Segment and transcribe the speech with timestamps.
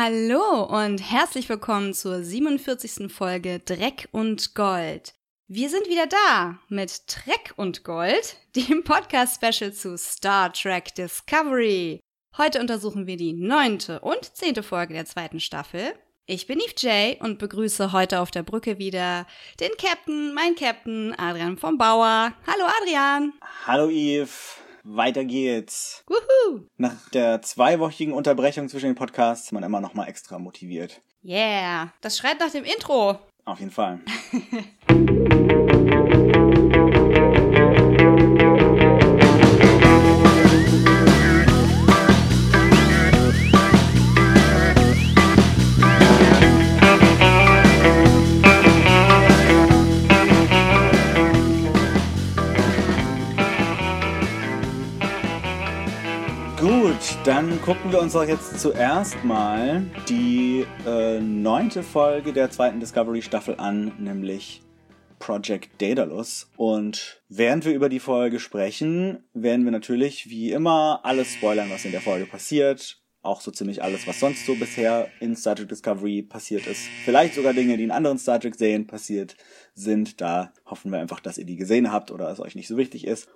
[0.00, 3.12] Hallo und herzlich willkommen zur 47.
[3.12, 5.14] Folge Dreck und Gold.
[5.48, 11.98] Wir sind wieder da mit Dreck und Gold, dem Podcast-Special zu Star Trek Discovery.
[12.36, 15.94] Heute untersuchen wir die neunte und zehnte Folge der zweiten Staffel.
[16.26, 19.26] Ich bin Eve J und begrüße heute auf der Brücke wieder
[19.58, 22.32] den Captain, mein Captain, Adrian vom Bauer.
[22.46, 23.32] Hallo Adrian.
[23.66, 24.30] Hallo Eve.
[24.90, 26.02] Weiter geht's.
[26.06, 26.62] Wuhu.
[26.78, 31.02] Nach der zweiwöchigen Unterbrechung zwischen den Podcasts ist man immer noch mal extra motiviert.
[31.22, 33.18] Yeah, das schreit nach dem Intro.
[33.44, 34.00] Auf jeden Fall.
[57.68, 63.92] gucken wir uns doch jetzt zuerst mal die äh, neunte Folge der zweiten Discovery-Staffel an,
[63.98, 64.62] nämlich
[65.18, 66.50] Project Daedalus.
[66.56, 71.84] Und während wir über die Folge sprechen, werden wir natürlich wie immer alles spoilern, was
[71.84, 73.02] in der Folge passiert.
[73.20, 76.88] Auch so ziemlich alles, was sonst so bisher in Star Trek Discovery passiert ist.
[77.04, 79.36] Vielleicht sogar Dinge, die in anderen Star Trek-Serien passiert
[79.74, 80.22] sind.
[80.22, 83.06] Da hoffen wir einfach, dass ihr die gesehen habt oder es euch nicht so wichtig
[83.06, 83.28] ist.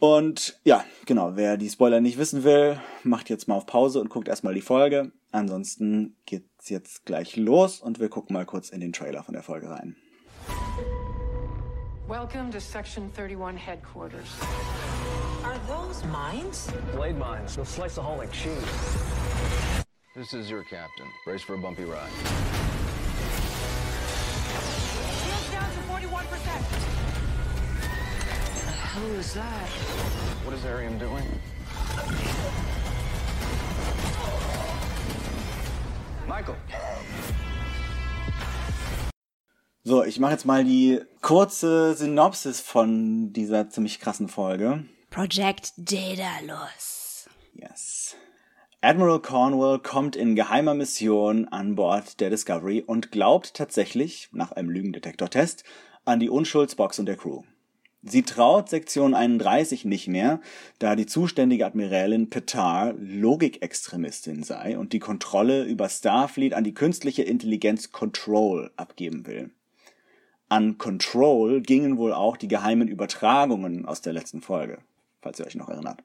[0.00, 4.08] Und ja, genau, wer die Spoiler nicht wissen will, macht jetzt mal auf Pause und
[4.08, 5.12] guckt erstmal die Folge.
[5.30, 9.42] Ansonsten geht's jetzt gleich los und wir gucken mal kurz in den Trailer von der
[9.42, 9.96] Folge rein.
[12.08, 14.26] Welcome to Section 31 headquarters.
[15.44, 16.68] Are those mines?
[16.94, 17.54] Blade mines.
[17.54, 18.56] They'll slice the hull like cheese.
[20.16, 21.06] This is your captain.
[21.26, 22.10] Brace for a bumpy ride.
[25.22, 27.09] Shields down to 41%.
[28.92, 29.68] Who is that?
[30.44, 31.24] What is Arium doing?
[36.26, 36.56] Michael.
[39.84, 44.86] So, ich mache jetzt mal die kurze Synopsis von dieser ziemlich krassen Folge.
[45.10, 47.28] Project Daedalus.
[47.54, 48.16] Yes.
[48.80, 54.70] Admiral Cornwall kommt in geheimer Mission an Bord der Discovery und glaubt tatsächlich, nach einem
[54.70, 55.62] Lügendetektortest,
[56.04, 57.44] an die Unschuldsbox und der Crew.
[58.02, 60.40] Sie traut Sektion 31 nicht mehr,
[60.78, 67.22] da die zuständige Admiralin Petar Logikextremistin sei und die Kontrolle über Starfleet an die künstliche
[67.22, 69.50] Intelligenz Control abgeben will.
[70.48, 74.78] An Control gingen wohl auch die geheimen Übertragungen aus der letzten Folge,
[75.20, 76.02] falls ihr euch noch erinnert.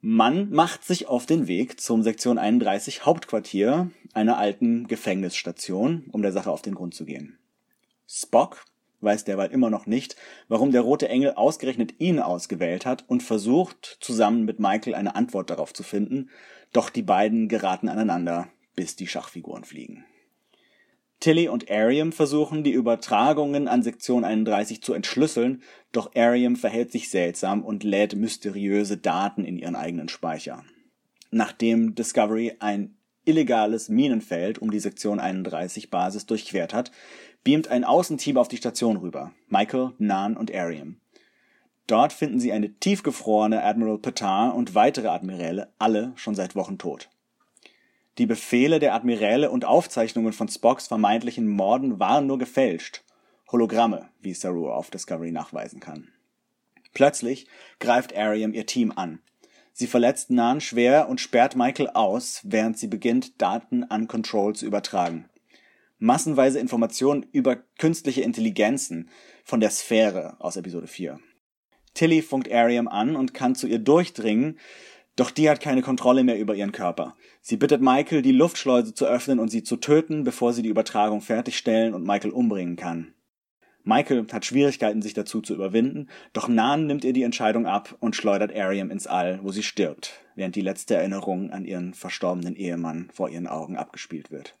[0.00, 6.32] Man macht sich auf den Weg zum Sektion 31 Hauptquartier einer alten Gefängnisstation, um der
[6.32, 7.38] Sache auf den Grund zu gehen.
[8.06, 8.64] Spock
[9.04, 10.16] weiß derweil immer noch nicht,
[10.48, 15.50] warum der Rote Engel ausgerechnet ihn ausgewählt hat und versucht, zusammen mit Michael eine Antwort
[15.50, 16.30] darauf zu finden,
[16.72, 20.04] doch die beiden geraten aneinander, bis die Schachfiguren fliegen.
[21.20, 25.62] Tilly und Ariam versuchen, die Übertragungen an Sektion 31 zu entschlüsseln,
[25.92, 30.64] doch Ariam verhält sich seltsam und lädt mysteriöse Daten in ihren eigenen Speicher.
[31.30, 36.92] Nachdem Discovery ein illegales Minenfeld um die Sektion 31 Basis durchquert hat,
[37.44, 39.32] beamt ein Außenteam auf die Station rüber.
[39.48, 40.96] Michael, Nan und Ariam.
[41.86, 47.10] Dort finden sie eine tiefgefrorene Admiral Petar und weitere Admiräle, alle schon seit Wochen tot.
[48.16, 53.02] Die Befehle der Admiräle und Aufzeichnungen von Spocks vermeintlichen Morden waren nur gefälscht.
[53.52, 56.08] Hologramme, wie Saru auf Discovery nachweisen kann.
[56.94, 57.46] Plötzlich
[57.80, 59.20] greift Ariam ihr Team an.
[59.72, 64.64] Sie verletzt Nan schwer und sperrt Michael aus, während sie beginnt, Daten an Control zu
[64.64, 65.28] übertragen.
[65.98, 69.08] Massenweise Informationen über künstliche Intelligenzen
[69.44, 71.20] von der Sphäre aus Episode 4.
[71.94, 74.58] Tilly funkt Ariam an und kann zu ihr durchdringen,
[75.16, 77.16] doch die hat keine Kontrolle mehr über ihren Körper.
[77.40, 81.20] Sie bittet Michael, die Luftschleuse zu öffnen und sie zu töten, bevor sie die Übertragung
[81.20, 83.14] fertigstellen und Michael umbringen kann.
[83.84, 88.16] Michael hat Schwierigkeiten, sich dazu zu überwinden, doch Nan nimmt ihr die Entscheidung ab und
[88.16, 93.10] schleudert Ariam ins All, wo sie stirbt, während die letzte Erinnerung an ihren verstorbenen Ehemann
[93.12, 94.58] vor ihren Augen abgespielt wird.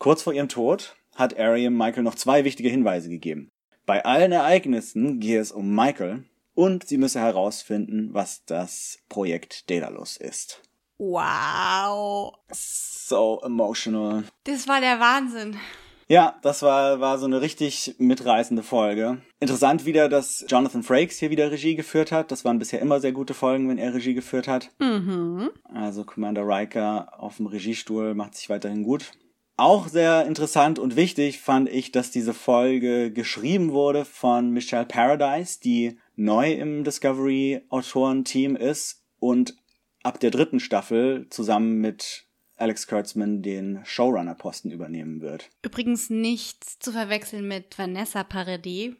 [0.00, 3.50] Kurz vor ihrem Tod hat Ariam Michael noch zwei wichtige Hinweise gegeben.
[3.84, 6.24] Bei allen Ereignissen gehe es um Michael
[6.54, 10.62] und sie müsse herausfinden, was das Projekt Daedalus ist.
[10.96, 12.32] Wow.
[12.50, 14.24] So emotional.
[14.44, 15.58] Das war der Wahnsinn.
[16.08, 19.20] Ja, das war, war so eine richtig mitreißende Folge.
[19.38, 22.32] Interessant wieder, dass Jonathan Frakes hier wieder Regie geführt hat.
[22.32, 24.70] Das waren bisher immer sehr gute Folgen, wenn er Regie geführt hat.
[24.78, 25.50] Mhm.
[25.74, 29.12] Also Commander Riker auf dem Regiestuhl macht sich weiterhin gut.
[29.60, 35.60] Auch sehr interessant und wichtig fand ich, dass diese Folge geschrieben wurde von Michelle Paradise,
[35.62, 39.54] die neu im Discovery Autorenteam ist und
[40.02, 42.26] ab der dritten Staffel zusammen mit
[42.60, 45.48] Alex Kurtzman den Showrunner-Posten übernehmen wird.
[45.62, 48.94] Übrigens nicht zu verwechseln mit Vanessa Paradis.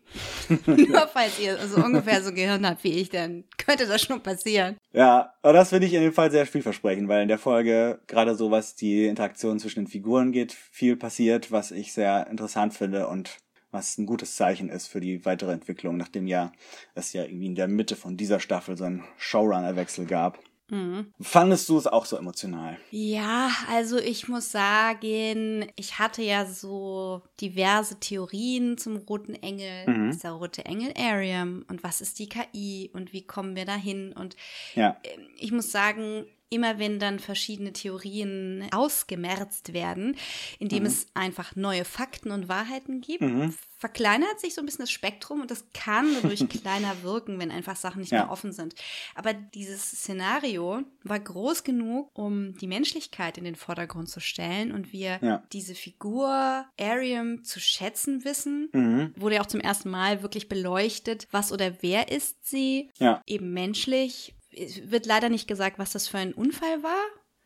[0.67, 4.77] Nur falls ihr so ungefähr so Gehirn habt wie ich, dann könnte das schon passieren.
[4.93, 8.35] Ja, aber das finde ich in dem Fall sehr vielversprechend, weil in der Folge gerade
[8.35, 13.09] so was die Interaktion zwischen den Figuren geht, viel passiert, was ich sehr interessant finde
[13.09, 13.39] und
[13.71, 16.53] was ein gutes Zeichen ist für die weitere Entwicklung, nachdem ja
[16.95, 20.39] es ja irgendwie in der Mitte von dieser Staffel so einen Showrunner-Wechsel gab.
[20.71, 21.13] Mhm.
[21.21, 22.79] Fandest du es auch so emotional?
[22.91, 29.89] Ja, also ich muss sagen, ich hatte ja so diverse Theorien zum roten Engel.
[29.89, 30.11] Mhm.
[30.11, 34.13] Ist der rote Engel Ariam und was ist die KI und wie kommen wir dahin?
[34.13, 34.37] Und
[34.75, 34.97] Ja.
[35.05, 40.17] ähm, ich muss sagen, immer wenn dann verschiedene Theorien ausgemerzt werden,
[40.59, 43.55] indem es einfach neue Fakten und Wahrheiten gibt, Mhm.
[43.79, 47.77] verkleinert sich so ein bisschen das Spektrum und das kann dadurch kleiner wirken, wenn einfach
[47.77, 48.25] Sachen nicht Ja.
[48.25, 48.75] mehr offen sind.
[49.15, 54.93] Aber dieses Szenario war groß genug, um die Menschlichkeit in den Vordergrund zu stellen und
[54.93, 55.43] wir Ja.
[55.53, 58.69] diese Figur Ariam zu schätzen wissen.
[58.73, 59.15] Mhm.
[59.17, 63.23] Wurde ja auch zum ersten Mal wirklich beleuchtet, was oder wer ist sie, Ja.
[63.27, 64.35] eben menschlich.
[64.63, 67.03] Es wird leider nicht gesagt, was das für ein Unfall war,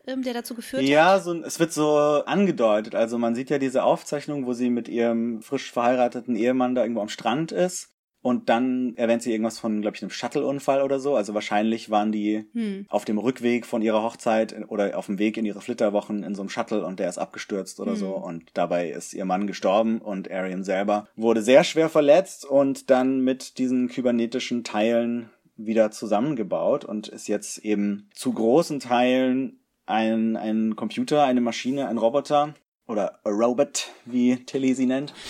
[0.06, 1.24] ähm, der dazu geführt Ja, hat.
[1.24, 1.96] so, ein- es wird so
[2.26, 2.94] angedeutet.
[2.94, 7.00] Also man sieht ja diese Aufzeichnung, wo sie mit ihrem frisch verheirateten Ehemann da irgendwo
[7.02, 7.90] am Strand ist.
[8.20, 11.14] Und dann erwähnt sie irgendwas von, glaube ich, einem Shuttle-Unfall oder so.
[11.14, 12.86] Also wahrscheinlich waren die Hm.
[12.88, 16.40] auf dem Rückweg von ihrer Hochzeit oder auf dem Weg in ihre Flitterwochen in so
[16.40, 18.12] einem Shuttle und der ist abgestürzt oder so.
[18.12, 23.20] Und dabei ist ihr Mann gestorben und Arian selber wurde sehr schwer verletzt und dann
[23.20, 30.76] mit diesen kybernetischen Teilen wieder zusammengebaut und ist jetzt eben zu großen Teilen ein, ein
[30.76, 32.54] Computer, eine Maschine, ein Roboter
[32.86, 35.14] oder a Robot, wie Tilly sie nennt.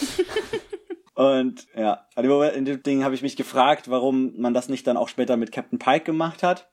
[1.15, 5.09] Und ja, in dem Ding habe ich mich gefragt, warum man das nicht dann auch
[5.09, 6.69] später mit Captain Pike gemacht hat.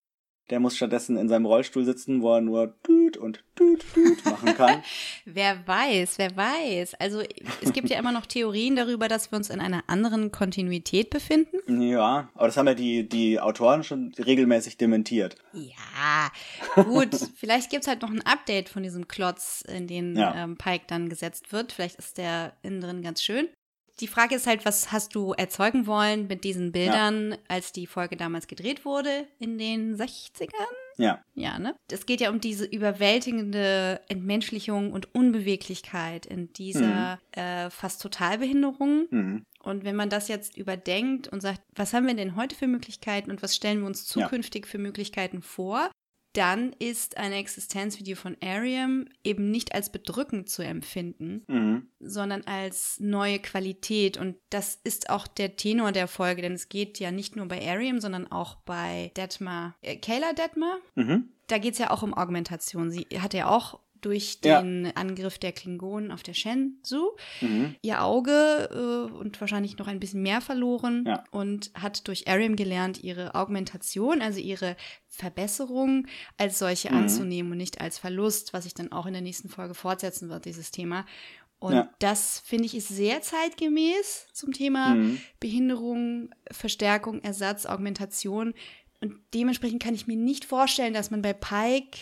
[0.52, 4.54] Der muss stattdessen in seinem Rollstuhl sitzen, wo er nur düt und düt düt machen
[4.56, 4.84] kann.
[5.26, 6.96] Wer weiß, wer weiß.
[6.96, 7.22] Also
[7.62, 11.82] es gibt ja immer noch Theorien darüber, dass wir uns in einer anderen Kontinuität befinden.
[11.82, 15.36] ja, aber das haben ja die, die Autoren schon regelmäßig dementiert.
[15.54, 16.32] Ja,
[16.84, 17.10] gut.
[17.36, 20.36] Vielleicht gibt's halt noch ein Update von diesem Klotz, in den Ja.
[20.44, 21.72] ähm, Pike dann gesetzt wird.
[21.72, 23.48] Vielleicht ist der innen drin ganz schön.
[24.02, 28.18] Die Frage ist halt, was hast du erzeugen wollen mit diesen Bildern, als die Folge
[28.18, 30.50] damals gedreht wurde in den 60ern?
[30.98, 31.76] Ja, Ja, ne?
[31.92, 39.08] Es geht ja um diese überwältigende Entmenschlichung und Unbeweglichkeit in dieser äh, fast Totalbehinderung.
[39.10, 39.46] mhm.
[39.64, 43.30] Und wenn man das jetzt überdenkt und sagt, was haben wir denn heute für Möglichkeiten
[43.30, 44.24] und was stellen wir uns Ja.
[44.24, 45.92] zukünftig für Möglichkeiten vor,
[46.34, 51.88] dann ist eine Existenzvideo von Ariam eben nicht als bedrückend zu empfinden, Mhm.
[52.00, 54.18] sondern als neue Qualität.
[54.18, 57.62] Und das ist auch der Tenor der Folge, denn es geht ja nicht nur bei
[57.68, 60.78] Ariam, sondern auch bei Detmar, äh, Kayla Detmar.
[60.96, 61.30] Mhm.
[61.48, 62.92] Da geht es ja auch um Augmentation.
[62.92, 64.62] Sie hat ja auch durch Ja.
[64.62, 67.12] den Angriff der Klingonen auf der Shenzhou
[67.42, 67.76] Mhm.
[67.82, 71.24] ihr Auge äh, und wahrscheinlich noch ein bisschen mehr verloren Ja.
[71.32, 74.76] und hat durch Ariam gelernt, ihre Augmentation, also ihre
[75.08, 76.08] Verbesserung
[76.38, 76.98] als solche Mhm.
[76.98, 80.46] anzunehmen und nicht als Verlust, was sich dann auch in der nächsten Folge fortsetzen wird,
[80.46, 81.06] dieses Thema.
[81.60, 81.90] Und Ja.
[82.00, 85.20] das finde ich ist sehr zeitgemäß zum Thema Mhm.
[85.40, 88.54] Behinderung, Verstärkung, Ersatz, Augmentation.
[89.00, 91.98] Und dementsprechend kann ich mir nicht vorstellen, dass man bei Pike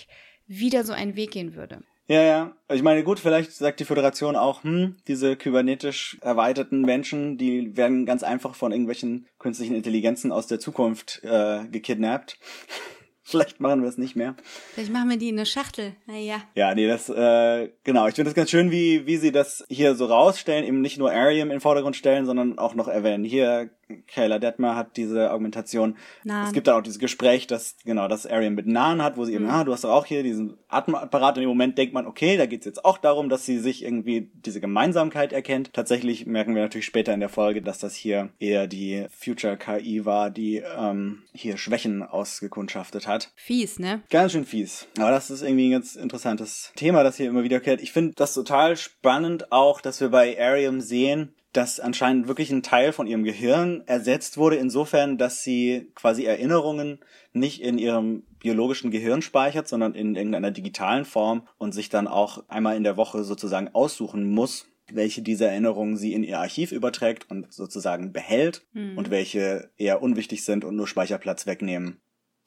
[0.49, 1.81] wieder so einen Weg gehen würde.
[2.07, 2.55] Ja, ja.
[2.73, 8.07] Ich meine, gut, vielleicht sagt die Föderation auch, hm, diese kybernetisch erweiterten Menschen, die werden
[8.07, 12.39] ganz einfach von irgendwelchen künstlichen Intelligenzen aus der Zukunft äh, gekidnappt.
[13.29, 14.35] vielleicht machen wir es nicht mehr.
[14.73, 15.95] Vielleicht machen wir die in eine Schachtel.
[16.07, 16.41] Naja.
[16.55, 18.07] Ja, nee, das, äh, genau.
[18.07, 21.11] Ich finde das ganz schön, wie, wie sie das hier so rausstellen, eben nicht nur
[21.11, 23.23] Ariam in den Vordergrund stellen, sondern auch noch erwähnen.
[23.23, 23.69] Hier,
[24.07, 25.95] Kayla Detmer hat diese Augmentation.
[26.23, 26.47] Nahen.
[26.47, 29.33] Es gibt dann auch dieses Gespräch, dass, genau, dass Ariam mit Nahen hat, wo sie
[29.33, 31.37] eben, ah, du hast doch auch hier diesen Atemapparat.
[31.37, 34.29] Und im Moment denkt man, okay, da geht's jetzt auch darum, dass sie sich irgendwie
[34.33, 35.73] diese Gemeinsamkeit erkennt.
[35.73, 40.05] Tatsächlich merken wir natürlich später in der Folge, dass das hier eher die Future KI
[40.05, 43.31] war, die ähm, hier Schwächen ausgekundschaftet hat.
[43.35, 44.01] Fies, ne?
[44.09, 44.87] Ganz schön fies.
[44.97, 47.81] Aber das ist irgendwie ein ganz interessantes Thema, das hier immer wiederkehrt.
[47.81, 52.63] Ich finde das total spannend auch, dass wir bei Ariam sehen, dass anscheinend wirklich ein
[52.63, 56.99] Teil von ihrem Gehirn ersetzt wurde, insofern, dass sie quasi Erinnerungen
[57.33, 62.43] nicht in ihrem biologischen Gehirn speichert, sondern in irgendeiner digitalen Form und sich dann auch
[62.47, 67.29] einmal in der Woche sozusagen aussuchen muss, welche dieser Erinnerungen sie in ihr Archiv überträgt
[67.29, 68.65] und sozusagen behält
[68.95, 71.99] und welche eher unwichtig sind und nur Speicherplatz wegnehmen.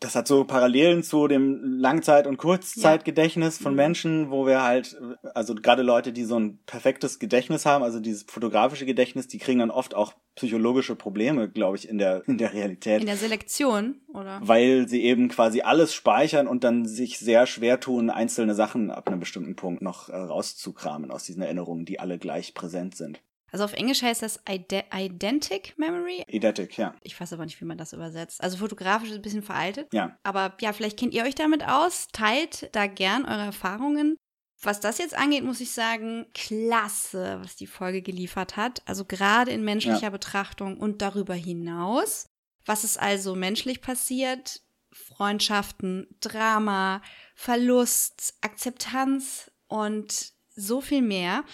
[0.02, 3.76] Das hat so Parallelen zu dem Langzeit- und Kurzzeitgedächtnis von Mhm.
[3.76, 5.00] Menschen, wo wir halt,
[5.34, 9.60] also gerade Leute, die so ein perfektes Gedächtnis haben, also dieses fotografische Gedächtnis, die kriegen
[9.60, 13.00] dann oft auch psychologische Probleme, glaube ich, in der, in der Realität.
[13.00, 14.40] In der Selektion, oder?
[14.42, 19.08] weil sie eben quasi alles speichern und dann sich sehr schwer tun, einzelne Sachen ab
[19.08, 23.20] einem bestimmten Punkt noch äh, rauszukramen aus diesen Erinnerungen, die alle gleich präsent sind.
[23.52, 26.24] Also auf Englisch heißt das Ide Identic Memory.
[26.26, 26.94] Eidetic, ja.
[27.02, 28.42] Ich weiß aber nicht, wie man das übersetzt.
[28.42, 29.92] Also fotografisch ist ein bisschen veraltet.
[29.92, 30.18] Ja.
[30.22, 32.08] Aber ja, vielleicht kennt ihr euch damit aus.
[32.12, 34.16] Teilt da gern eure Erfahrungen.
[34.62, 38.80] Was das jetzt angeht, muss ich sagen, klasse, was die Folge geliefert hat.
[38.86, 40.10] Also gerade in menschlicher Ja.
[40.10, 42.26] Betrachtung und darüber hinaus.
[42.64, 44.62] Was ist also menschlich passiert?
[44.92, 47.02] Freundschaften, Drama,
[47.34, 51.44] Verlust, Akzeptanz und so viel mehr.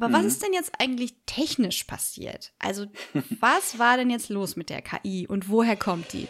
[0.00, 0.28] Aber was Mhm.
[0.28, 2.52] ist denn jetzt eigentlich technisch passiert?
[2.60, 2.86] Also,
[3.40, 6.28] was war denn jetzt los mit der KI und woher kommt die?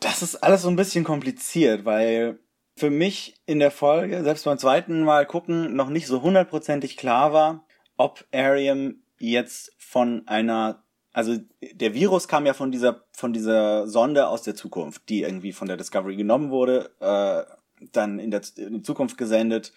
[0.00, 2.40] Das ist alles so ein bisschen kompliziert, weil
[2.76, 7.32] für mich in der Folge, selbst beim zweiten Mal gucken, noch nicht so hundertprozentig klar
[7.32, 7.64] war,
[7.96, 14.26] ob Ariam jetzt von einer, also der Virus kam ja von dieser, von dieser Sonde
[14.26, 17.44] aus der Zukunft, die irgendwie von der Discovery genommen wurde, äh,
[17.92, 19.72] dann in, der, in die Zukunft gesendet,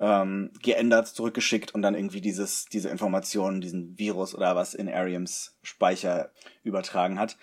[0.00, 5.56] ähm, geändert, zurückgeschickt und dann irgendwie dieses, diese Informationen, diesen Virus oder was in Ariams
[5.62, 6.32] Speicher
[6.62, 7.36] übertragen hat.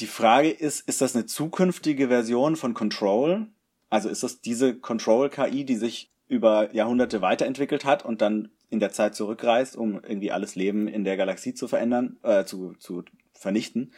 [0.00, 3.48] Die Frage ist, ist das eine zukünftige Version von Control?
[3.90, 8.90] Also ist das diese Control-KI, die sich über Jahrhunderte weiterentwickelt hat und dann in der
[8.90, 13.92] Zeit zurückreist, um irgendwie alles Leben in der Galaxie zu verändern, äh, zu, zu vernichten?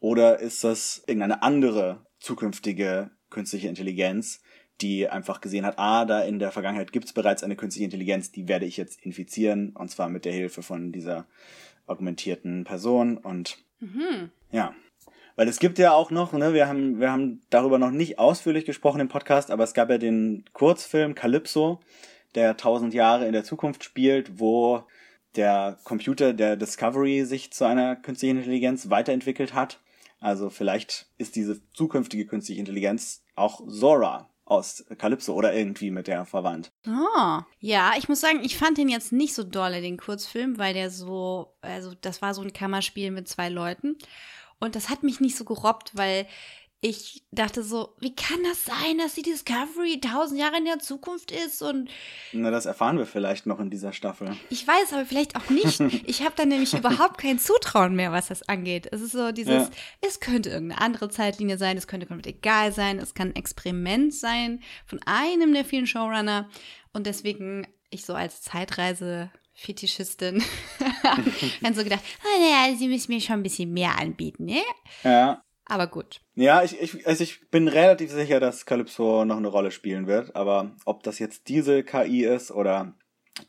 [0.00, 4.40] Oder ist das irgendeine andere zukünftige künstliche Intelligenz,
[4.80, 8.48] die einfach gesehen hat, ah, da in der Vergangenheit gibt's bereits eine künstliche Intelligenz, die
[8.48, 11.26] werde ich jetzt infizieren, und zwar mit der Hilfe von dieser
[11.86, 14.30] augmentierten Person und Mhm.
[14.50, 14.74] ja.
[15.36, 18.64] Weil es gibt ja auch noch, ne, wir haben, wir haben darüber noch nicht ausführlich
[18.64, 21.78] gesprochen im Podcast, aber es gab ja den Kurzfilm Calypso,
[22.34, 24.82] der tausend Jahre in der Zukunft spielt, wo
[25.36, 29.80] der Computer der Discovery sich zu einer künstlichen Intelligenz weiterentwickelt hat.
[30.18, 36.24] Also vielleicht ist diese zukünftige künstliche Intelligenz auch Zora aus Calypso oder irgendwie mit der
[36.24, 36.72] verwandt.
[36.86, 37.40] Oh.
[37.60, 40.90] Ja, ich muss sagen, ich fand den jetzt nicht so dolle, den Kurzfilm, weil der
[40.90, 43.96] so, also das war so ein Kammerspiel mit zwei Leuten.
[44.58, 46.26] Und das hat mich nicht so gerobbt, weil
[46.80, 51.32] ich dachte so, wie kann das sein, dass die Discovery tausend Jahre in der Zukunft
[51.32, 51.90] ist und
[52.32, 54.36] Na, das erfahren wir vielleicht noch in dieser Staffel.
[54.48, 55.80] ich weiß aber vielleicht auch nicht.
[56.06, 58.88] Ich habe da nämlich überhaupt kein Zutrauen mehr, was das angeht.
[58.92, 59.70] Es ist so dieses, Ja.
[60.00, 64.14] es könnte irgendeine andere Zeitlinie sein, es könnte komplett egal sein, es kann ein Experiment
[64.14, 66.48] sein von einem der vielen Showrunner.
[66.92, 69.30] Und deswegen, ich so als Zeitreise.
[69.52, 70.40] Fetischistin.
[71.62, 74.62] dann so gedacht, oh, naja, sie müssen mir schon ein bisschen mehr anbieten, ne?
[75.02, 76.20] Ja, Aber gut.
[76.34, 80.34] Ja, ich, ich, also ich bin relativ sicher, dass Calypso noch eine Rolle spielen wird,
[80.34, 82.94] aber ob das jetzt diese KI ist oder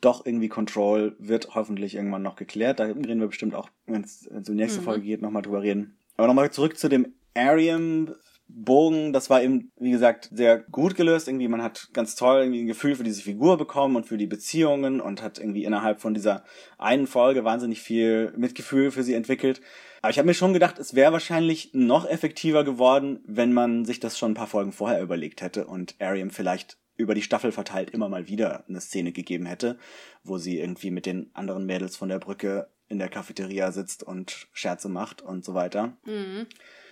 [0.01, 2.79] doch irgendwie Control, wird hoffentlich irgendwann noch geklärt.
[2.79, 4.85] Da reden wir bestimmt auch, wenn es in die nächste Mhm.
[4.85, 5.97] Folge geht, nochmal drüber reden.
[6.17, 8.13] Aber nochmal zurück zu dem Ariam.
[8.51, 11.27] Bogen, das war eben, wie gesagt, sehr gut gelöst.
[11.27, 14.25] Irgendwie, man hat ganz toll irgendwie ein Gefühl für diese Figur bekommen und für die
[14.25, 16.43] Beziehungen und hat irgendwie innerhalb von dieser
[16.79, 19.61] einen Folge wahnsinnig viel Mitgefühl für sie entwickelt.
[20.01, 24.00] Aber ich habe mir schon gedacht, es wäre wahrscheinlich noch effektiver geworden, wenn man sich
[24.00, 27.91] das schon ein paar Folgen vorher überlegt hätte und Ariam vielleicht über die Staffel verteilt
[27.91, 29.77] immer mal wieder eine Szene gegeben hätte,
[30.24, 34.48] wo sie irgendwie mit den anderen Mädels von der Brücke in der Cafeteria sitzt und
[34.51, 35.98] Scherze macht und so weiter.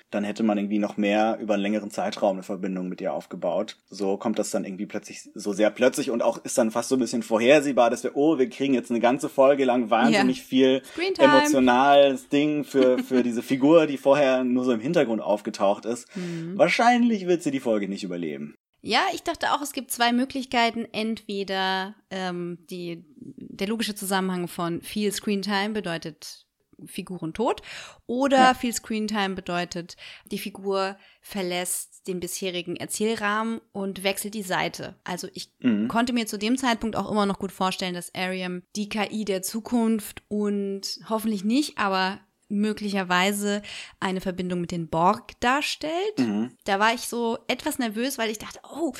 [0.10, 3.76] Dann hätte man irgendwie noch mehr über einen längeren Zeitraum eine Verbindung mit ihr aufgebaut.
[3.90, 6.96] So kommt das dann irgendwie plötzlich so sehr plötzlich und auch ist dann fast so
[6.96, 10.44] ein bisschen vorhersehbar, dass wir, oh, wir kriegen jetzt eine ganze Folge lang wahnsinnig Ja.
[10.44, 10.82] viel
[11.18, 16.08] emotionales Ding für, für diese Figur, die vorher nur so im Hintergrund aufgetaucht ist.
[16.56, 18.56] Wahrscheinlich wird sie die Folge nicht überleben.
[18.82, 20.86] Ja, ich dachte auch, es gibt zwei Möglichkeiten.
[20.92, 26.46] Entweder ähm, die, der logische Zusammenhang von viel Screentime bedeutet
[26.86, 27.62] Figuren tot
[28.06, 28.54] oder Ja.
[28.54, 29.98] viel Screentime bedeutet,
[30.32, 34.96] die Figur verlässt den bisherigen Erzählrahmen und wechselt die Seite.
[35.04, 35.88] Also ich Mhm.
[35.88, 39.42] konnte mir zu dem Zeitpunkt auch immer noch gut vorstellen, dass Ariam die KI der
[39.42, 42.20] Zukunft und hoffentlich nicht, aber
[42.50, 43.62] möglicherweise
[44.00, 46.18] eine Verbindung mit den Borg darstellt.
[46.18, 46.52] Mhm.
[46.64, 48.94] Da war ich so etwas nervös, weil ich dachte, oh,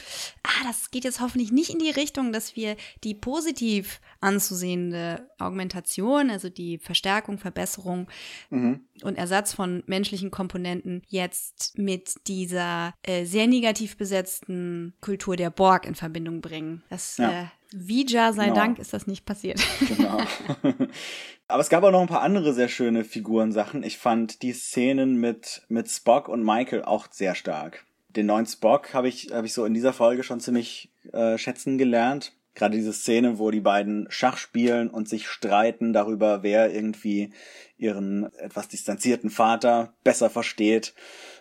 [0.44, 6.30] ah, das geht jetzt hoffentlich nicht in die Richtung, dass wir die positiv anzusehende Augmentation,
[6.30, 8.08] also die Verstärkung, Verbesserung
[8.50, 8.82] Mhm.
[9.04, 15.86] und Ersatz von menschlichen Komponenten jetzt mit dieser äh, sehr negativ besetzten Kultur der Borg
[15.86, 16.84] in Verbindung bringen.
[16.90, 17.44] Das Ja.
[17.44, 18.56] äh, Vija sei Genau.
[18.56, 19.60] Dank ist das nicht passiert.
[19.88, 20.20] Genau.
[21.48, 23.84] Aber es gab auch noch ein paar andere sehr schöne Figurensachen.
[23.84, 27.86] Ich fand die Szenen mit, mit Spock und Michael auch sehr stark.
[28.10, 31.78] den neuen Spock habe ich, habe ich so in dieser Folge schon ziemlich äh, schätzen
[31.78, 32.34] gelernt.
[32.56, 37.32] Gerade diese Szene, wo die beiden Schach spielen und sich streiten darüber, wer irgendwie
[37.78, 40.96] ihren etwas distanzierten Vater besser versteht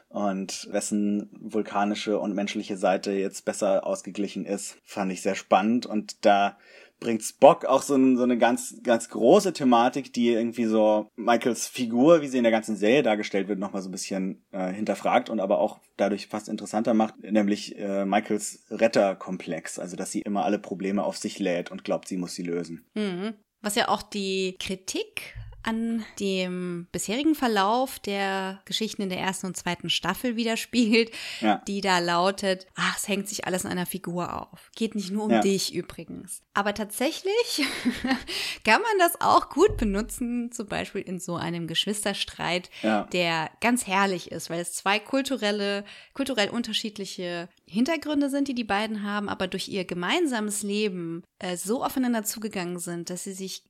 [0.08, 5.86] und wessen vulkanische und menschliche Seite jetzt besser ausgeglichen ist, fand ich sehr spannend.
[5.86, 6.56] Und da
[7.00, 12.22] bringt Spock auch so, so eine ganz, ganz große Thematik, die irgendwie so Michaels Figur,
[12.22, 15.40] wie sie in der ganzen Serie dargestellt wird, nochmal so ein bisschen äh, hinterfragt und
[15.40, 20.58] aber auch dadurch fast interessanter macht, nämlich äh, Michaels Retterkomplex, also dass sie immer alle
[20.58, 22.86] Probleme auf sich lädt und glaubt, sie muss sie lösen.
[22.94, 23.34] Mhm.
[23.60, 25.34] Was ja auch die Kritik
[25.66, 31.60] an dem bisherigen Verlauf der Geschichten in der ersten und zweiten Staffel widerspiegelt, Ja.
[31.66, 34.70] die da lautet, ach, es hängt sich alles an einer Figur auf.
[34.76, 35.40] Geht nicht nur um Ja.
[35.40, 36.42] dich übrigens.
[36.54, 37.62] Aber tatsächlich
[38.64, 43.04] kann man das auch gut benutzen, zum Beispiel in so einem Geschwisterstreit, Ja.
[43.12, 49.02] der ganz herrlich ist, weil es zwei kulturelle, kulturell unterschiedliche Hintergründe sind, die die beiden
[49.02, 53.64] haben, aber durch ihr gemeinsames Leben äh, so aufeinander zugegangen sind, dass sie sich,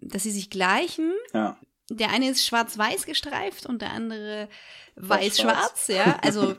[0.00, 1.12] dass sie sich gleichen.
[1.34, 1.56] Ja.
[1.90, 4.48] Der eine ist schwarz-weiß gestreift und der andere
[4.96, 5.88] Weiß-schwarz.
[5.88, 6.18] ja.
[6.22, 6.54] Also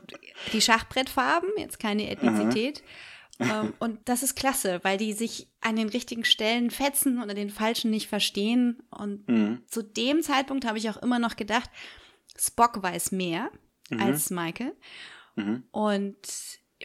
[0.51, 2.83] die Schachbrettfarben, jetzt keine Ethnizität.
[3.39, 7.35] Ähm, und das ist klasse, weil die sich an den richtigen Stellen fetzen und an
[7.35, 8.83] den falschen nicht verstehen.
[8.91, 9.63] Und Mhm.
[9.67, 11.69] zu dem Zeitpunkt habe ich auch immer noch gedacht,
[12.37, 13.49] Spock weiß mehr
[13.97, 14.75] als Michael.
[15.35, 15.63] Mhm.
[15.71, 16.17] Und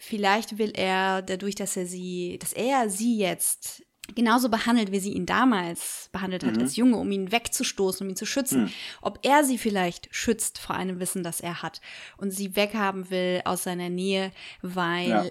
[0.00, 3.82] vielleicht will er dadurch, dass er sie, dass er sie jetzt
[4.14, 8.16] genauso behandelt, wie sie ihn damals behandelt hat als Junge, um ihn wegzustoßen, um ihn
[8.16, 8.70] zu schützen,
[9.02, 11.80] ob er sie vielleicht schützt vor einem Wissen, das er hat
[12.16, 15.26] und sie weghaben will aus seiner Nähe, weil Ja.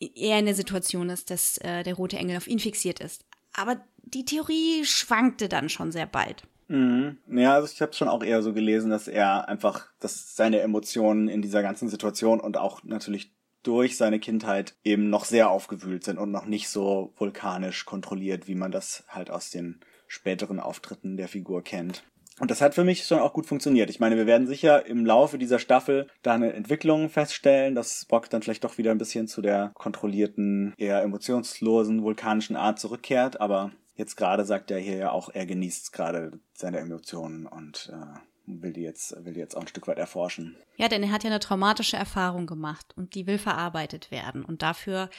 [0.00, 3.26] er in der Situation ist, dass äh, der rote Engel auf ihn fixiert ist.
[3.52, 6.44] Aber die Theorie schwankte dann schon sehr bald.
[6.68, 7.18] Mhm.
[7.28, 11.28] Ja, also ich habe schon auch eher so gelesen, dass er einfach, dass seine Emotionen
[11.28, 16.18] in dieser ganzen Situation und auch natürlich durch seine Kindheit eben noch sehr aufgewühlt sind
[16.18, 21.28] und noch nicht so vulkanisch kontrolliert, wie man das halt aus den späteren Auftritten der
[21.28, 22.04] Figur kennt.
[22.40, 23.90] Und das hat für mich schon auch gut funktioniert.
[23.90, 28.28] Ich meine, wir werden sicher im Laufe dieser Staffel da eine Entwicklung feststellen, dass Spock
[28.28, 33.40] dann vielleicht doch wieder ein bisschen zu der kontrollierten, eher emotionslosen, vulkanischen Art zurückkehrt.
[33.40, 38.18] Aber jetzt gerade sagt er hier ja auch, er genießt gerade seine Emotionen und äh,
[38.46, 40.56] will die jetzt, will die jetzt auch ein Stück weit erforschen.
[40.76, 44.44] Ja, denn er hat ja eine traumatische Erfahrung gemacht und die will verarbeitet werden.
[44.44, 45.10] Und dafür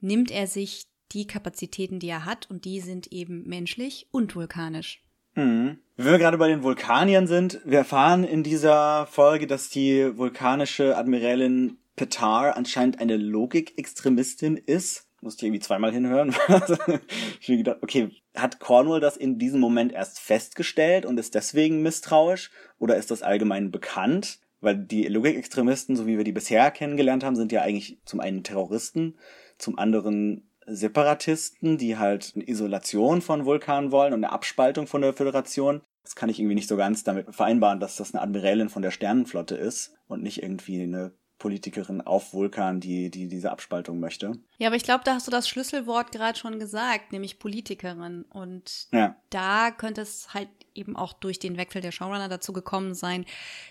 [0.00, 5.02] nimmt er sich die Kapazitäten, die er hat, und die sind eben menschlich und vulkanisch.
[5.34, 5.78] Mhm.
[5.96, 10.96] Wenn wir gerade bei den Vulkaniern sind, wir erfahren in dieser Folge, dass die vulkanische
[10.96, 15.06] Admiralin Petar anscheinend eine Logikextremistin ist.
[15.20, 16.34] Musste irgendwie zweimal hinhören.
[17.40, 21.82] ich mir gedacht, okay, hat Cornwall das in diesem Moment erst festgestellt und ist deswegen
[21.82, 22.50] misstrauisch?
[22.78, 24.40] Oder ist das allgemein bekannt?
[24.60, 28.42] Weil die Logikextremisten, so wie wir die bisher kennengelernt haben, sind ja eigentlich zum einen
[28.42, 29.18] Terroristen,
[29.58, 35.12] zum anderen Separatisten, die halt eine Isolation von Vulkanen wollen und eine Abspaltung von der
[35.12, 35.82] Föderation.
[36.02, 38.90] Das kann ich irgendwie nicht so ganz damit vereinbaren, dass das eine Admiralin von der
[38.90, 41.12] Sternenflotte ist und nicht irgendwie eine
[41.46, 44.32] Politikerin auf Vulkan, die, die diese Abspaltung möchte.
[44.58, 48.24] Ja, aber ich glaube, da hast du das Schlüsselwort gerade schon gesagt, nämlich Politikerin.
[48.30, 49.14] Und Ja.
[49.30, 53.24] da könnte es halt eben auch durch den Wechsel der Showrunner dazu gekommen sein,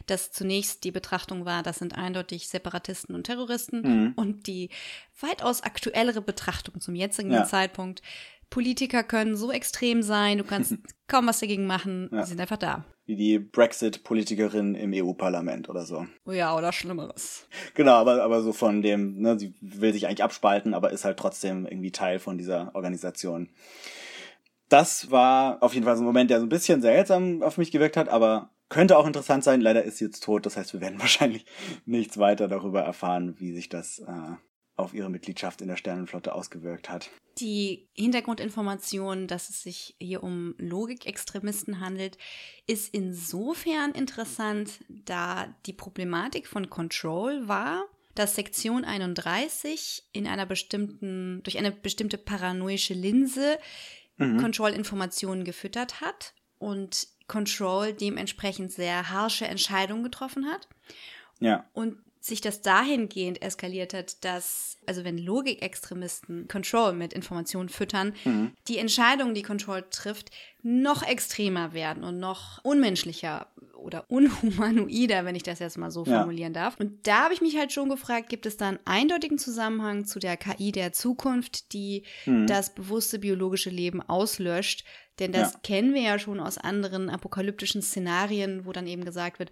[0.06, 4.14] dass zunächst die Betrachtung war, das sind eindeutig Separatisten und Terroristen Mhm.
[4.16, 4.70] und die
[5.20, 7.44] weitaus aktuellere Betrachtung zum jetzigen Ja.
[7.44, 8.02] Zeitpunkt.
[8.56, 10.76] Politiker können so extrem sein, du kannst
[11.10, 12.22] kaum was dagegen machen, Ja.
[12.22, 12.86] die sind einfach da.
[13.06, 16.08] Wie die Brexit-Politikerin im EU-Parlament oder so.
[16.26, 17.50] Oh ja, oder Schlimmeres.
[17.74, 21.20] Genau, aber, aber so von dem, ne, sie will sich eigentlich abspalten, aber ist halt
[21.20, 23.50] trotzdem irgendwie Teil von dieser Organisation.
[24.70, 27.72] Das war auf jeden Fall so ein Moment, der so ein bisschen seltsam auf mich
[27.72, 29.60] gewirkt hat, aber könnte auch interessant sein.
[29.60, 31.46] Leider ist sie jetzt tot, das heißt, wir werden wahrscheinlich
[31.86, 34.36] nichts weiter darüber erfahren, wie sich das äh,
[34.76, 37.10] auf ihre Mitgliedschaft in der Sternenflotte ausgewirkt hat.
[37.40, 42.18] Die Hintergrundinformation, dass es sich hier um Logikextremisten handelt,
[42.68, 47.86] ist insofern interessant, da die Problematik von Control war,
[48.16, 53.58] dass Sektion 31 in einer bestimmten, durch eine bestimmte paranoische Linse
[54.18, 60.70] Control-Informationen gefüttert hat und Control dementsprechend sehr harsche Entscheidungen getroffen hat.
[61.40, 68.14] Ja, und sich das dahingehend eskaliert hat, dass, also wenn Logikextremisten Control mit Informationen füttern,
[68.68, 70.32] die Entscheidungen, die Control trifft,
[70.64, 76.18] noch extremer werden und noch unmenschlicher oder unhumanoider, wenn ich das jetzt mal so Ja.
[76.20, 76.80] formulieren darf.
[76.80, 80.18] Und da habe ich mich halt schon gefragt, gibt es da einen eindeutigen Zusammenhang zu
[80.20, 82.04] der KI der Zukunft, die
[82.48, 84.84] das bewusste biologische Leben auslöscht?
[85.20, 85.60] Denn das Ja.
[85.64, 89.52] kennen wir ja schon aus anderen apokalyptischen Szenarien, wo dann eben gesagt wird,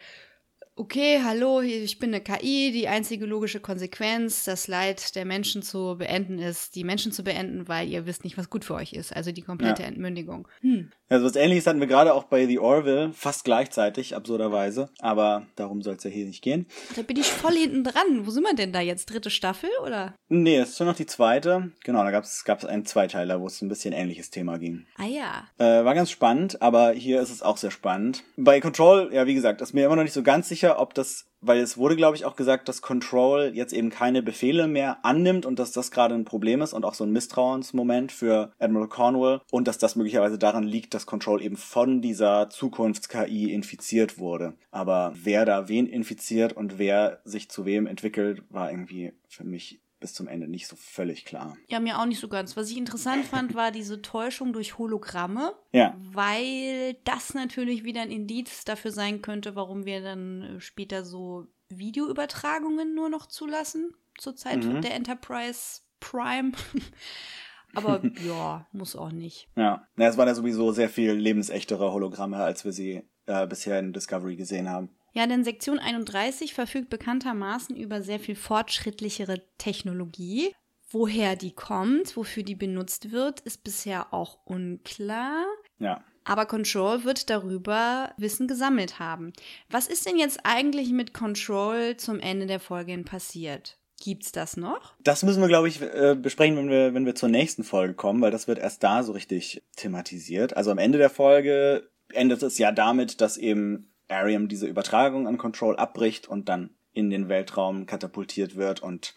[0.76, 5.96] okay, hallo, ich bin eine KI, die einzige logische Konsequenz, das Leid der Menschen zu
[5.98, 9.16] beenden ist, die Menschen zu beenden, weil ihr wisst nicht, was gut für euch ist.
[9.16, 9.88] Also die komplette Ja.
[9.88, 10.48] Entmündigung.
[10.62, 10.92] Hm.
[11.14, 14.90] Also was ähnliches hatten wir gerade auch bei The Orville, fast gleichzeitig, absurderweise.
[14.98, 16.66] Aber darum soll es ja hier nicht gehen.
[16.96, 18.26] Da bin ich voll hinten dran.
[18.26, 19.12] Wo sind wir denn da jetzt?
[19.12, 20.16] Dritte Staffel oder?
[20.30, 21.72] Nee, es ist schon noch die zweite.
[21.84, 24.88] Genau, da gab es einen Zweiteiler, wo es ein bisschen ähnliches Thema ging.
[24.98, 25.48] Ah ja.
[25.60, 28.24] Äh, war ganz spannend, aber hier ist es auch sehr spannend.
[28.36, 31.26] Bei Control, ja, wie gesagt, ist mir immer noch nicht so ganz sicher, ob das,
[31.46, 35.46] weil es wurde, glaube ich, auch gesagt, dass Control jetzt eben keine Befehle mehr annimmt
[35.46, 39.42] und dass das gerade ein Problem ist und auch so ein Misstrauensmoment für Admiral Cornwall
[39.52, 44.54] und dass das möglicherweise daran liegt, dass Control eben von dieser Zukunfts-KI infiziert wurde.
[44.72, 49.83] Aber wer da wen infiziert und wer sich zu wem entwickelt, war irgendwie für mich
[50.04, 51.56] bis zum Ende nicht so völlig klar.
[51.70, 52.58] Ja, mir auch nicht so ganz.
[52.58, 55.54] Was ich interessant fand, war diese Täuschung durch Hologramme.
[55.72, 55.96] Ja.
[55.98, 61.48] Weil das natürlich wieder ein Indiz dafür sein könnte, warum wir dann äh, später so
[61.70, 63.94] Videoübertragungen nur noch zulassen.
[64.18, 64.82] Zur Zeit Mhm.
[64.82, 66.52] der Enterprise Prime.
[67.74, 69.48] Aber ja, muss auch nicht.
[69.56, 73.80] Ja, ja es waren ja sowieso sehr viel lebensechtere Hologramme, als wir sie äh, bisher
[73.80, 74.90] in Discovery gesehen haben.
[75.14, 80.54] Ja, denn Sektion 31 verfügt bekanntermaßen über sehr viel fortschrittlichere Technologie.
[80.90, 85.46] Woher die kommt, wofür die benutzt wird, ist bisher auch unklar.
[85.80, 86.04] Ja.
[86.24, 89.34] Aber Control wird darüber Wissen gesammelt haben.
[89.70, 93.78] Was ist denn jetzt eigentlich mit Control zum Ende der Folge hin passiert?
[94.02, 94.94] Gibt's das noch?
[95.04, 98.22] Das müssen wir, glaube ich, äh, besprechen, wenn wir, wenn wir zur nächsten Folge kommen,
[98.22, 100.58] weil das wird erst da so richtig thematisiert.
[100.58, 105.38] Also am Ende der Folge endet es ja damit, dass eben Ariam diese Übertragung an
[105.38, 109.16] Control abbricht und dann in den Weltraum katapultiert wird und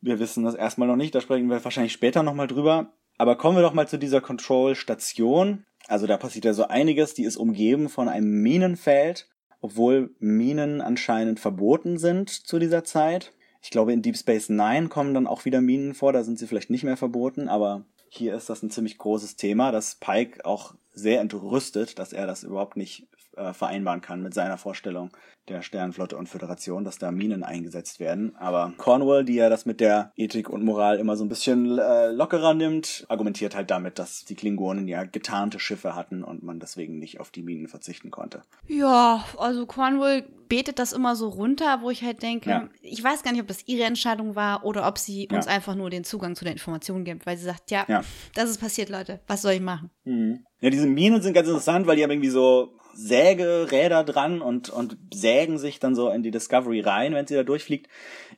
[0.00, 2.92] wir wissen das erstmal noch nicht, da sprechen wir wahrscheinlich später nochmal drüber.
[3.18, 5.66] Aber kommen wir doch mal zu dieser Control-Station.
[5.86, 9.28] Also da passiert ja so einiges, die ist umgeben von einem Minenfeld,
[9.60, 13.34] obwohl Minen anscheinend verboten sind zu dieser Zeit.
[13.62, 16.46] Ich glaube, in Deep Space Nine kommen dann auch wieder Minen vor, da sind sie
[16.46, 20.74] vielleicht nicht mehr verboten, aber hier ist das ein ziemlich großes Thema, dass Pike auch
[20.92, 23.06] sehr entrüstet, dass er das überhaupt nicht
[23.40, 25.10] äh, vereinbaren kann mit seiner Vorstellung
[25.48, 28.36] der Sternenflotte und Föderation, dass da Minen eingesetzt werden.
[28.36, 32.10] Aber Cornwall, die ja das mit der Ethik und Moral immer so ein bisschen äh,
[32.12, 36.98] lockerer nimmt, argumentiert halt damit, dass die Klingonen ja getarnte Schiffe hatten und man deswegen
[36.98, 38.42] nicht auf die Minen verzichten konnte.
[38.68, 42.68] Ja, also Cornwall betet das immer so runter, wo ich halt denke, Ja.
[42.82, 45.52] ich weiß gar nicht, ob das ihre Entscheidung war oder ob sie uns Ja.
[45.52, 48.02] einfach nur den Zugang zu der Information gibt, weil sie sagt, ja, Ja.
[48.34, 49.90] das ist passiert, Leute, was soll ich machen?
[50.60, 54.98] Ja, diese Minen sind ganz interessant, weil die haben irgendwie so Sägeräder dran und, und
[55.12, 57.88] sägen sich dann so in die Discovery rein, wenn sie da durchfliegt.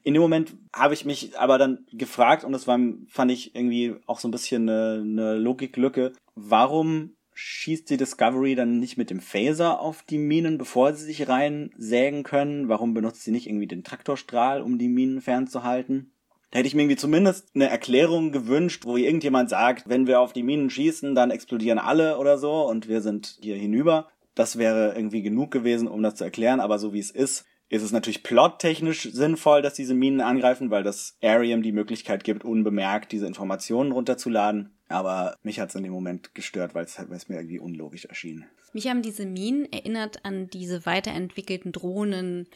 [0.05, 3.96] In dem Moment habe ich mich aber dann gefragt, und das war, fand ich irgendwie
[4.07, 9.20] auch so ein bisschen eine, eine Logiklücke, warum schießt die Discovery dann nicht mit dem
[9.20, 12.68] Phaser auf die Minen, bevor sie sich reinsägen können?
[12.68, 16.12] Warum benutzt sie nicht irgendwie den Traktorstrahl, um die Minen fernzuhalten?
[16.53, 20.35] Da hätte ich mir irgendwie zumindest eine Erklärung gewünscht, wo irgendjemand sagt, wenn wir auf
[20.35, 24.12] die Minen schießen, dann explodieren alle oder so und wir sind hier hinüber.
[24.35, 27.83] Das wäre irgendwie genug gewesen, um das zu erklären, aber so wie es ist, ist
[27.83, 33.12] es natürlich plottechnisch sinnvoll, dass diese Minen angreifen, weil das Arium die Möglichkeit gibt, unbemerkt
[33.12, 34.77] diese Informationen runterzuladen.
[34.88, 38.45] Aber mich hat es in dem Moment gestört, weil es, mir irgendwie unlogisch erschien.
[38.75, 42.47] Mich haben diese Minen erinnert an diese weiterentwickelten Drohnen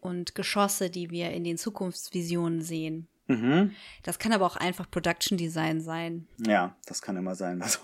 [0.00, 3.06] und Geschosse, die wir in den Zukunftsvisionen sehen.
[3.28, 3.74] Mhm.
[4.02, 6.26] Das kann aber auch einfach Production Design sein.
[6.46, 7.80] Ja, das kann immer sein, dass,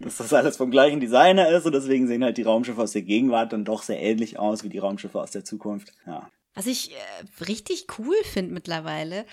[0.00, 3.02] dass das alles vom gleichen Designer ist und deswegen sehen halt die Raumschiffe aus der
[3.02, 5.92] Gegenwart dann doch sehr ähnlich aus wie die Raumschiffe aus der Zukunft.
[6.06, 6.28] Ja.
[6.54, 9.24] Was ich äh, richtig cool finde mittlerweile,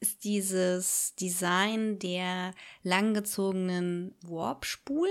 [0.00, 5.10] ist dieses Design der langgezogenen Warp-Spulen.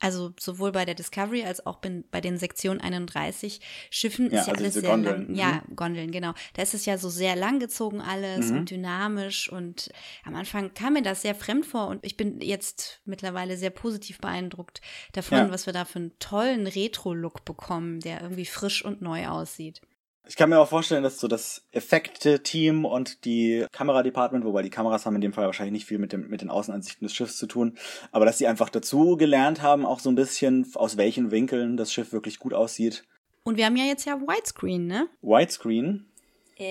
[0.00, 1.78] Also sowohl bei der Discovery als auch
[2.10, 5.28] bei den Sektion 31 Schiffen Ja, ist ja also alles sehr Gondeln, lang.
[5.30, 5.34] mhm.
[5.34, 6.34] Ja, Gondeln, genau.
[6.54, 8.58] Da ist es ja so sehr langgezogen alles Mhm.
[8.58, 9.90] und dynamisch und
[10.24, 14.18] am Anfang kam mir das sehr fremd vor und ich bin jetzt mittlerweile sehr positiv
[14.18, 14.80] beeindruckt
[15.12, 15.50] davon, Ja.
[15.50, 19.80] was wir da für einen tollen Retro-Look bekommen, der irgendwie frisch und neu aussieht.
[20.28, 25.06] Ich kann mir auch vorstellen, dass so das Effekte-Team und die Kameradepartment, wobei die Kameras
[25.06, 27.46] haben in dem Fall wahrscheinlich nicht viel mit, dem, mit den Außenansichten des Schiffs zu
[27.46, 27.78] tun,
[28.12, 31.92] aber dass sie einfach dazu gelernt haben, auch so ein bisschen, aus welchen Winkeln das
[31.92, 33.04] Schiff wirklich gut aussieht.
[33.42, 35.08] Und wir haben ja jetzt ja Widescreen, ne?
[35.22, 36.04] Widescreen.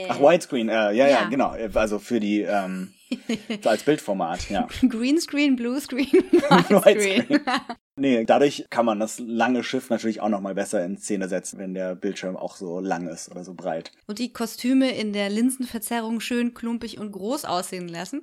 [0.09, 1.29] Ach, Widescreen, äh, ja, ja, Ja.
[1.29, 1.55] genau.
[1.73, 2.93] Also für die, ähm,
[3.63, 4.67] so als Bildformat, ja.
[4.87, 7.29] Greenscreen, Bluescreen, Widescreen.
[7.29, 7.41] Widescreen.
[7.99, 11.73] Nee, dadurch kann man das lange Schiff natürlich auch nochmal besser in Szene setzen, wenn
[11.73, 13.91] der Bildschirm auch so lang ist oder so breit.
[14.05, 18.21] Und die Kostüme in der Linsenverzerrung schön klumpig und groß aussehen lassen.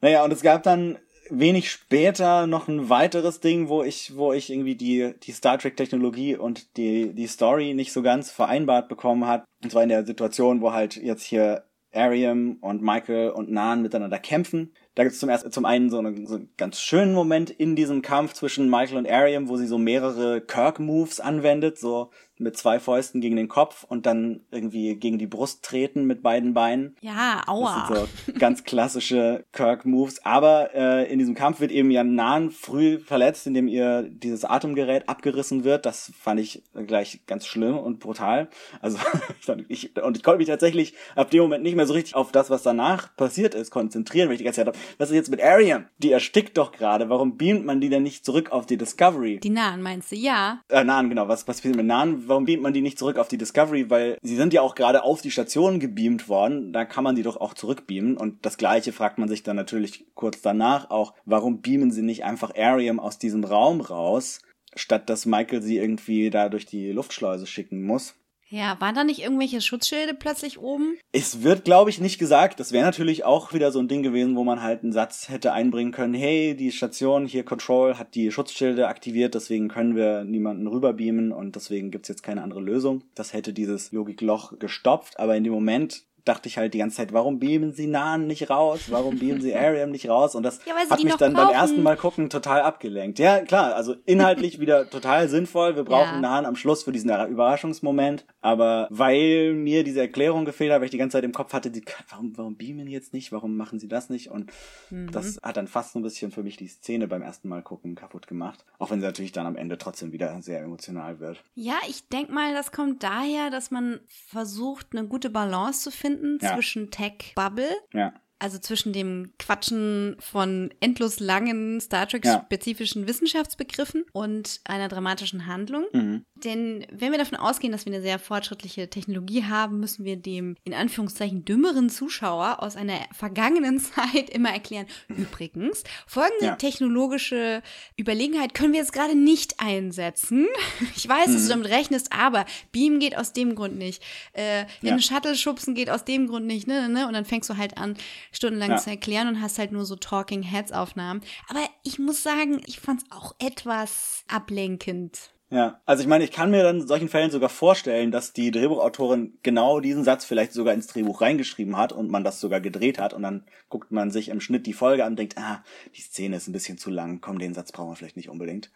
[0.00, 0.98] Naja, und es gab dann
[1.30, 5.76] wenig später noch ein weiteres Ding, wo ich, wo ich irgendwie die, die Star Trek
[5.76, 9.44] Technologie und die, die Story nicht so ganz vereinbart bekommen hat.
[9.62, 14.18] Und zwar in der Situation, wo halt jetzt hier Ariam und Michael und Nan miteinander
[14.18, 14.72] kämpfen.
[14.94, 17.76] Da gibt es zum, ersten- zum einen so, eine, so einen ganz schönen Moment in
[17.76, 22.10] diesem Kampf zwischen Michael und Ariam, wo sie so mehrere Kirk-Moves anwendet, so
[22.42, 26.54] mit zwei Fäusten gegen den Kopf und dann irgendwie gegen die Brust treten mit beiden
[26.54, 26.96] Beinen.
[27.00, 27.86] Ja, Das aua.
[27.86, 27.96] sind
[28.32, 30.24] so ganz klassische Kirk-Moves.
[30.24, 35.08] Aber äh, in diesem Kampf wird eben ja Nan früh verletzt, indem ihr dieses Atemgerät
[35.08, 35.84] abgerissen wird.
[35.86, 38.48] Das fand ich gleich ganz schlimm und brutal.
[38.80, 38.98] Also
[39.68, 42.48] ich, und ich konnte mich tatsächlich ab dem Moment nicht mehr so richtig auf das,
[42.50, 45.42] was danach passiert ist, konzentrieren, weil ich die ganze Zeit habe, was ist jetzt mit
[45.42, 45.84] Ariam?
[45.98, 47.08] Die erstickt doch gerade.
[47.10, 49.40] Warum beamt man die denn nicht zurück auf die Discovery?
[49.40, 50.16] Die Nahen meinst du?
[50.16, 50.60] Ja.
[50.68, 51.28] Äh, Nahen, genau.
[51.28, 52.28] Was was passiert mit Nahen?
[52.32, 53.90] Warum beamt man die nicht zurück auf die Discovery?
[53.90, 56.72] Weil sie sind ja auch gerade auf die Station gebeamt worden.
[56.72, 58.16] Da kann man die doch auch zurückbeamen.
[58.16, 62.24] Und das Gleiche fragt man sich dann natürlich kurz danach auch, warum beamen sie nicht
[62.24, 64.40] einfach Ariam aus diesem Raum raus,
[64.74, 68.14] statt dass Michael sie irgendwie da durch die Luftschleuse schicken muss?
[68.52, 70.98] Ja, waren da nicht irgendwelche Schutzschilde plötzlich oben?
[71.10, 72.60] Es wird, glaube ich, nicht gesagt.
[72.60, 75.54] Das wäre natürlich auch wieder so ein Ding gewesen, wo man halt einen Satz hätte
[75.54, 76.12] einbringen können.
[76.12, 81.56] Hey, die Station hier Control hat die Schutzschilde aktiviert, deswegen können wir niemanden rüberbeamen und
[81.56, 83.04] deswegen gibt's jetzt keine andere Lösung.
[83.14, 87.12] Das hätte dieses Logikloch gestopft, aber in dem Moment dachte ich halt die ganze Zeit,
[87.12, 88.82] warum beamen sie Nahen nicht raus?
[88.88, 90.34] Warum beamen sie Ariam nicht raus?
[90.34, 91.54] Und das Ja, hat mich dann beim brauchen.
[91.54, 93.18] ersten Mal gucken total abgelenkt.
[93.18, 95.76] Ja, klar, also inhaltlich wieder total sinnvoll.
[95.76, 96.20] Wir brauchen Ja.
[96.20, 98.24] Nahen am Schluss für diesen Überraschungsmoment.
[98.40, 101.70] Aber weil mir diese Erklärung gefehlt hat, weil ich die ganze Zeit im Kopf hatte,
[101.70, 103.32] die, warum, warum beamen jetzt nicht?
[103.32, 104.30] Warum machen sie das nicht?
[104.30, 104.50] Und
[104.90, 105.10] Mhm.
[105.12, 107.94] das hat dann fast so ein bisschen für mich die Szene beim ersten Mal gucken
[107.94, 108.64] kaputt gemacht.
[108.78, 111.42] Auch wenn sie natürlich dann am Ende trotzdem wieder sehr emotional wird.
[111.54, 116.11] Ja, ich denk mal, das kommt daher, dass man versucht, eine gute Balance zu finden
[116.40, 116.54] Ja.
[116.54, 118.14] zwischen Tech-Bubble, Ja.
[118.42, 125.84] Also zwischen dem Quatschen von endlos langen Star Trek-spezifischen Wissenschaftsbegriffen und einer dramatischen Handlung.
[125.92, 126.24] Mhm.
[126.44, 130.56] Denn wenn wir davon ausgehen, dass wir eine sehr fortschrittliche Technologie haben, müssen wir dem
[130.64, 136.56] in Anführungszeichen dümmeren Zuschauer aus einer vergangenen Zeit immer erklären, übrigens, folgende Ja.
[136.56, 137.62] technologische
[137.96, 140.46] Überlegenheit können wir jetzt gerade nicht einsetzen.
[140.96, 141.32] Ich weiß, Mhm.
[141.34, 144.02] dass du damit rechnest, aber Beam geht aus dem Grund nicht.
[144.32, 144.98] Äh, in Ja.
[144.98, 147.06] Shuttle schubsen geht aus dem Grund nicht, ne, ne, ne.
[147.06, 147.96] Und dann fängst du halt an,
[148.32, 148.76] stundenlang Ja.
[148.78, 151.20] zu erklären und hast halt nur so Talking Heads Aufnahmen.
[151.48, 155.31] Aber ich muss sagen, ich fand's auch etwas ablenkend.
[155.52, 158.50] Ja, also ich meine, ich kann mir dann in solchen Fällen sogar vorstellen, dass die
[158.50, 162.98] Drehbuchautorin genau diesen Satz vielleicht sogar ins Drehbuch reingeschrieben hat und man das sogar gedreht
[162.98, 165.62] hat und dann guckt man sich im Schnitt die Folge an und denkt, ah,
[165.94, 168.70] die Szene ist ein bisschen zu lang, komm, den Satz brauchen wir vielleicht nicht unbedingt.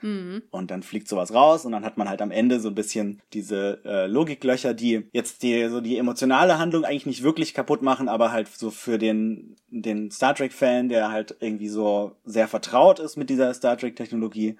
[0.50, 3.22] Und dann fliegt sowas raus und dann hat man halt am Ende so ein bisschen
[3.32, 8.10] diese äh, Logiklöcher, die jetzt die so die emotionale Handlung eigentlich nicht wirklich kaputt machen,
[8.10, 12.98] aber halt so für den den Star Trek Fan, der halt irgendwie so sehr vertraut
[12.98, 14.56] ist mit dieser Star Trek Technologie,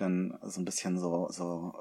[0.00, 1.72] dann so ein bisschen so, so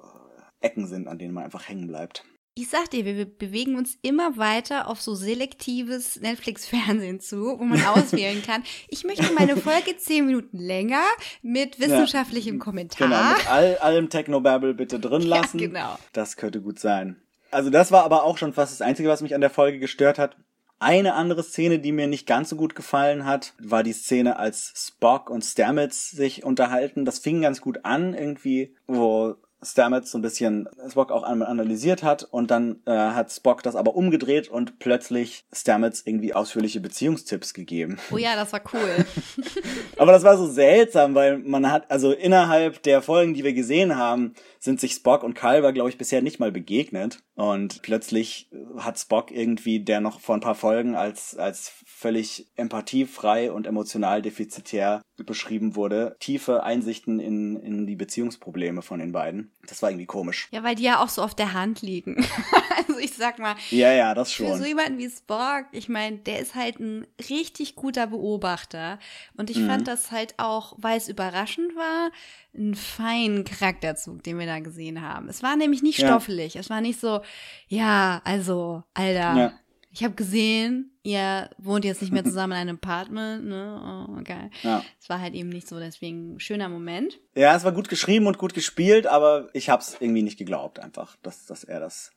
[0.61, 2.23] äh, Ecken sind, an denen man einfach hängen bleibt.
[2.55, 7.81] Ich sag dir, wir bewegen uns immer weiter auf so selektives Netflix-Fernsehen zu, wo man
[7.85, 8.63] auswählen kann.
[8.89, 11.03] Ich möchte meine Folge zehn Minuten länger
[11.41, 13.07] mit wissenschaftlichem Kommentar.
[13.07, 15.57] Genau, mit all, allem Technobabble bitte drin Ja, lassen.
[15.57, 15.97] genau.
[16.11, 17.21] Das könnte gut sein.
[17.51, 20.19] Also das war aber auch schon fast das Einzige, was mich an der Folge gestört
[20.19, 20.35] hat.
[20.79, 24.73] Eine andere Szene, die mir nicht ganz so gut gefallen hat, war die Szene, als
[24.75, 27.03] Spock und Stamets sich unterhalten.
[27.03, 32.01] Das fing ganz gut an, irgendwie, wo Stamets so ein bisschen Spock auch einmal analysiert
[32.01, 37.53] hat und dann äh, hat Spock das aber umgedreht und plötzlich Stamets irgendwie ausführliche Beziehungstipps
[37.53, 37.97] gegeben.
[38.11, 39.05] Oh ja, das war cool.
[39.97, 43.97] Aber das war so seltsam, weil man hat, also innerhalb der Folgen, die wir gesehen
[43.97, 47.19] haben, sind sich Spock und Culver, glaube ich, bisher nicht mal begegnet.
[47.39, 48.49] Und plötzlich
[48.79, 54.21] hat Spock irgendwie, der noch vor ein paar Folgen als, als völlig empathiefrei und emotional
[54.21, 59.53] defizitär beschrieben wurde, tiefe Einsichten in, in die Beziehungsprobleme von den beiden.
[59.69, 60.47] Das war irgendwie komisch.
[60.51, 62.17] Ja, weil die ja auch so auf der Hand liegen.
[62.77, 64.65] also ich sag mal, Ja, ja, das für so schon.
[64.65, 68.97] jemanden wie Spock, ich meine, der ist halt ein richtig guter Beobachter.
[69.37, 69.67] Und ich Mhm.
[69.67, 72.09] fand das halt auch, weil es überraschend war,
[72.55, 75.29] einen feinen Charakterzug, den wir da gesehen haben.
[75.29, 76.07] Es war nämlich nicht Ja.
[76.07, 76.55] stoffelig.
[76.55, 77.21] Es war nicht so,
[77.67, 79.53] ja, also, Alter, Ja.
[79.91, 84.07] Ich habe gesehen, ihr wohnt jetzt nicht mehr zusammen in einem Apartment, ne?
[84.07, 84.51] Oh, geil.
[84.61, 84.83] Ja.
[85.01, 87.19] Es war halt eben nicht so, deswegen ein schöner Moment.
[87.35, 91.15] Ja, es war gut geschrieben und gut gespielt, aber ich hab's irgendwie nicht geglaubt einfach,
[91.23, 92.11] dass, dass er das,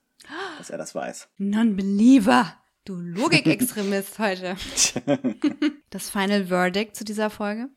[0.59, 1.29] dass er das weiß.
[1.39, 2.57] Non-Believer.
[2.85, 4.57] Du Logikextremist heute.
[5.91, 7.69] Das Final Verdict zu dieser Folge?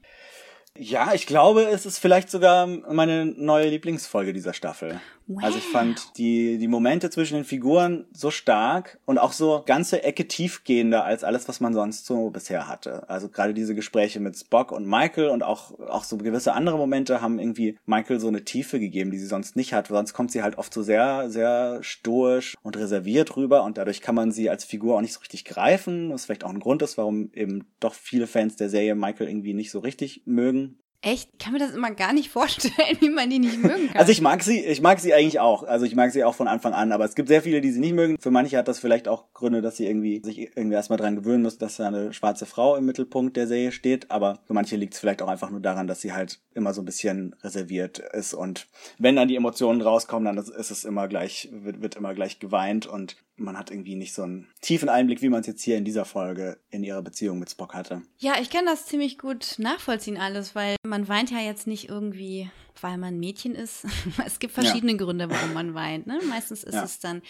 [0.78, 5.00] Ja, ich glaube, es ist vielleicht sogar meine neue Lieblingsfolge dieser Staffel.
[5.28, 5.44] Wow.
[5.44, 10.04] Also ich fand die, die Momente zwischen den Figuren so stark und auch so ganze
[10.04, 13.10] Ecke tiefgehender als alles, was man sonst so bisher hatte.
[13.10, 17.22] Also gerade diese Gespräche mit Spock und Michael und auch, auch so gewisse andere Momente
[17.22, 19.88] haben irgendwie Michael so eine Tiefe gegeben, die sie sonst nicht hat.
[19.88, 24.14] Sonst kommt sie halt oft so sehr, sehr stoisch und reserviert rüber und dadurch kann
[24.14, 26.12] man sie als Figur auch nicht so richtig greifen.
[26.12, 29.56] Was vielleicht auch ein Grund ist, warum eben doch viele Fans der Serie Michael irgendwie
[29.56, 30.65] nicht so richtig mögen.
[31.06, 31.30] Echt?
[31.34, 33.98] Ich kann mir das immer gar nicht vorstellen, wie man die nicht mögen kann.
[33.98, 35.62] Also ich mag sie, ich mag sie eigentlich auch.
[35.62, 37.80] Also ich mag sie auch von Anfang an, aber es gibt sehr viele, die sie
[37.80, 38.18] nicht mögen.
[38.20, 41.44] Für manche hat das vielleicht auch Gründe, dass sie irgendwie sich irgendwie erstmal dran gewöhnen
[41.44, 44.10] müssen, dass da eine schwarze Frau im Mittelpunkt der Serie steht.
[44.10, 46.82] Aber für manche liegt es vielleicht auch einfach nur daran, dass sie halt immer so
[46.82, 48.34] ein bisschen reserviert ist.
[48.34, 48.66] Und
[48.98, 52.88] wenn dann die Emotionen rauskommen, dann ist es immer gleich, wird, wird immer gleich geweint
[52.88, 55.86] und man hat irgendwie nicht so einen tiefen Einblick, wie man es jetzt hier in
[55.86, 58.02] dieser Folge in ihrer Beziehung mit Spock hatte.
[58.18, 62.50] Ja, ich kann das ziemlich gut nachvollziehen alles, weil man weint ja jetzt nicht irgendwie,
[62.80, 63.86] weil man Mädchen ist.
[64.26, 64.98] Es gibt verschiedene ja.
[64.98, 66.08] Gründe, warum man weint.
[66.08, 66.20] Ne?
[66.30, 66.84] Meistens ist ja.
[66.84, 67.22] es dann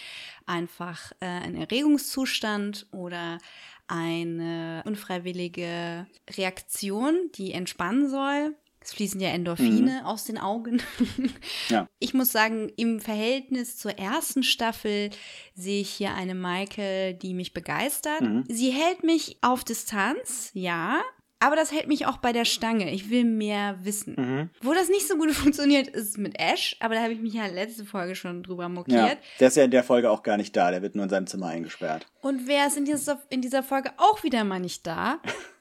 [0.46, 3.40] einfach äh, ein Erregungszustand oder
[3.88, 8.56] eine unfreiwillige Reaktion, die entspannen soll.
[8.86, 10.06] Es fließen ja Endorphine mhm.
[10.06, 10.80] aus den Augen.
[11.70, 11.88] ja.
[11.98, 15.10] Ich muss sagen, im Verhältnis zur ersten Staffel
[15.56, 18.22] sehe ich hier eine Michael, die mich begeistert.
[18.22, 18.44] Mhm.
[18.48, 21.02] Sie hält mich auf Distanz, ja.
[21.40, 22.92] Aber das hält mich auch bei der Stange.
[22.94, 24.16] Ich will mehr wissen.
[24.18, 24.50] Mhm.
[24.62, 26.78] Wo das nicht so gut funktioniert, ist mit Ash.
[26.80, 28.98] Aber da habe ich mich ja letzte Folge schon drüber mokiert.
[28.98, 30.70] Ja, der ist ja in der Folge auch gar nicht da.
[30.70, 32.06] Der wird nur in seinem Zimmer eingesperrt.
[32.22, 35.18] Und wer ist in dieser, in dieser Folge auch wieder mal nicht da?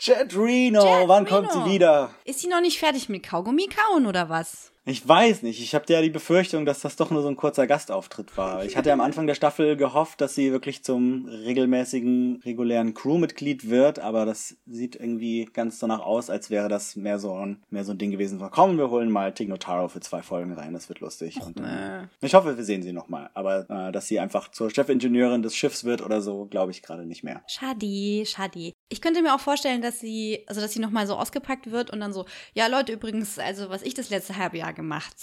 [0.00, 1.36] Jet Reno, Jet wann Reno.
[1.48, 2.10] kommt sie wieder?
[2.24, 4.72] Ist sie noch nicht fertig mit Kaugummi kauen oder was?
[4.86, 5.60] Ich weiß nicht.
[5.60, 8.64] Ich habe ja die Befürchtung, dass das doch nur so ein kurzer Gastauftritt war.
[8.64, 13.98] Ich hatte am Anfang der Staffel gehofft, dass sie wirklich zum regelmäßigen, regulären Crewmitglied wird,
[13.98, 17.92] aber das sieht irgendwie ganz danach aus, als wäre das mehr so ein, mehr so
[17.92, 18.38] ein Ding gewesen.
[18.38, 21.40] Von, komm, wir holen mal Tig Notaro für zwei Folgen rein, das wird lustig.
[21.40, 23.30] Und, äh, ich hoffe, wir sehen sie nochmal.
[23.32, 27.06] Aber äh, dass sie einfach zur Chefingenieurin des Schiffs wird oder so, glaube ich gerade
[27.06, 27.42] nicht mehr.
[27.46, 28.72] Schade, schade.
[28.90, 32.00] Ich könnte mir auch vorstellen, dass sie, also dass sie nochmal so ausgepackt wird und
[32.00, 35.16] dann so, ja Leute, übrigens, also was ich das letzte halbe Jahr gemacht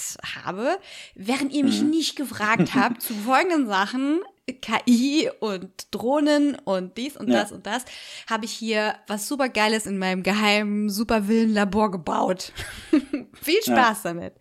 [0.44, 0.78] habe,
[1.16, 1.90] während ihr mich Mhm.
[1.92, 4.22] nicht gefragt habt zu folgenden Sachen,
[4.62, 7.42] KI und Drohnen und dies und Ja.
[7.42, 7.86] das und das,
[8.30, 12.52] habe ich hier was super Geiles in meinem geheimen Supervillenlabor gebaut.
[13.42, 14.34] Viel Spaß damit.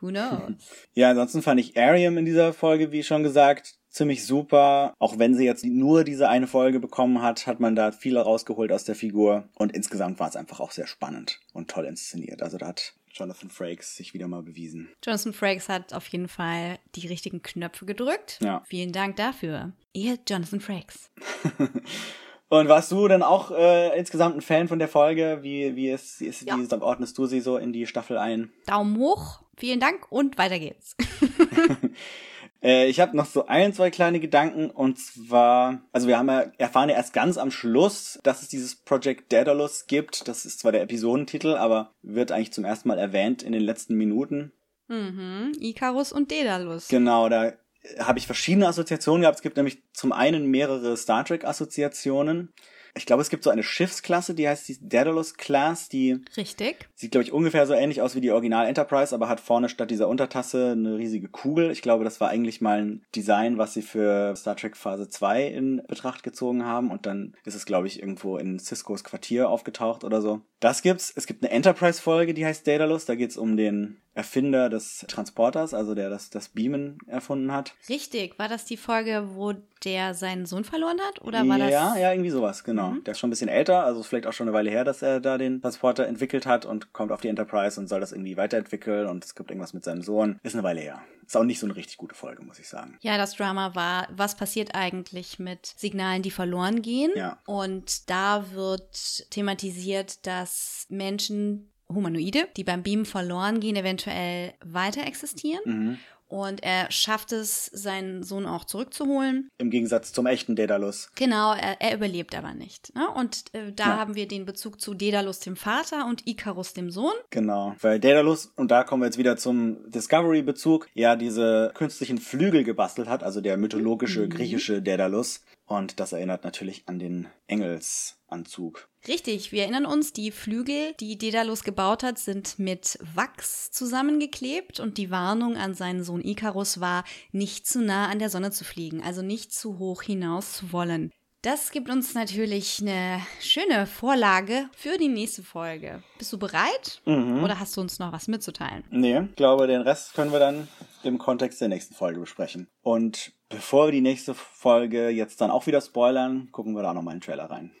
[0.00, 0.52] Who knows?
[0.94, 4.94] Ja, ansonsten fand ich Ariam in dieser Folge, wie schon gesagt, ziemlich super.
[4.98, 8.72] Auch wenn sie jetzt nur diese eine Folge bekommen hat, hat man da viel rausgeholt
[8.72, 9.48] aus der Figur.
[9.54, 12.42] Und insgesamt war es einfach auch sehr spannend und toll inszeniert.
[12.42, 14.88] Also da hat Jonathan Frakes sich wieder mal bewiesen.
[15.04, 18.38] Jonathan Frakes hat auf jeden Fall die richtigen Knöpfe gedrückt.
[18.42, 18.62] Ja.
[18.66, 19.72] Vielen Dank dafür.
[19.92, 21.10] Ihr Jonathan Frakes.
[22.48, 25.38] Und warst du dann auch äh, insgesamt ein Fan von der Folge?
[25.40, 26.58] Wie, wie, ist, ist, Ja.
[26.58, 28.52] wie ordnest du sie so in die Staffel ein?
[28.66, 29.40] Daumen hoch.
[29.56, 30.94] Vielen Dank und weiter geht's.
[32.62, 36.44] Äh, ich habe noch so ein, zwei kleine Gedanken und zwar, also wir haben ja
[36.58, 40.28] erfahren ja erst ganz am Schluss, dass es dieses Project Daedalus gibt.
[40.28, 43.94] Das ist zwar der Episodentitel, aber wird eigentlich zum ersten Mal erwähnt in den letzten
[43.96, 44.52] Minuten.
[44.88, 45.52] Mhm.
[45.58, 46.88] Icarus und Daedalus.
[46.88, 47.52] Genau, da
[47.98, 49.36] habe ich verschiedene Assoziationen gehabt.
[49.36, 52.52] Es gibt nämlich zum einen mehrere Star Trek Assoziationen.
[52.94, 56.88] Ich glaube, es gibt so eine Schiffsklasse, die heißt die Daedalus Class, die Richtig.
[56.94, 59.90] Sieht, glaube ich, ungefähr so ähnlich aus wie die Original Enterprise, aber hat vorne statt
[59.90, 61.70] dieser Untertasse eine riesige Kugel.
[61.70, 65.46] Ich glaube, das war eigentlich mal ein Design, was sie für Star Trek Phase 2
[65.46, 66.90] in Betracht gezogen haben.
[66.90, 70.42] Und dann ist es, glaube ich, irgendwo in Ciscos Quartier aufgetaucht oder so.
[70.60, 71.12] Das gibt's.
[71.16, 73.06] Es gibt eine Enterprise-Folge, die heißt Daedalus.
[73.06, 77.74] Da geht's um den Erfinder des Transporters, also der das, das Beamen erfunden hat.
[77.88, 78.38] Richtig.
[78.38, 81.22] War das die Folge, wo der seinen Sohn verloren hat?
[81.22, 81.98] Oder war ja, das.
[81.98, 82.94] ja, irgendwie sowas, genau.
[83.06, 85.02] Der ist schon ein bisschen älter, also ist vielleicht auch schon eine Weile her, dass
[85.02, 88.36] er da den Transporter entwickelt hat und kommt auf die Enterprise und soll das irgendwie
[88.36, 90.38] weiterentwickeln und es gibt irgendwas mit seinem Sohn.
[90.42, 91.00] Ist eine Weile her.
[91.26, 92.98] Ist auch nicht so eine richtig gute Folge, muss ich sagen.
[93.00, 97.10] Ja, das Drama war, was passiert eigentlich mit Signalen, die verloren gehen?
[97.16, 97.38] Ja.
[97.46, 105.62] Und da wird thematisiert, dass Menschen, Humanoide, die beim Beamen verloren gehen, eventuell weiter existieren.
[105.64, 105.98] Mhm.
[106.28, 109.50] Und er schafft es, seinen Sohn auch zurückzuholen.
[109.58, 111.10] Im Gegensatz zum echten Daedalus.
[111.14, 112.94] Genau, er, er überlebt aber nicht.
[112.94, 113.06] Ne?
[113.10, 113.98] Und äh, da Ja.
[113.98, 117.12] haben wir den Bezug zu Daedalus, dem Vater, und Icarus, dem Sohn.
[117.28, 117.76] Genau.
[117.82, 123.08] Weil Daedalus, und da kommen wir jetzt wieder zum Discovery-Bezug, ja diese künstlichen Flügel gebastelt
[123.08, 125.44] hat, also der mythologische griechische Daedalus.
[125.66, 128.88] Und das erinnert natürlich an den Engelsanzug.
[129.08, 134.96] Richtig, wir erinnern uns, die Flügel, die Daedalus gebaut hat, sind mit Wachs zusammengeklebt und
[134.96, 139.02] die Warnung an seinen Sohn Icarus war, nicht zu nah an der Sonne zu fliegen,
[139.02, 141.10] also nicht zu hoch hinaus zu wollen.
[141.42, 146.04] Das gibt uns natürlich eine schöne Vorlage für die nächste Folge.
[146.16, 147.02] Bist du bereit?
[147.04, 148.84] Oder hast du uns noch was mitzuteilen?
[148.90, 150.68] Nee, ich glaube, den Rest können wir dann
[151.02, 152.68] im Kontext der nächsten Folge besprechen.
[152.82, 157.14] Und bevor wir die nächste Folge jetzt dann auch wieder spoilern, gucken wir da nochmal
[157.14, 157.72] in den Trailer rein.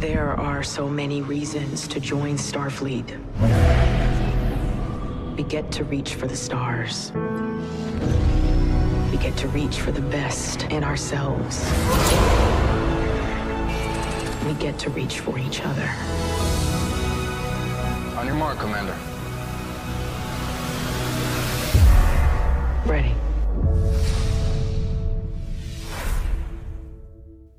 [0.00, 3.18] There are so many reasons to join Starfleet.
[5.36, 7.12] We get to reach for the stars.
[9.10, 11.66] We get to reach for the best in ourselves.
[14.46, 15.90] We get to reach for each other.
[18.16, 18.96] On your mark, Commander.
[22.86, 23.14] Ready.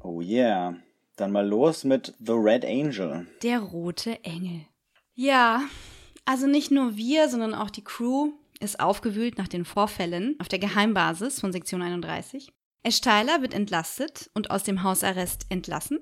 [0.03, 0.73] Oh yeah.
[1.21, 3.27] Dann mal los mit The Red Angel.
[3.43, 4.65] Der rote Engel.
[5.13, 5.61] Ja,
[6.25, 10.57] also nicht nur wir, sondern auch die Crew ist aufgewühlt nach den Vorfällen auf der
[10.57, 12.51] Geheimbasis von Sektion 31.
[12.81, 15.99] Ash Tyler wird entlastet und aus dem Hausarrest entlassen.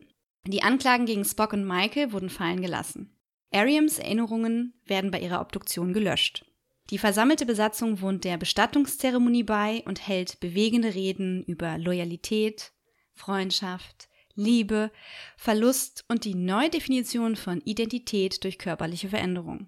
[0.47, 3.13] Die Anklagen gegen Spock und Michael wurden fallen gelassen.
[3.51, 6.45] Ariams Erinnerungen werden bei ihrer Obduktion gelöscht.
[6.91, 12.71] Die versammelte Besatzung wohnt der Bestattungszeremonie bei und hält bewegende Reden über Loyalität,
[13.15, 14.08] Freundschaft,
[14.39, 14.89] Liebe,
[15.37, 19.67] Verlust und die Neudefinition von Identität durch körperliche Veränderung.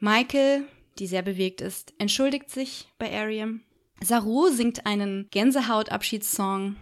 [0.00, 0.64] Michael,
[0.98, 3.62] die sehr bewegt ist, entschuldigt sich bei Ariam.
[4.02, 6.76] Saru singt einen Gänsehaut-Abschiedssong.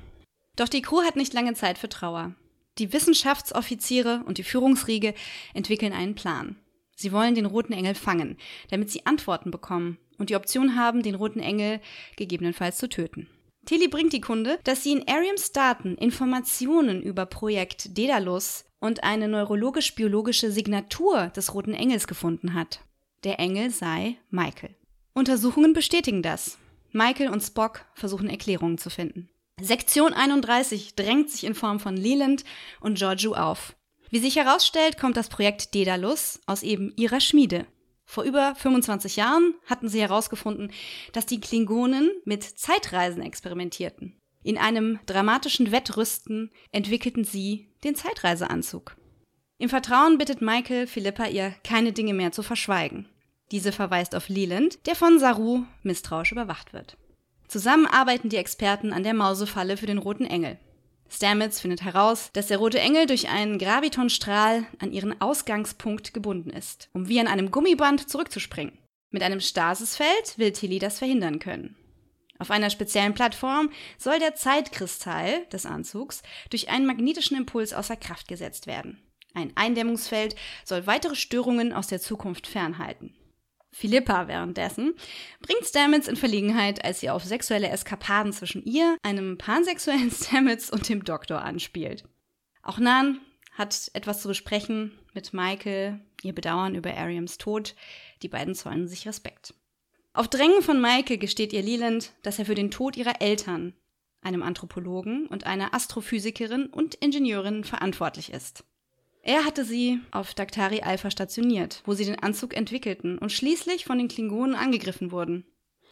[0.56, 2.34] Doch die Crew hat nicht lange Zeit für Trauer.
[2.78, 5.14] Die Wissenschaftsoffiziere und die Führungsriege
[5.54, 6.56] entwickeln einen Plan.
[6.94, 8.38] Sie wollen den roten Engel fangen,
[8.70, 11.80] damit sie Antworten bekommen und die Option haben, den roten Engel
[12.16, 13.28] gegebenenfalls zu töten.
[13.66, 19.26] Tilly bringt die Kunde, dass sie in Ariams Daten Informationen über Projekt Daedalus und eine
[19.28, 22.80] neurologisch-biologische Signatur des roten Engels gefunden hat.
[23.24, 24.74] Der Engel sei Michael.
[25.14, 26.58] Untersuchungen bestätigen das.
[26.92, 29.28] Michael und Spock versuchen Erklärungen zu finden.
[29.60, 32.44] Sektion 31 drängt sich in Form von Leland
[32.80, 33.74] und Giorgio auf.
[34.10, 37.66] Wie sich herausstellt, kommt das Projekt Daedalus aus eben ihrer Schmiede.
[38.06, 40.72] Vor über 25 Jahren hatten sie herausgefunden,
[41.12, 44.16] dass die Klingonen mit Zeitreisen experimentierten.
[44.42, 48.96] In einem dramatischen Wettrüsten entwickelten sie den Zeitreiseanzug.
[49.58, 53.08] Im Vertrauen bittet Michael Philippa ihr, keine Dinge mehr zu verschweigen.
[53.50, 56.96] Diese verweist auf Leland, der von Saru misstrauisch überwacht wird.
[57.48, 60.58] Zusammen arbeiten die Experten an der Mausefalle für den roten Engel.
[61.08, 66.88] Stamets findet heraus, dass der rote Engel durch einen Gravitonstrahl an ihren Ausgangspunkt gebunden ist,
[66.92, 68.78] um wie an einem Gummiband zurückzuspringen.
[69.10, 71.76] Mit einem Stasisfeld will Tilly das verhindern können.
[72.38, 78.28] Auf einer speziellen Plattform soll der Zeitkristall des Anzugs durch einen magnetischen Impuls außer Kraft
[78.28, 79.02] gesetzt werden.
[79.32, 80.34] Ein Eindämmungsfeld
[80.64, 83.14] soll weitere Störungen aus der Zukunft fernhalten.
[83.76, 84.94] Philippa währenddessen
[85.40, 90.88] bringt Stamets in Verlegenheit, als sie auf sexuelle Eskapaden zwischen ihr, einem pansexuellen Stamets und
[90.88, 92.04] dem Doktor anspielt.
[92.62, 93.20] Auch Nan
[93.52, 97.74] hat etwas zu besprechen mit Michael, ihr Bedauern über Ariams Tod.
[98.22, 99.52] Die beiden zollen sich Respekt.
[100.14, 103.74] Auf Drängen von Michael gesteht ihr Leland, dass er für den Tod ihrer Eltern,
[104.22, 108.64] einem Anthropologen und einer Astrophysikerin und Ingenieurin, verantwortlich ist.
[109.26, 113.98] Er hatte sie auf Daktari Alpha stationiert, wo sie den Anzug entwickelten und schließlich von
[113.98, 115.44] den Klingonen angegriffen wurden.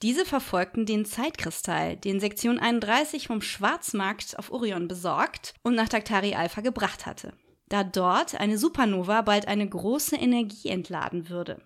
[0.03, 6.35] Diese verfolgten den Zeitkristall, den Sektion 31 vom Schwarzmarkt auf Orion besorgt und nach Daktari
[6.35, 7.33] Alpha gebracht hatte,
[7.67, 11.61] da dort eine Supernova bald eine große Energie entladen würde.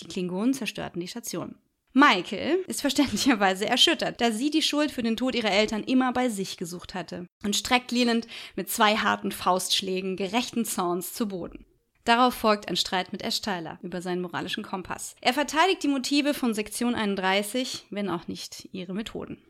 [0.00, 1.54] Die Klingonen zerstörten die Station.
[1.98, 6.28] Michael ist verständlicherweise erschüttert, da sie die Schuld für den Tod ihrer Eltern immer bei
[6.28, 11.64] sich gesucht hatte und streckt Leland mit zwei harten Faustschlägen gerechten Zorns zu Boden.
[12.04, 15.16] Darauf folgt ein Streit mit Ash Tyler über seinen moralischen Kompass.
[15.22, 19.42] Er verteidigt die Motive von Sektion 31, wenn auch nicht ihre Methoden.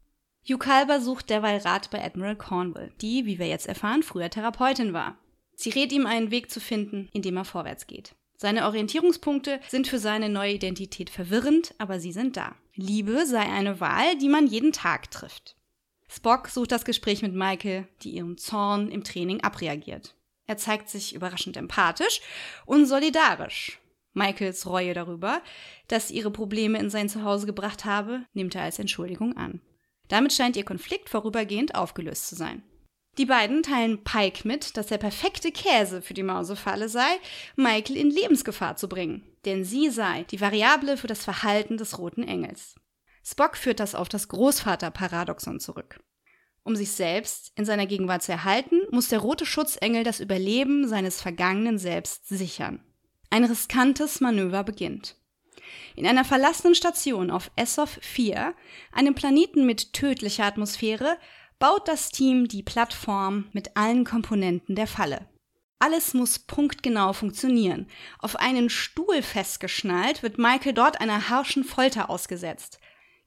[0.45, 5.19] Yukalba sucht derweil Rat bei Admiral Cornwall, die, wie wir jetzt erfahren, früher Therapeutin war.
[5.57, 8.15] Sie rät ihm, einen Weg zu finden, in dem er vorwärts geht.
[8.37, 12.55] Seine Orientierungspunkte sind für seine neue Identität verwirrend, aber sie sind da.
[12.75, 15.57] Liebe sei eine Wahl, die man jeden Tag trifft.
[16.09, 20.15] Spock sucht das Gespräch mit Michael, die ihren Zorn im Training abreagiert.
[20.47, 22.21] Er zeigt sich überraschend empathisch
[22.67, 23.81] und solidarisch.
[24.13, 25.43] Michaels Reue darüber,
[25.89, 29.61] dass sie ihre Probleme in sein Zuhause gebracht habe, nimmt er als Entschuldigung an.
[30.09, 32.63] Damit scheint ihr Konflikt vorübergehend aufgelöst zu sein.
[33.19, 37.19] Die beiden teilen Pike mit, dass der perfekte Käse für die Mausefalle sei,
[37.57, 42.25] Michael in Lebensgefahr zu bringen, denn sie sei die Variable für das Verhalten des roten
[42.25, 42.75] Engels.
[43.25, 45.99] Spock führt das auf das Großvaterparadoxon zurück.
[46.63, 51.23] Um sich selbst in seiner Gegenwart zu erhalten, muss der rote Schutzengel das Überleben seines
[51.23, 52.81] vergangenen Selbst sichern.
[53.31, 55.17] Ein riskantes Manöver beginnt.
[55.95, 58.55] In einer verlassenen Station auf Essof 4,
[58.93, 61.17] einem Planeten mit tödlicher Atmosphäre,
[61.59, 65.29] baut das Team die Plattform mit allen Komponenten der Falle.
[65.79, 67.87] Alles muss punktgenau funktionieren.
[68.19, 72.79] Auf einen Stuhl festgeschnallt wird Michael dort einer harschen Folter ausgesetzt.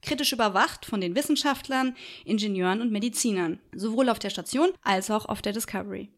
[0.02, 5.42] Kritisch überwacht von den Wissenschaftlern, Ingenieuren und Medizinern, sowohl auf der Station als auch auf
[5.42, 6.10] der Discovery.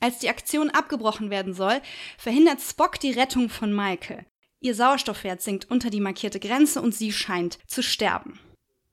[0.00, 1.80] Als die Aktion abgebrochen werden soll,
[2.18, 4.26] verhindert Spock die Rettung von Michael.
[4.60, 8.40] Ihr Sauerstoffwert sinkt unter die markierte Grenze und sie scheint zu sterben.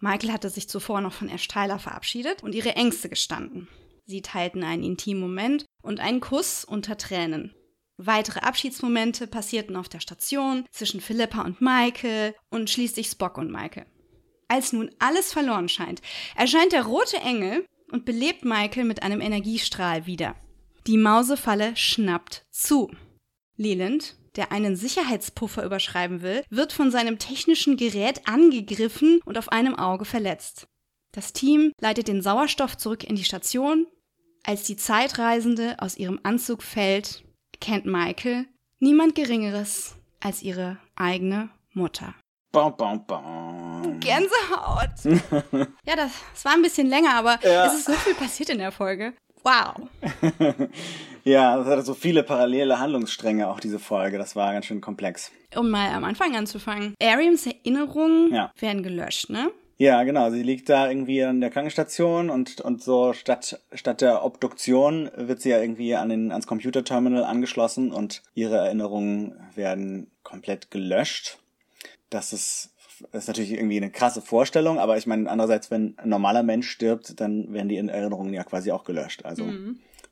[0.03, 3.69] Michael hatte sich zuvor noch von Tyler verabschiedet und ihre Ängste gestanden.
[4.05, 7.55] Sie teilten einen intimen Moment und einen Kuss unter Tränen.
[7.95, 13.85] Weitere Abschiedsmomente passierten auf der Station zwischen Philippa und Michael und schließlich Spock und Michael.
[14.49, 16.01] Als nun alles verloren scheint,
[16.35, 20.35] erscheint der rote Engel und belebt Michael mit einem Energiestrahl wieder.
[20.85, 22.91] Die Mausefalle schnappt zu.
[23.55, 29.75] Leland, der einen Sicherheitspuffer überschreiben will, wird von seinem technischen Gerät angegriffen und auf einem
[29.75, 30.67] Auge verletzt.
[31.11, 33.85] Das Team leitet den Sauerstoff zurück in die Station.
[34.45, 37.23] Als die Zeitreisende aus ihrem Anzug fällt,
[37.53, 38.45] erkennt Michael
[38.79, 42.15] niemand Geringeres als ihre eigene Mutter.
[42.51, 43.99] Bam, bam, bam.
[43.99, 44.89] Gänsehaut.
[45.85, 47.65] ja, das, das war ein bisschen länger, aber Ja.
[47.67, 49.13] es ist so viel passiert in der Folge.
[49.43, 49.87] Wow.
[51.25, 54.17] Ja, das hatte so viele parallele Handlungsstränge, auch diese Folge.
[54.17, 55.31] Das war ganz schön komplex.
[55.55, 56.95] Um mal am Anfang anzufangen.
[57.01, 58.51] Ariams Erinnerungen Ja.
[58.59, 59.49] werden gelöscht, ne?
[59.77, 60.31] Ja, genau.
[60.31, 65.39] Sie liegt da irgendwie an der Krankenstation und, und so statt, statt der Obduktion wird
[65.41, 71.37] sie ja irgendwie an den, ans Computerterminal angeschlossen und ihre Erinnerungen werden komplett gelöscht.
[72.09, 72.72] Das ist,
[73.11, 77.19] ist natürlich irgendwie eine krasse Vorstellung, aber ich meine, andererseits, wenn ein normaler Mensch stirbt,
[77.19, 79.25] dann werden die Erinnerungen ja quasi auch gelöscht.
[79.25, 79.51] Also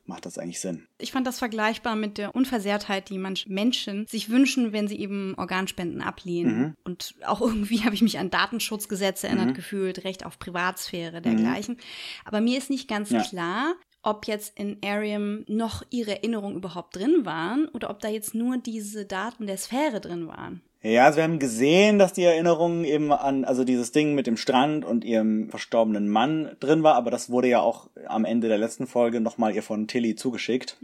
[0.06, 0.88] macht das eigentlich Sinn.
[0.98, 5.36] Ich fand das vergleichbar mit der Unversehrtheit, die manche Menschen sich wünschen, wenn sie eben
[5.38, 6.76] Organspenden ablehnen.
[6.84, 11.78] Und auch irgendwie habe ich mich an Datenschutzgesetze erinnert gefühlt, Recht auf Privatsphäre, dergleichen.
[12.26, 13.22] Aber mir ist nicht ganz Ja.
[13.22, 18.34] klar, ob jetzt in Arium noch ihre Erinnerungen überhaupt drin waren oder ob da jetzt
[18.34, 20.62] nur diese Daten der Sphäre drin waren.
[20.84, 24.38] Ja, also wir haben gesehen, dass die Erinnerung eben an, also dieses Ding mit dem
[24.38, 28.58] Strand und ihrem verstorbenen Mann drin war, aber das wurde ja auch am Ende der
[28.58, 30.78] letzten Folge nochmal ihr von Tilly zugeschickt.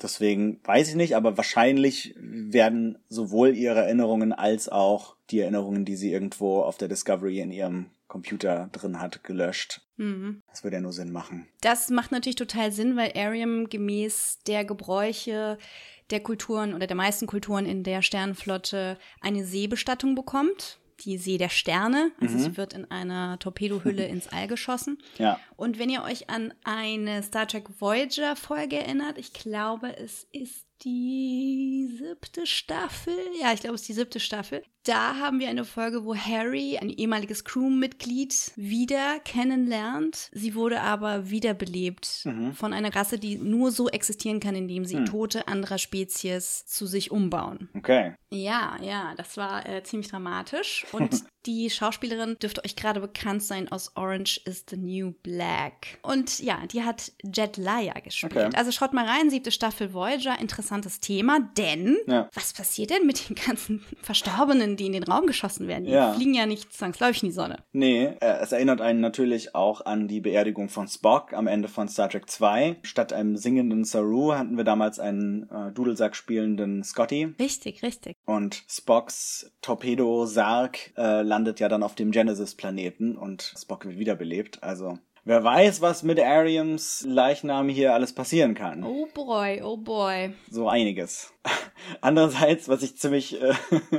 [0.00, 5.96] Deswegen weiß ich nicht, aber wahrscheinlich werden sowohl ihre Erinnerungen als auch die Erinnerungen, die
[5.96, 9.80] sie irgendwo auf der Discovery in ihrem Computer drin hat, gelöscht.
[9.96, 11.46] Das würde ja nur Sinn machen.
[11.60, 15.58] Das macht natürlich total Sinn, weil Arium gemäß der Gebräuche
[16.10, 20.78] der Kulturen oder der meisten Kulturen in der Sternenflotte eine Seebestattung bekommt.
[21.00, 22.12] Die See der Sterne.
[22.20, 24.98] Also sie wird in einer Torpedohülle ins All geschossen.
[25.18, 25.40] Ja.
[25.56, 30.66] Und wenn ihr euch an eine Star Trek Voyager Folge erinnert, ich glaube, es ist
[30.84, 33.16] die siebte Staffel.
[33.40, 34.62] Ja, ich glaube, es ist die siebte Staffel.
[34.84, 40.28] Da haben wir eine Folge, wo Harry, ein ehemaliges Crewmitglied, wieder kennenlernt.
[40.32, 45.48] Sie wurde aber wiederbelebt von einer Rasse, die nur so existieren kann, indem sie Tote
[45.48, 47.70] anderer Spezies zu sich umbauen.
[47.74, 48.14] Okay.
[48.30, 50.84] Ja, ja, das war äh, ziemlich dramatisch.
[50.92, 55.98] Und die Schauspielerin dürfte euch gerade bekannt sein aus Orange is the New Black.
[56.02, 58.36] Und ja, die hat Jet Laya gespielt.
[58.36, 58.50] Okay.
[58.56, 62.28] Also schaut mal rein, siebte Staffel Voyager, interessantes Thema, denn Ja.
[62.34, 65.84] was passiert denn mit den ganzen Verstorbenen, die in den Raum geschossen werden?
[65.84, 66.12] Die Ja.
[66.14, 67.58] fliegen ja nicht zwangsläufig in die Sonne.
[67.72, 71.88] Nee, äh, es erinnert einen natürlich auch an die Beerdigung von Spock am Ende von
[71.88, 72.76] Star Trek 2.
[72.82, 77.34] Statt einem singenden Saru hatten wir damals einen äh, Dudelsack spielenden Scotty.
[77.38, 78.16] Richtig, richtig.
[78.24, 84.62] Und Spocks Torpedo-Sarg äh, landet ja dann auf dem Genesis-Planeten und Spock wird wiederbelebt.
[84.62, 88.84] Also wer weiß, was mit Ariams Leichnam hier alles passieren kann.
[88.84, 90.32] Oh boy, oh boy.
[90.50, 91.32] So einiges.
[92.00, 93.54] Andererseits, was ich ziemlich, äh,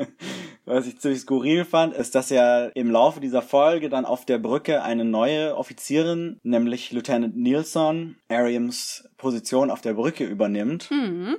[0.66, 4.38] was ich ziemlich skurril fand, ist, dass ja im Laufe dieser Folge dann auf der
[4.38, 10.90] Brücke eine neue Offizierin, nämlich Lieutenant Nilsson, Ariams Position auf der Brücke übernimmt.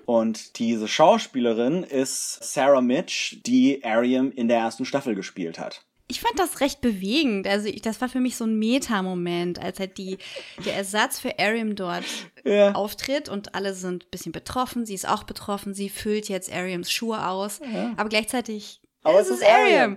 [0.07, 5.86] Und diese Schauspielerin ist Sarah Mitch, die Ariam in der ersten Staffel gespielt hat.
[6.09, 7.49] Ich fand das recht bewegend.
[7.49, 10.19] Also ich, das war für mich so ein Meta-Moment, als halt die,
[10.65, 12.05] der Ersatz für Ariam dort
[12.45, 12.73] Ja.
[12.73, 14.87] auftritt und alle sind ein bisschen betroffen.
[14.87, 15.75] Sie ist auch betroffen.
[15.75, 17.61] Sie füllt jetzt Ariams Schuhe aus.
[17.97, 19.97] Aber gleichzeitig, Aber es es ist Ariam.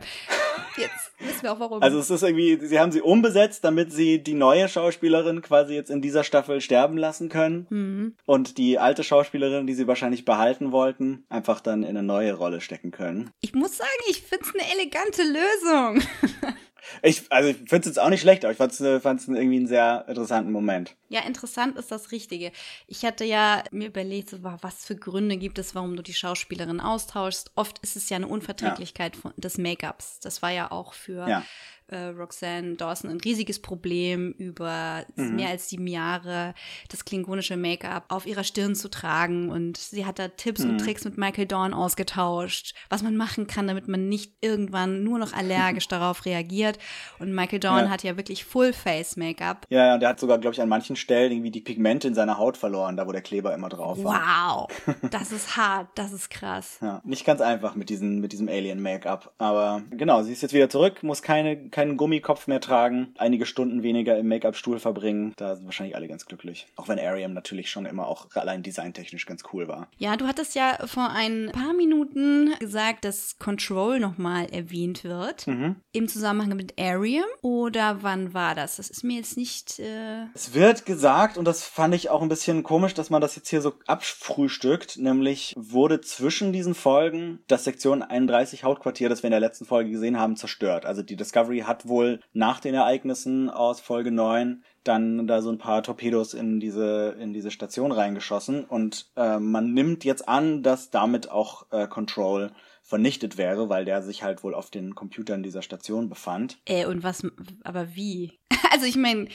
[0.78, 1.82] Jetzt wissen wir auch warum.
[1.82, 5.90] Also es ist irgendwie, sie haben sie umbesetzt, damit sie die neue Schauspielerin quasi jetzt
[5.90, 8.16] in dieser Staffel sterben lassen können.
[8.26, 12.62] Und die alte Schauspielerin, die sie wahrscheinlich behalten wollten, einfach dann in eine neue Rolle
[12.62, 13.32] stecken können.
[13.42, 16.02] ich muss sagen, ich finde es eine elegante Lösung.
[17.02, 19.68] Ich, also ich finde es jetzt auch nicht schlecht, aber ich fand es irgendwie einen
[19.68, 20.96] sehr interessanten Moment.
[21.10, 22.52] Ja, interessant ist das Richtige.
[22.88, 27.52] Ich hatte ja mir überlegt, was für Gründe gibt es, warum du die Schauspielerin austauschst.
[27.56, 30.20] Oft ist es ja eine Unverträglichkeit von, des Make-ups.
[30.20, 31.44] Das war ja auch für Ja.
[31.92, 35.36] Äh, Roxanne Dawson ein riesiges Problem, über Mhm.
[35.36, 36.54] mehr als sieben Jahre
[36.90, 39.50] das klingonische Make-up auf ihrer Stirn zu tragen.
[39.50, 40.70] Und sie hat da Tipps Mhm.
[40.72, 45.20] und Tricks mit Michael Dorn ausgetauscht, was man machen kann, damit man nicht irgendwann nur
[45.20, 46.78] noch allergisch darauf reagiert.
[47.20, 47.90] Und Michael Dorn Ja.
[47.90, 49.66] hat ja wirklich Full-Face-Make-up.
[49.70, 52.14] Ja, ja, und der hat sogar, glaube ich, an manchen Stellen irgendwie die Pigmente in
[52.16, 54.68] seiner Haut verloren, da wo der Kleber immer drauf war.
[54.70, 56.78] Wow, das ist hart, das ist krass.
[56.82, 59.34] Ja, nicht ganz einfach mit, diesen, mit diesem Alien-Make-up.
[59.38, 63.84] Aber genau, sie ist jetzt wieder zurück, muss keine, keinen Gummikopf mehr tragen, einige Stunden
[63.84, 65.32] weniger im Make-up-Stuhl verbringen.
[65.38, 66.68] Da sind wahrscheinlich alle ganz glücklich.
[66.76, 69.88] Auch wenn Ariam natürlich schon immer auch allein designtechnisch ganz cool war.
[69.98, 75.48] Ja, du hattest ja vor ein paar Minuten gesagt, dass Control nochmal erwähnt wird.
[75.48, 77.24] Im Zusammenhang mit Ariam.
[77.42, 78.76] Oder wann war das?
[78.76, 79.80] Das ist mir jetzt nicht.
[79.80, 83.38] Äh Es wird gesagt, und das fand ich auch ein bisschen komisch, dass man das
[83.38, 89.30] jetzt hier so abfrühstückt, nämlich wurde zwischen diesen Folgen das Sektion 31 Hauptquartier, das wir
[89.30, 90.86] in der letzten Folge gesehen haben, zerstört.
[90.86, 95.58] Also die Discovery hat wohl nach den Ereignissen aus Folge 9 dann da so ein
[95.58, 100.90] paar Torpedos in diese, in diese Station reingeschossen und äh, man nimmt jetzt an, dass
[100.90, 102.52] damit auch äh, Control
[102.82, 106.58] vernichtet wäre, weil der sich halt wohl auf den Computern dieser Station befand.
[106.66, 107.26] äh, und was.
[107.64, 108.38] Aber wie?
[108.72, 109.28] Also, ich meine.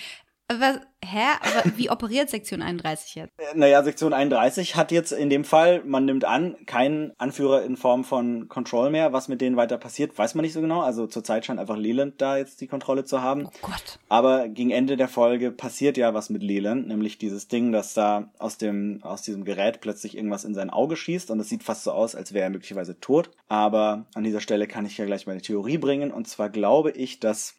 [0.48, 1.24] Was, hä?
[1.40, 3.32] Aber wie operiert Sektion 31 jetzt?
[3.54, 8.04] Naja, Sektion 31 hat jetzt in dem Fall, man nimmt an, keinen Anführer in Form
[8.04, 9.14] von Control mehr.
[9.14, 10.82] Was mit denen weiter passiert, weiß man nicht so genau.
[10.82, 13.46] Also zurzeit scheint einfach Leland da jetzt die Kontrolle zu haben.
[13.46, 13.98] Oh Gott.
[14.10, 18.30] Aber gegen Ende der Folge passiert ja was mit Leland, nämlich dieses Ding, dass da
[18.38, 21.84] aus dem, aus diesem Gerät plötzlich irgendwas in sein Auge schießt und es sieht fast
[21.84, 23.30] so aus, als wäre er möglicherweise tot.
[23.48, 27.18] Aber an dieser Stelle kann ich ja gleich meine Theorie bringen und zwar glaube ich,
[27.18, 27.56] dass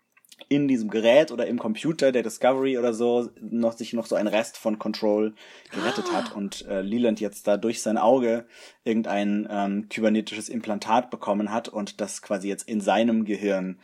[0.48, 4.28] in diesem Gerät oder im Computer der Discovery oder so noch sich noch so ein
[4.28, 5.34] Rest von Control
[5.72, 8.46] gerettet hat und äh, Leland jetzt da durch sein Auge
[8.84, 13.80] irgendein ähm, kybernetisches Implantat bekommen hat und das quasi jetzt in seinem Gehirn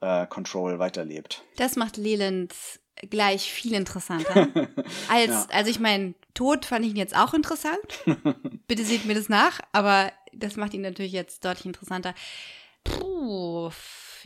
[0.00, 1.42] äh, Control weiterlebt.
[1.56, 2.54] Das macht Leland
[3.10, 4.48] gleich viel interessanter.
[5.08, 5.46] Als, Ja.
[5.50, 8.04] Also ich meine, Tod fand ich ihn jetzt auch interessant.
[8.68, 12.14] Bitte seht mir das nach, aber das macht ihn natürlich jetzt deutlich interessanter.
[12.84, 13.70] Puh,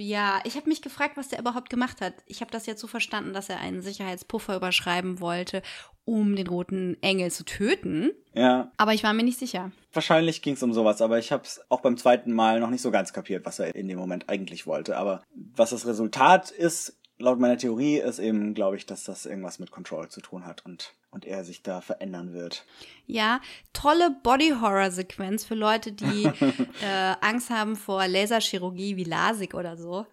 [0.03, 2.15] ja, ich habe mich gefragt, was der überhaupt gemacht hat.
[2.27, 5.63] Ich habe das jetzt so verstanden, dass er einen Sicherheitspuffer überschreiben wollte,
[6.05, 8.11] um den roten Engel zu töten.
[8.35, 9.73] Ja, Aber ich war mir nicht sicher.
[9.93, 12.83] wahrscheinlich ging es um sowas, aber ich habe es auch beim zweiten Mal noch nicht
[12.83, 14.97] so ganz kapiert, was er in dem Moment eigentlich wollte.
[14.97, 19.59] Aber was das Resultat ist, laut meiner Theorie, ist eben, glaube ich, dass das irgendwas
[19.59, 22.65] mit Control zu tun hat und, und er sich da verändern wird.
[23.07, 23.41] Ja,
[23.73, 26.25] tolle Body-Horror-Sequenz für Leute, die
[26.83, 30.07] äh, Angst haben vor Laserchirurgie wie LASIK oder so.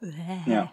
[0.46, 0.72] Ja.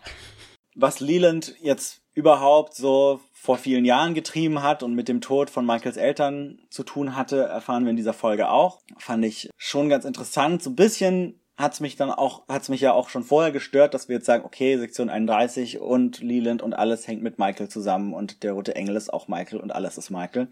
[0.75, 5.67] Was Leland jetzt überhaupt so vor vielen Jahren getrieben hat und mit dem Tod von
[5.67, 8.81] Michaels Eltern zu tun hatte, erfahren wir in dieser Folge auch.
[8.99, 10.63] Fand ich schon ganz interessant.
[10.63, 14.09] So ein bisschen hat's mich dann auch, hat's mich ja auch schon vorher gestört, dass
[14.09, 18.43] wir jetzt sagen, okay, Sektion 31 und Leland und alles hängt mit Michael zusammen und
[18.43, 20.49] der rote Engel ist auch Michael und alles ist Michael.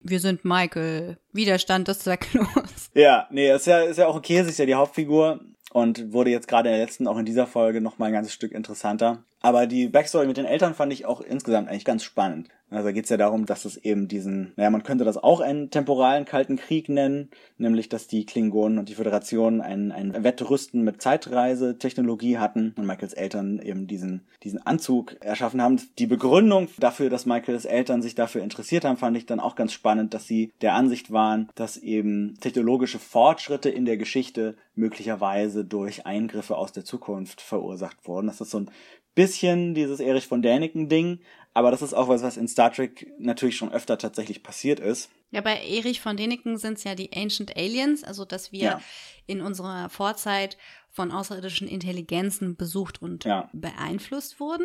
[0.00, 1.18] Wir sind Michael.
[1.32, 2.46] Widerstand ist zwecklos.
[2.94, 5.40] Ja, nee, ist ja, ist ja auch okay, sie ist ja die Hauptfigur
[5.72, 8.32] und wurde jetzt gerade in der letzten, auch in dieser Folge, noch mal ein ganzes
[8.32, 9.24] Stück interessanter.
[9.40, 12.48] Aber die Backstory mit den Eltern fand ich auch insgesamt eigentlich ganz spannend.
[12.74, 15.70] Also da geht's ja darum, dass es eben diesen, naja, man könnte das auch einen
[15.70, 21.00] temporalen Kalten Krieg nennen, nämlich dass die Klingonen und die Föderation ein, ein Wettrüsten mit
[21.00, 25.80] Zeitreisetechnologie hatten und Michaels Eltern eben diesen, diesen Anzug erschaffen haben.
[25.98, 29.72] Die Begründung dafür, dass Michaels Eltern sich dafür interessiert haben, fand ich dann auch ganz
[29.72, 36.06] spannend, dass sie der Ansicht waren, dass eben technologische Fortschritte in der Geschichte möglicherweise durch
[36.06, 38.26] Eingriffe aus der Zukunft verursacht wurden.
[38.26, 38.70] Das ist so ein
[39.14, 41.20] bisschen dieses Erich von Däniken-Ding,
[41.54, 45.10] aber das ist auch was, was in Star Trek natürlich schon öfter tatsächlich passiert ist.
[45.30, 48.80] Ja, bei Erich von Däniken sind es ja die Ancient Aliens, also dass wir Ja.
[49.26, 50.56] in unserer Vorzeit
[50.90, 53.48] von außerirdischen Intelligenzen besucht und Ja.
[53.52, 54.64] beeinflusst wurden.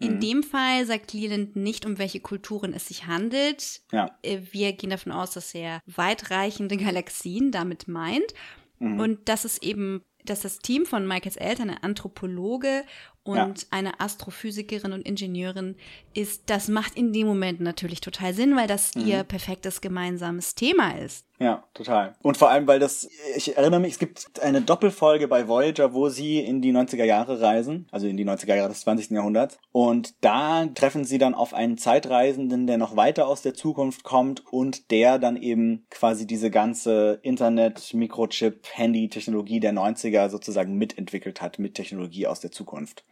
[0.00, 3.82] In dem Fall sagt Leland nicht, um welche Kulturen es sich handelt.
[3.92, 4.10] Ja.
[4.22, 8.34] Äh, Wir gehen davon aus, dass er weitreichende Galaxien damit meint.
[8.80, 12.84] Und dass es eben, dass das Team von Michaels Eltern, ein Anthropologe
[13.24, 13.54] und Ja.
[13.70, 15.76] eine Astrophysikerin und Ingenieurin
[16.14, 20.92] ist, das macht in dem Moment natürlich total Sinn, weil das ihr perfektes gemeinsames Thema
[20.98, 21.24] ist.
[21.40, 22.16] Ja, total.
[22.20, 26.08] Und vor allem, weil das, ich erinnere mich, es gibt eine Doppelfolge bei Voyager, wo
[26.08, 29.10] sie in die 90er Jahre reisen, also in die 90er Jahre des 20.
[29.10, 29.56] Jahrhunderts.
[29.70, 34.42] Und da treffen sie dann auf einen Zeitreisenden, der noch weiter aus der Zukunft kommt
[34.50, 41.60] und der dann eben quasi diese ganze Internet, Mikrochip, Handy-Technologie der 90er sozusagen mitentwickelt hat
[41.60, 43.04] mit Technologie aus der Zukunft.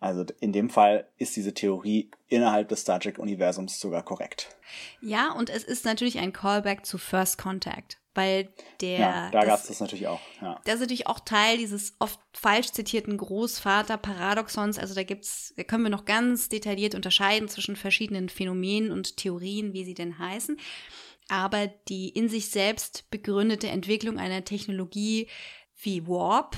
[0.00, 4.56] Also in dem Fall ist diese Theorie innerhalb des Star Trek-Universums sogar korrekt.
[5.02, 7.98] Ja, und es ist natürlich ein Callback zu First Contact.
[8.14, 8.48] weil
[8.80, 8.98] der.
[8.98, 10.20] Ja, da gab es das natürlich auch.
[10.40, 10.58] Ja.
[10.64, 14.78] das ist natürlich auch Teil dieses oft falsch zitierten Großvater-Paradoxons.
[14.78, 19.74] Also da gibt's, da können wir noch ganz detailliert unterscheiden zwischen verschiedenen Phänomenen und Theorien,
[19.74, 20.58] wie sie denn heißen.
[21.28, 25.28] Aber die in sich selbst begründete Entwicklung einer Technologie
[25.82, 26.56] wie Warp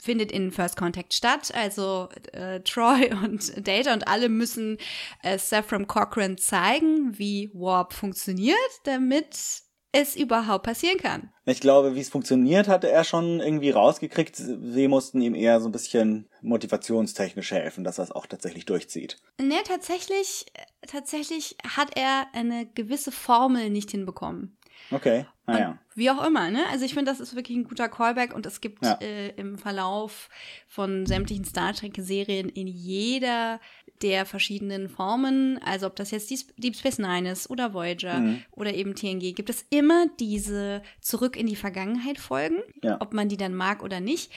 [0.00, 1.52] findet in First Contact statt.
[1.54, 4.78] Also äh, Troy und Data und alle müssen
[5.22, 9.64] äh, Saffron Cochran zeigen, wie Warp funktioniert, damit
[9.94, 11.30] es überhaupt passieren kann.
[11.46, 14.34] Ich glaube, wie es funktioniert, hatte er schon irgendwie rausgekriegt.
[14.34, 19.18] Sie mussten ihm eher so ein bisschen motivationstechnisch helfen, dass er es auch tatsächlich durchzieht.
[19.40, 20.46] Ne, tatsächlich,
[20.86, 24.58] tatsächlich hat er eine gewisse Formel nicht hinbekommen.
[24.90, 25.78] Okay, naja.
[25.94, 26.64] Wie auch immer, ne?
[26.70, 28.98] Also ich finde, das ist wirklich ein guter Callback und es gibt Ja.
[29.00, 30.28] äh, im Verlauf
[30.66, 33.60] von sämtlichen Star Trek-Serien in jeder
[34.02, 38.42] der verschiedenen Formen, also ob das jetzt Deep Space Nine ist oder Voyager Mhm.
[38.50, 43.00] oder eben TNG, gibt es immer diese Zurück in die Vergangenheit Folgen, Ja.
[43.00, 44.30] ob man die dann mag oder nicht.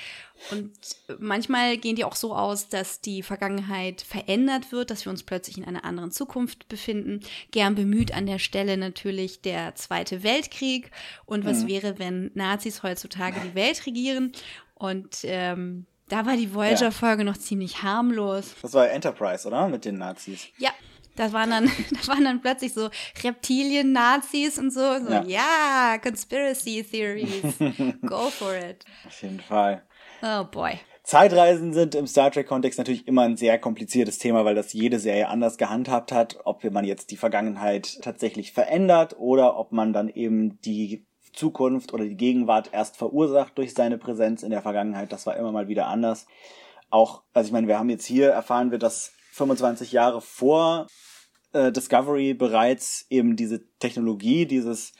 [0.51, 0.71] Und
[1.19, 5.57] manchmal gehen die auch so aus, dass die Vergangenheit verändert wird, dass wir uns plötzlich
[5.57, 7.21] in einer anderen Zukunft befinden.
[7.51, 10.91] Gern bemüht an der Stelle natürlich der Zweite Weltkrieg
[11.25, 14.31] und was wäre, wenn Nazis heutzutage die Welt regieren.
[14.75, 18.55] Und ähm, da war die Voyager-Folge noch ziemlich harmlos.
[18.61, 19.67] Das war Enterprise, oder?
[19.67, 20.47] Mit den Nazis.
[20.57, 20.71] Ja,
[21.15, 22.89] das waren dann, das waren dann plötzlich so
[23.23, 24.99] Reptilien-Nazis und so.
[24.99, 25.23] So, Ja.
[25.23, 27.57] ja, Conspiracy Theories.
[28.05, 28.85] Go for it.
[29.05, 29.83] Auf jeden Fall.
[30.21, 30.79] Oh boy.
[31.03, 35.29] Zeitreisen sind im Star Trek-Kontext natürlich immer ein sehr kompliziertes Thema, weil das jede Serie
[35.29, 40.59] anders gehandhabt hat, ob man jetzt die Vergangenheit tatsächlich verändert oder ob man dann eben
[40.61, 41.05] die
[41.37, 45.11] Zukunft oder die Gegenwart erst verursacht durch seine Präsenz in der Vergangenheit.
[45.11, 46.25] Das war immer mal wieder anders.
[46.89, 50.87] Auch, also ich meine, wir haben jetzt hier erfahren wir, dass 25 Jahre vor
[51.53, 54.93] äh, Discovery bereits eben diese Technologie dieses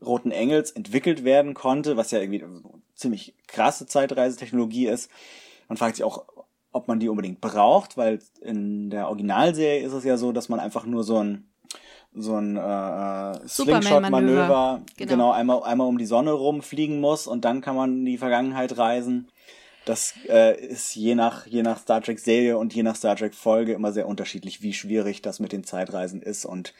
[0.00, 2.44] Roten Engels entwickelt werden konnte, was ja irgendwie
[2.94, 5.10] ziemlich krasse Zeitreisetechnologie ist.
[5.68, 6.26] Man fragt sich auch,
[6.72, 10.60] ob man die unbedingt braucht, weil in der Originalserie ist es ja so, dass man
[10.60, 11.49] einfach nur so ein
[12.12, 15.10] so ein äh, Slingshot-Manöver, Genau.
[15.10, 18.76] genau, einmal, einmal um die Sonne rumfliegen muss und dann kann man in die Vergangenheit
[18.78, 19.28] reisen.
[19.84, 23.92] Das äh, ist je nach, je nach Star Trek-Serie und je nach Star Trek-Folge immer
[23.92, 26.74] sehr unterschiedlich, wie schwierig das mit den Zeitreisen ist und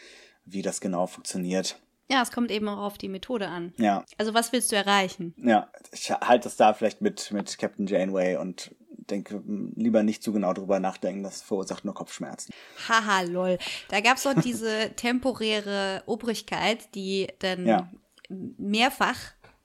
[0.44, 1.78] wie das genau funktioniert.
[2.10, 3.72] Ja, es kommt eben auch auf die Methode an.
[3.78, 5.32] Ja, Also was willst du erreichen?
[5.38, 8.74] ja, ich halte das da vielleicht mit, mit Captain Janeway und
[9.10, 9.42] denke
[9.76, 12.52] lieber nicht zu genau drüber nachdenken, das verursacht nur Kopfschmerzen.
[12.88, 13.58] Haha, lol.
[13.88, 17.90] Da gab es doch diese temporäre Obrigkeit, die dann Ja.
[18.28, 19.16] mehrfach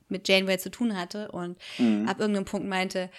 [0.10, 2.08] mit Janeway zu tun hatte und Mhm.
[2.08, 3.10] ab irgendeinem Punkt meinte,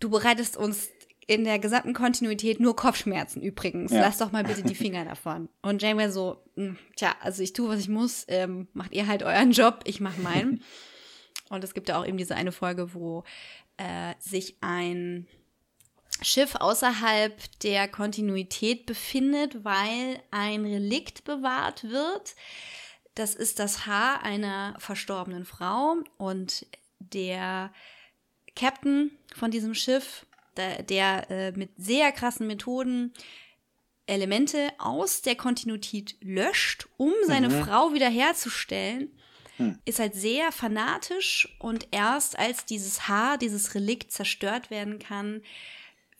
[0.00, 0.88] du bereitest uns
[1.26, 3.92] in der gesamten Kontinuität nur Kopfschmerzen übrigens.
[3.92, 4.00] Ja.
[4.00, 5.48] Lass doch mal bitte die Finger davon.
[5.62, 9.22] Und Janeway so, "Hm, tja, also ich tue, was ich muss, ähm, macht ihr halt
[9.22, 10.62] euren Job, ich mach meinen.
[11.50, 13.24] Und es gibt ja auch eben diese eine Folge, wo
[13.78, 15.26] äh, sich ein
[16.22, 22.34] Schiff außerhalb der Kontinuität befindet, weil ein Relikt bewahrt wird.
[23.14, 26.66] Das ist das Haar einer verstorbenen Frau und
[26.98, 27.72] der
[28.56, 33.12] Captain von diesem Schiff, der, der äh, mit sehr krassen Methoden
[34.06, 39.10] Elemente aus der Kontinuität löscht, um seine Frau wiederherzustellen,
[39.84, 45.42] ist halt sehr fanatisch und erst als dieses Haar, dieses Relikt zerstört werden kann,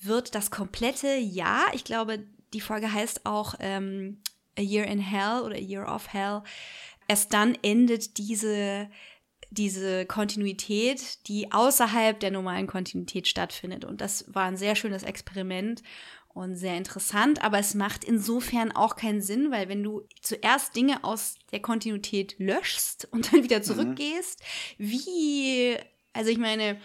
[0.01, 4.23] wird das komplette Jahr, ich glaube, die Folge heißt auch ähm,
[4.59, 6.43] A Year in Hell oder A Year of Hell,
[7.09, 8.89] erst dann endet diese,
[9.51, 13.85] diese Kontinuität, die außerhalb der normalen Kontinuität stattfindet.
[13.85, 15.83] Und das war ein sehr schönes Experiment
[16.29, 21.03] und sehr interessant, aber es macht insofern auch keinen Sinn, weil wenn du zuerst Dinge
[21.03, 24.41] aus der Kontinuität löschst und dann wieder zurückgehst,
[24.77, 25.77] wie,
[26.13, 26.81] also ich meine,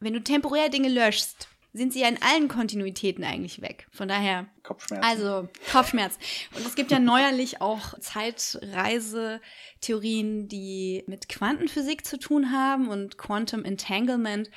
[0.00, 3.86] wenn du temporär Dinge löschst, sind sie ja in allen Kontinuitäten eigentlich weg.
[3.90, 5.04] Von daher, Kopfschmerzen.
[5.04, 6.18] also Kopfschmerz.
[6.56, 13.62] Und es gibt ja neuerlich auch Zeitreisetheorien, die mit Quantenphysik zu tun haben und Quantum
[13.64, 14.50] Entanglement.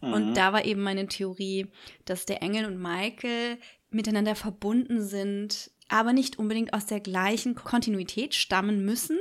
[0.00, 1.68] Und da war eben meine Theorie,
[2.04, 3.56] dass der Engel und Michael
[3.88, 9.18] miteinander verbunden sind, aber nicht unbedingt aus der gleichen Kontinuität stammen müssen,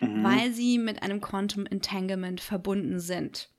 [0.00, 3.50] weil sie mit einem Quantum Entanglement verbunden sind.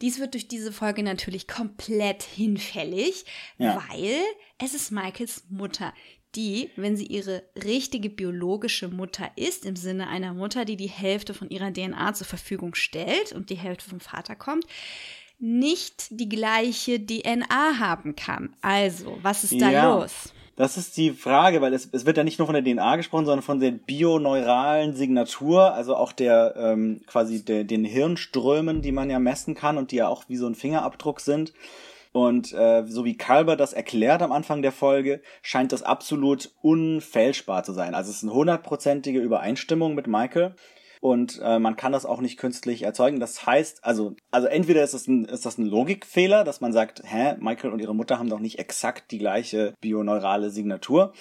[0.00, 3.24] Dies wird durch diese Folge natürlich komplett hinfällig,
[3.58, 3.82] Ja.
[3.90, 4.16] weil
[4.58, 5.92] es ist Michaels Mutter,
[6.34, 11.32] die, wenn sie ihre richtige biologische Mutter ist, im Sinne einer Mutter, die die Hälfte
[11.34, 14.64] von ihrer DNA zur Verfügung stellt und die Hälfte vom Vater kommt,
[15.38, 18.54] nicht die gleiche DNA haben kann.
[18.60, 19.94] Also, was ist da Ja.
[19.98, 20.32] los?
[20.58, 23.26] Das ist die Frage, weil es, es wird ja nicht nur von der DNA gesprochen,
[23.26, 29.08] sondern von der bioneuralen Signatur, also auch der ähm, quasi der, den Hirnströmen, die man
[29.08, 31.52] ja messen kann und die ja auch wie so ein Fingerabdruck sind.
[32.10, 37.62] Und äh, so wie Kalber das erklärt am Anfang der Folge, scheint das absolut unfälschbar
[37.62, 37.94] zu sein.
[37.94, 40.56] Also es ist eine hundertprozentige Übereinstimmung mit Michael
[41.00, 43.20] und äh, man kann das auch nicht künstlich erzeugen.
[43.20, 47.02] Das heißt, also, also entweder ist das, ein, ist das ein Logikfehler, dass man sagt,
[47.04, 51.12] hä, Michael und ihre Mutter haben doch nicht exakt die gleiche bioneurale Signatur.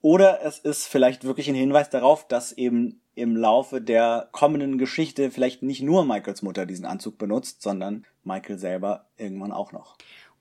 [0.00, 5.30] Oder es ist vielleicht wirklich ein Hinweis darauf, dass eben im Laufe der kommenden Geschichte
[5.30, 9.96] vielleicht nicht nur Michaels Mutter diesen Anzug benutzt, sondern Michael selber irgendwann auch noch.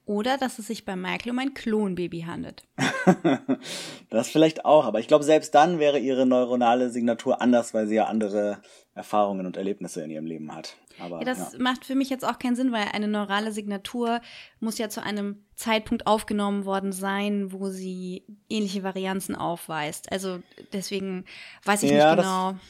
[0.05, 2.65] Oder dass es sich bei Michael um ein Klonbaby handelt.
[4.09, 7.95] das vielleicht auch, aber ich glaube, selbst dann wäre ihre neuronale Signatur anders, weil sie
[7.95, 8.61] ja andere
[8.95, 10.75] Erfahrungen und Erlebnisse in ihrem Leben hat.
[10.99, 11.59] Aber, ja, das ja.
[11.59, 14.21] macht für mich jetzt auch keinen Sinn, weil eine neurale Signatur
[14.59, 20.11] muss ja zu einem Zeitpunkt aufgenommen worden sein, wo sie ähnliche Varianzen aufweist.
[20.11, 20.39] Also
[20.73, 21.25] deswegen
[21.63, 22.51] weiß ich Ja, nicht genau.
[22.51, 22.61] Das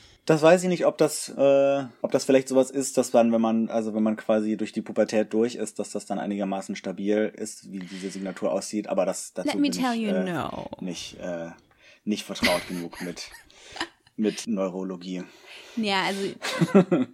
[0.42, 3.70] weiß ich nicht, ob das, äh, ob das vielleicht sowas ist, dass dann, wenn man,
[3.70, 7.72] also wenn man quasi durch die Pubertät durch ist, dass das dann einigermaßen stabil ist,
[7.72, 8.88] wie diese Signatur aussieht.
[8.88, 10.70] Aber das dazu Let me bin tell ich you äh, no.
[10.80, 11.50] nicht, äh,
[12.06, 13.30] nicht vertraut genug mit
[14.16, 15.24] mit Neurologie.
[15.76, 16.34] Ja, also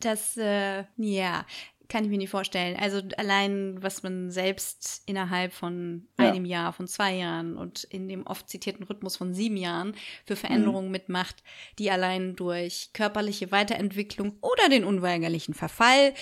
[0.00, 1.46] das, äh, ja,
[1.94, 2.76] kann ich mir nicht vorstellen.
[2.76, 6.32] Also allein, was man selbst innerhalb von Ja.
[6.32, 9.94] einem Jahr, von zwei Jahren und in dem oft zitierten Rhythmus von sieben Jahren
[10.26, 11.44] für Veränderungen mitmacht,
[11.78, 16.14] die allein durch körperliche Weiterentwicklung oder den unweigerlichen Verfall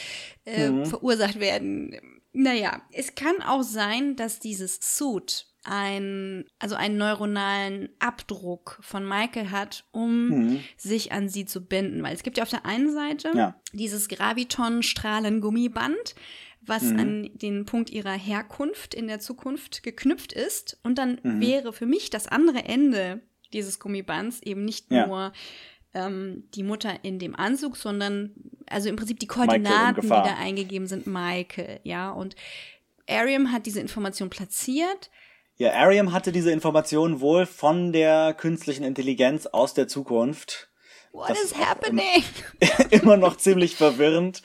[0.45, 1.99] äh, verursacht werden.
[2.35, 9.51] Naja, es kann auch sein, dass dieses Suit ein, also einen neuronalen Abdruck von Michael
[9.51, 12.03] hat, um sich an sie zu binden.
[12.03, 13.55] Weil es gibt ja auf der einen Seite Ja.
[13.73, 16.15] dieses Graviton-Strahlengummiband,
[16.65, 20.79] was an den Punkt ihrer Herkunft in der Zukunft geknüpft ist.
[20.85, 23.21] Und dann wäre für mich das andere Ende
[23.53, 25.07] dieses Gummibands eben nicht Ja.
[25.07, 25.33] nur
[25.95, 28.33] ähm, die Mutter in dem Anzug, sondern
[28.67, 32.11] also im Prinzip die Koordinaten, die da eingegeben sind, Michael, ja.
[32.11, 32.35] Und
[33.09, 35.11] Ariam hat diese Information platziert.
[35.57, 40.71] Ja, Ariam hatte diese Information wohl von der künstlichen Intelligenz aus der Zukunft.
[41.13, 42.25] What Das is happening?
[42.91, 44.43] immer noch ziemlich verwirrend,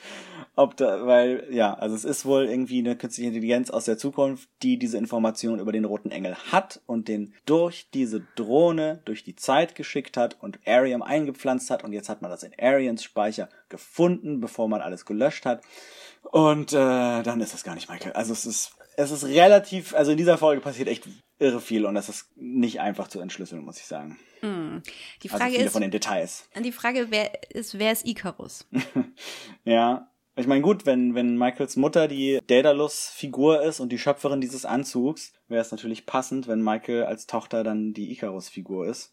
[0.54, 4.50] ob da, weil, ja, also es ist wohl irgendwie eine künstliche Intelligenz aus der Zukunft,
[4.62, 9.36] die diese Information über den roten Engel hat und den durch diese Drohne durch die
[9.36, 13.48] Zeit geschickt hat und Ariam eingepflanzt hat und jetzt hat man das in Arians Speicher
[13.70, 15.62] gefunden, bevor man alles gelöscht hat.
[16.22, 18.12] Und äh, dann ist es gar nicht Michael.
[18.12, 21.04] Also es ist, es ist relativ, also in dieser Folge passiert echt
[21.38, 24.18] irre viel und es ist nicht einfach zu entschlüsseln, muss ich sagen.
[24.42, 24.48] Die
[25.30, 26.48] Also Frage viele ist, von den Details.
[26.58, 28.66] die Frage wer ist, wer ist Icarus?
[29.64, 30.10] Ja.
[30.36, 35.32] Ich meine, gut, wenn, wenn Michaels Mutter die Daedalus-Figur ist und die Schöpferin dieses Anzugs,
[35.48, 39.12] wäre es natürlich passend, wenn Michael als Tochter dann die Icarus-Figur ist.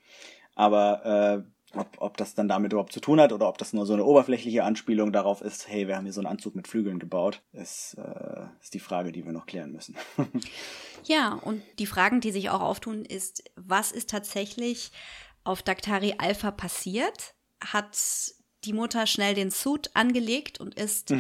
[0.54, 3.86] Aber äh, ob, ob das dann damit überhaupt zu tun hat oder ob das nur
[3.86, 7.00] so eine oberflächliche Anspielung darauf ist, hey, wir haben hier so einen Anzug mit Flügeln
[7.00, 9.96] gebaut, ist, äh, ist die Frage, die wir noch klären müssen.
[11.08, 14.92] Ja, und die Fragen, die sich auch auftun, ist, was ist tatsächlich
[15.44, 17.36] auf Daktari Alpha passiert?
[17.64, 17.96] Hat
[18.66, 21.14] die Mutter schnell den Suit angelegt und ist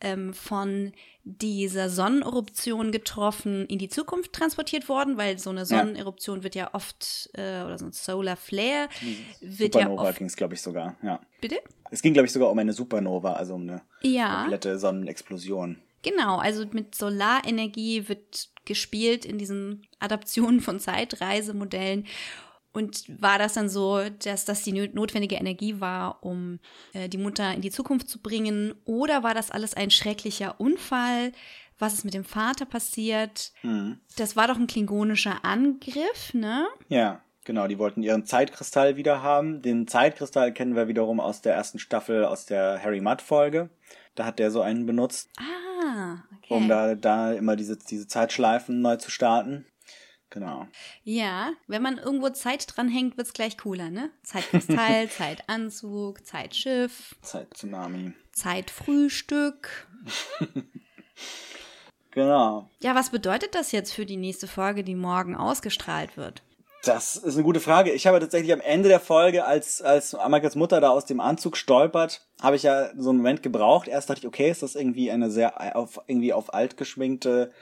[0.00, 0.92] ähm, von
[1.24, 7.28] dieser Sonneneruption getroffen in die Zukunft transportiert worden, weil so eine Sonneneruption wird ja oft,
[7.34, 8.88] äh, oder so ein Solar Flare,
[9.40, 10.18] wird ja Supernova oft.
[10.18, 10.96] ging es, glaube ich, sogar.
[11.02, 11.20] Ja.
[11.40, 11.58] Bitte?
[11.90, 14.40] Es ging, glaube ich, sogar um eine Supernova, also um eine Ja.
[14.40, 15.76] komplette Sonnenexplosion.
[16.02, 22.06] Genau, also mit Solarenergie wird gespielt in diesen Adaptionen von Zeitreisemodellen.
[22.72, 26.60] Und war das dann so, dass das die notwendige Energie war, um
[26.92, 28.74] äh, die Mutter in die Zukunft zu bringen?
[28.84, 31.32] Oder war das alles ein schrecklicher Unfall?
[31.80, 33.52] Was ist mit dem Vater passiert?
[34.18, 36.68] Das war doch ein klingonischer Angriff, ne?
[36.88, 39.62] Ja, genau, die wollten ihren Zeitkristall wieder haben.
[39.62, 43.70] Den Zeitkristall kennen wir wiederum aus der ersten Staffel, aus der Harry Mudd Folge.
[44.14, 46.54] Da hat der so einen benutzt, Ah, okay.
[46.54, 49.64] um da, da immer diese, diese Zeitschleifen neu zu starten.
[50.30, 50.68] Genau.
[51.02, 54.10] Ja, wenn man irgendwo Zeit dranhängt, wird's gleich cooler, ne?
[54.22, 58.12] Zeitkristall, Zeitanzug, Zeitschiff, Zeittsunami.
[58.32, 59.88] Zeitfrühstück.
[62.12, 62.68] Genau.
[62.80, 66.42] Ja, was bedeutet das jetzt für die nächste Folge, die morgen ausgestrahlt wird?
[66.82, 67.92] Das ist eine gute Frage.
[67.92, 71.56] Ich habe tatsächlich am Ende der Folge, als, als Michaels Mutter da aus dem Anzug
[71.56, 73.86] stolpert, habe ich ja so einen Moment gebraucht.
[73.86, 77.52] Erst dachte ich, okay, ist das irgendwie eine sehr auf, irgendwie auf alt geschminkte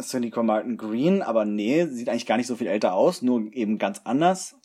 [0.00, 3.78] Cindy Martin Green, aber nee, sieht eigentlich gar nicht so viel älter aus, nur eben
[3.78, 4.56] ganz anders.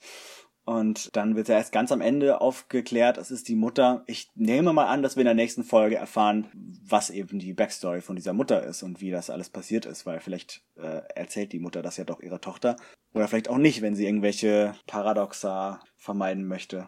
[0.65, 4.03] Und dann wird ja erst ganz am Ende aufgeklärt, es ist die Mutter.
[4.07, 7.99] Ich nehme mal an, dass wir in der nächsten Folge erfahren, was eben die Backstory
[7.99, 11.59] von dieser Mutter ist und wie das alles passiert ist, weil vielleicht äh, erzählt die
[11.59, 12.77] Mutter das ja doch ihrer Tochter.
[13.13, 16.87] Oder vielleicht auch nicht, wenn sie irgendwelche Paradoxa vermeiden möchte.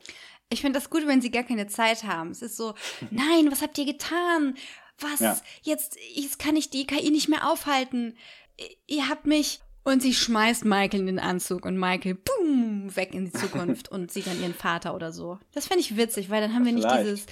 [0.50, 2.32] Ich finde das gut, wenn sie gar keine Zeit haben.
[2.32, 2.76] Es ist so,
[3.12, 4.56] nein, was habt ihr getan?
[5.00, 5.20] Was?
[5.20, 5.40] Ja.
[5.64, 8.16] Jetzt, jetzt kann ich die KI nicht mehr aufhalten.
[8.88, 9.60] Ihr habt mich.
[9.84, 14.12] Und sie schmeißt Michael in den Anzug und Michael, boom, weg in die Zukunft und
[14.12, 15.38] sieht dann ihren Vater oder so.
[15.54, 17.06] Das fände ich witzig, weil dann haben wir nicht Vielleicht.
[17.06, 17.26] dieses,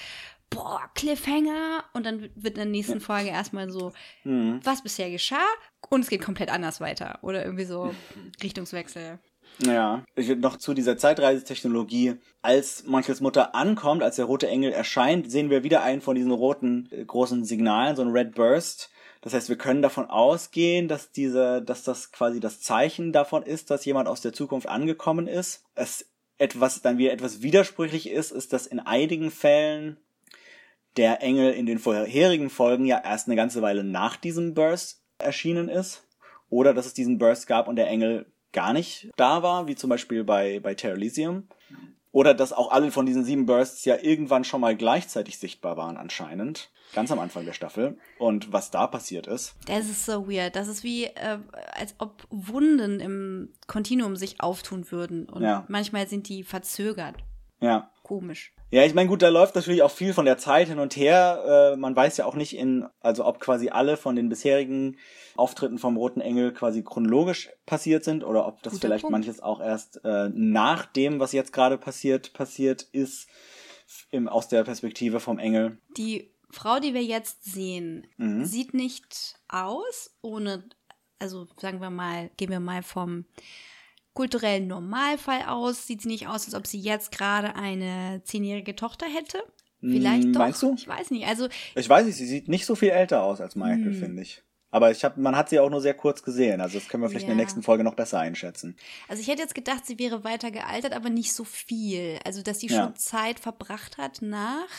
[0.52, 3.92] boah, Cliffhanger und dann wird in der nächsten Folge erstmal so,
[4.24, 5.48] was bisher geschah
[5.90, 7.18] und es geht komplett anders weiter.
[7.24, 7.94] Oder irgendwie so
[8.44, 9.18] Richtungswechsel.
[9.60, 12.16] Ja, ich noch zu dieser Zeitreisetechnologie.
[12.42, 16.32] Als Michaels Mutter ankommt, als der rote Engel erscheint, sehen wir wieder einen von diesen
[16.32, 18.90] roten äh, großen Signalen, so ein Red Burst.
[19.22, 23.70] Das heißt, wir können davon ausgehen, dass diese, dass das quasi das Zeichen davon ist,
[23.70, 25.64] dass jemand aus der Zukunft angekommen ist.
[25.76, 29.98] Es etwas dann wieder etwas widersprüchlich ist, ist, dass in einigen Fällen
[30.98, 35.70] der Engel in den vorherigen Folgen ja erst eine ganze Weile nach diesem Burst erschienen
[35.70, 36.04] ist.
[36.50, 39.90] Oder dass es diesen Burst gab und der Engel gar nicht da war, wie zum
[39.90, 41.48] Beispiel bei, bei Terra Elysium.
[42.12, 45.98] Oder dass auch alle von diesen sieben Bursts ja irgendwann schon mal gleichzeitig sichtbar waren
[45.98, 46.70] anscheinend.
[46.94, 47.98] Ganz am Anfang der Staffel.
[48.20, 49.56] Und was da passiert ist.
[49.66, 50.56] Das ist so weird.
[50.56, 51.40] Das ist wie, äh,
[51.72, 55.28] als ob Wunden im Kontinuum sich auftun würden.
[55.28, 55.66] Und Ja.
[55.70, 57.16] manchmal sind die verzögert.
[57.62, 57.90] Ja.
[58.04, 58.54] Komisch.
[58.70, 61.72] Ja, ich meine, gut, da läuft natürlich auch viel von der Zeit hin und her.
[61.74, 64.98] Äh, man weiß ja auch nicht in, also ob quasi alle von den bisherigen
[65.36, 69.14] Auftritten vom Roten Engel quasi chronologisch passiert sind oder ob das Guter vielleicht Punkt.
[69.14, 73.28] manches auch erst äh, nach dem, was jetzt gerade passiert, passiert ist,
[74.12, 75.78] im, aus der Perspektive vom Engel.
[75.98, 78.44] Die Frau, die wir jetzt sehen, Mhm.
[78.44, 80.64] sieht nicht aus, ohne,
[81.20, 83.26] also sagen wir mal, gehen wir mal vom
[84.14, 89.06] kulturellen Normalfall aus, sieht sie nicht aus, als ob sie jetzt gerade eine zehnjährige Tochter
[89.08, 89.44] hätte.
[89.82, 90.40] Vielleicht Mm, doch.
[90.40, 90.76] meinst du?
[90.76, 91.28] Ich weiß nicht.
[91.28, 94.00] Also Ich weiß nicht, sie sieht nicht so viel älter aus als Michael, Hm.
[94.00, 94.44] finde ich.
[94.72, 96.62] Aber ich hab, man hat sie auch nur sehr kurz gesehen.
[96.62, 97.36] Also das können wir vielleicht in Ja.
[97.36, 98.76] der nächsten Folge noch besser einschätzen.
[99.08, 102.18] Also ich hätte jetzt gedacht, sie wäre weiter gealtert, aber nicht so viel.
[102.26, 102.84] Also dass sie Ja.
[102.86, 104.70] schon Zeit verbracht hat nach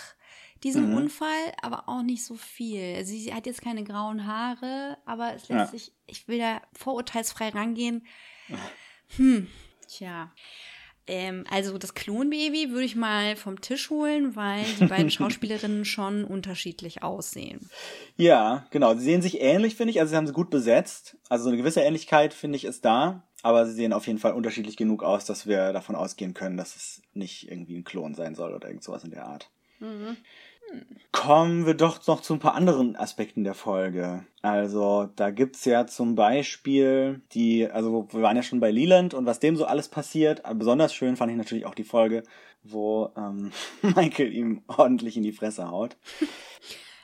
[0.64, 0.96] diesem Mhm.
[0.96, 2.94] Unfall, aber auch nicht so viel.
[2.96, 5.66] Also sie hat jetzt keine grauen Haare, aber es lässt Ja.
[5.66, 8.06] sich, ich will da vorurteilsfrei rangehen.
[9.16, 9.46] Hm,
[9.88, 10.30] tja.
[11.06, 16.24] Ähm, also das Klonbaby würde ich mal vom Tisch holen, weil die beiden Schauspielerinnen schon
[16.24, 17.68] unterschiedlich aussehen.
[18.16, 18.94] Ja, genau.
[18.94, 20.00] Sie sehen sich ähnlich, finde ich.
[20.00, 21.16] Also sie haben sie gut besetzt.
[21.28, 23.22] Also so eine gewisse Ähnlichkeit, finde ich, ist da.
[23.42, 26.76] Aber sie sehen auf jeden Fall unterschiedlich genug aus, dass wir davon ausgehen können, dass
[26.76, 29.50] es nicht irgendwie ein Klon sein soll oder irgend sowas in der Art.
[31.12, 34.24] Kommen wir doch noch zu ein paar anderen Aspekten der Folge.
[34.42, 39.24] Also, da gibt's ja zum Beispiel die, also wir waren ja schon bei Leland und
[39.24, 40.44] was dem so alles passiert.
[40.44, 42.24] Aber besonders schön fand ich natürlich auch die Folge,
[42.62, 43.52] wo ähm,
[43.82, 45.96] Michael ihm ordentlich in die Fresse haut.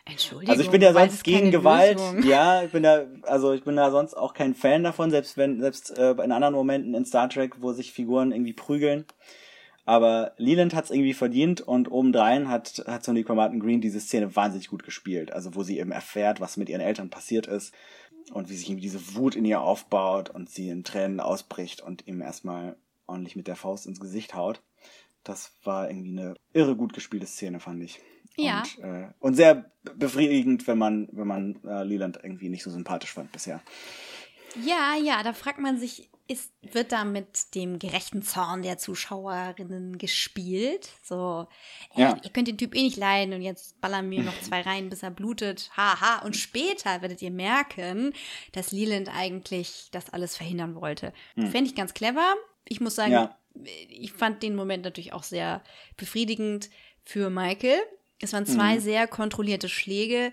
[0.04, 0.50] Entschuldigung.
[0.50, 1.98] Also ich bin ja sonst gegen Gewalt.
[1.98, 2.22] Lösung.
[2.24, 5.60] Ja, ich bin da, also ich bin da sonst auch kein Fan davon, selbst wenn,
[5.60, 9.04] selbst äh, in anderen Momenten in Star Trek, wo sich Figuren irgendwie prügeln.
[9.90, 14.68] Aber Leland hat's irgendwie verdient und obendrein hat, hat Sonika Martin Green diese Szene wahnsinnig
[14.68, 15.32] gut gespielt.
[15.32, 17.74] Also wo sie eben erfährt, was mit ihren Eltern passiert ist
[18.32, 22.06] und wie sich irgendwie diese Wut in ihr aufbaut und sie in Tränen ausbricht und
[22.06, 22.76] ihm erstmal
[23.08, 24.62] ordentlich mit der Faust ins Gesicht haut.
[25.24, 27.98] Das war irgendwie eine irre gut gespielte Szene, fand ich.
[28.36, 28.62] Ja.
[28.76, 33.12] Und, äh, und sehr befriedigend, wenn man, wenn man äh, Leland irgendwie nicht so sympathisch
[33.12, 33.60] fand bisher.
[34.64, 39.98] Ja, ja, da fragt man sich, ist, wird da mit dem gerechten Zorn der Zuschauerinnen
[39.98, 40.88] gespielt?
[41.02, 41.46] So,
[41.96, 42.16] äh, Ja.
[42.22, 45.02] ihr könnt den Typ eh nicht leiden und jetzt ballern wir noch zwei rein, bis
[45.02, 45.70] er blutet.
[45.76, 46.24] Haha.
[46.24, 48.12] Und später werdet ihr merken,
[48.52, 51.12] dass Leland eigentlich das alles verhindern wollte.
[51.36, 52.34] Fände ich ganz clever.
[52.68, 53.36] Ich muss sagen, Ja.
[53.88, 55.62] ich fand den Moment natürlich auch sehr
[55.96, 56.70] befriedigend
[57.04, 57.80] für Michael.
[58.20, 60.32] Es waren zwei sehr kontrollierte Schläge,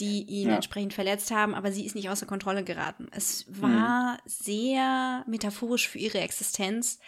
[0.00, 0.56] die ihn Ja.
[0.56, 3.08] entsprechend verletzt haben, aber sie ist nicht außer Kontrolle geraten.
[3.12, 6.98] Es war sehr metaphorisch für ihre Existenz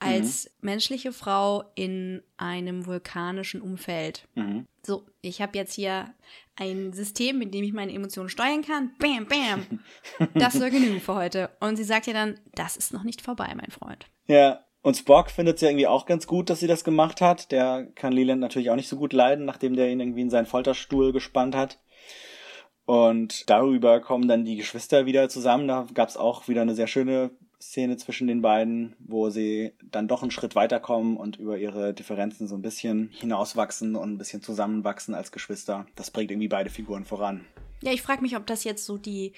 [0.00, 4.26] als menschliche Frau in einem vulkanischen Umfeld.
[4.34, 4.66] Mhm.
[4.84, 6.12] So, ich habe jetzt hier
[6.56, 8.90] ein System, mit dem ich meine Emotionen steuern kann.
[8.98, 9.78] Bam, bam.
[10.34, 11.50] Das soll genügen für heute.
[11.60, 14.06] Und sie sagt ja dann, das ist noch nicht vorbei, mein Freund.
[14.26, 17.52] Ja, und Spock findet es ja irgendwie auch ganz gut, dass sie das gemacht hat.
[17.52, 20.46] Der kann Leland natürlich auch nicht so gut leiden, nachdem der ihn irgendwie in seinen
[20.46, 21.78] Folterstuhl gespannt hat.
[22.84, 25.68] Und darüber kommen dann die Geschwister wieder zusammen.
[25.68, 27.30] Da gab es auch wieder eine sehr schöne
[27.60, 32.48] Szene zwischen den beiden, wo sie dann doch einen Schritt weiterkommen und über ihre Differenzen
[32.48, 35.86] so ein bisschen hinauswachsen und ein bisschen zusammenwachsen als Geschwister.
[35.94, 37.44] Das bringt irgendwie beide Figuren voran.
[37.80, 39.32] Ja, ich frage mich, ob das jetzt so die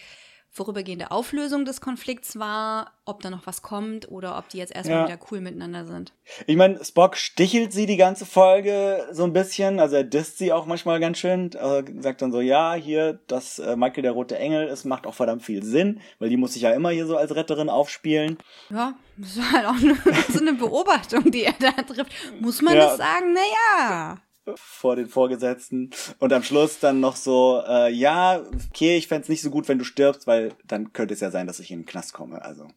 [0.54, 5.00] vorübergehende Auflösung des Konflikts war, ob da noch was kommt oder ob die jetzt erstmal
[5.00, 5.06] Ja.
[5.08, 6.12] wieder cool miteinander sind.
[6.46, 10.52] Ich meine, Spock stichelt sie die ganze Folge so ein bisschen, also er disst sie
[10.52, 14.38] auch manchmal ganz schön, äh, sagt dann so, ja, hier, dass äh, Michael der rote
[14.38, 17.16] Engel ist, macht auch verdammt viel Sinn, weil die muss sich ja immer hier so
[17.16, 18.38] als Retterin aufspielen.
[18.70, 19.96] Ja, das war halt auch eine,
[20.32, 22.12] so eine Beobachtung, die er da trifft.
[22.40, 22.86] Muss man Ja.
[22.86, 23.34] das sagen?
[23.34, 24.18] Naja.
[24.56, 25.90] Vor den Vorgesetzten.
[26.18, 29.78] Und am Schluss dann noch so, äh, ja, okay, ich fänd's nicht so gut, wenn
[29.78, 32.42] du stirbst, weil dann könnte es ja sein, dass ich in den Knast komme.
[32.42, 32.68] Also,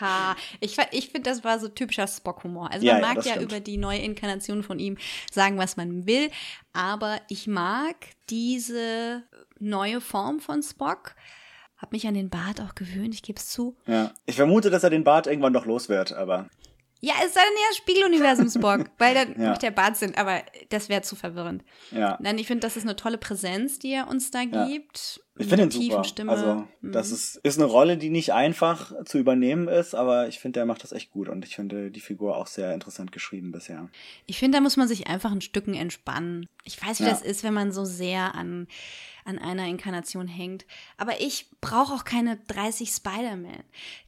[0.00, 2.70] Ha, ich, ich finde, das war so typischer Spock-Humor.
[2.70, 3.50] Also Ja, man ja, mag ja stimmt.
[3.50, 4.98] über die neue Inkarnation von ihm
[5.32, 6.30] sagen, was man will,
[6.74, 7.96] aber ich mag
[8.28, 9.22] diese
[9.58, 11.14] neue Form von Spock.
[11.78, 13.74] Hab mich an den Bart auch gewöhnt, ich gebe es zu.
[13.86, 14.12] ja.
[14.26, 16.48] Ich vermute, dass er den Bart irgendwann noch los wird, aber
[17.00, 19.50] Ja, es sei denn ja Spiegeluniversum Spock, weil dann Ja.
[19.50, 21.62] macht der Bart Sinn, aber das wäre zu verwirrend.
[21.90, 22.16] ja.
[22.20, 24.66] Nein, ich finde, das ist eine tolle Präsenz, die er uns da Ja.
[24.66, 25.20] gibt.
[25.38, 26.02] Ich finde ihn super.
[26.04, 26.32] Stimme.
[26.32, 26.92] Also, Mhm.
[26.92, 30.66] das ist, ist eine Rolle, die nicht einfach zu übernehmen ist, aber ich finde, er
[30.66, 33.90] macht das echt gut und ich finde die Figur auch sehr interessant geschrieben bisher.
[34.24, 36.46] Ich finde, da muss man sich einfach ein Stücken entspannen.
[36.64, 37.10] Ich weiß, wie Ja.
[37.10, 38.66] das ist, wenn man so sehr an,
[39.26, 40.64] an einer Inkarnation hängt.
[40.96, 43.62] Aber ich brauche auch keine 30 Spider-Man.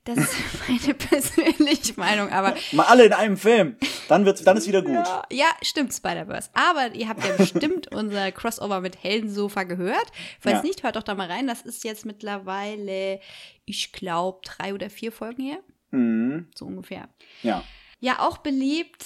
[0.04, 0.34] Das ist
[0.68, 2.30] meine persönliche Meinung.
[2.30, 3.76] Aber Mal alle in einem Film.
[4.08, 4.94] Dann wird's, dann ist wieder gut.
[4.94, 6.50] ja, ja, stimmt, Spider-Verse.
[6.54, 10.06] Aber ihr habt ja bestimmt unser Crossover mit Heldensofa gehört.
[10.40, 10.62] Falls Ja.
[10.62, 11.46] nicht, hört doch da mal rein.
[11.46, 13.20] Das ist jetzt mittlerweile,
[13.64, 15.58] ich glaube, drei oder vier Folgen her.
[15.90, 16.48] Mhm.
[16.54, 17.08] So ungefähr.
[17.42, 17.64] Ja.
[18.00, 19.04] Ja, auch beliebt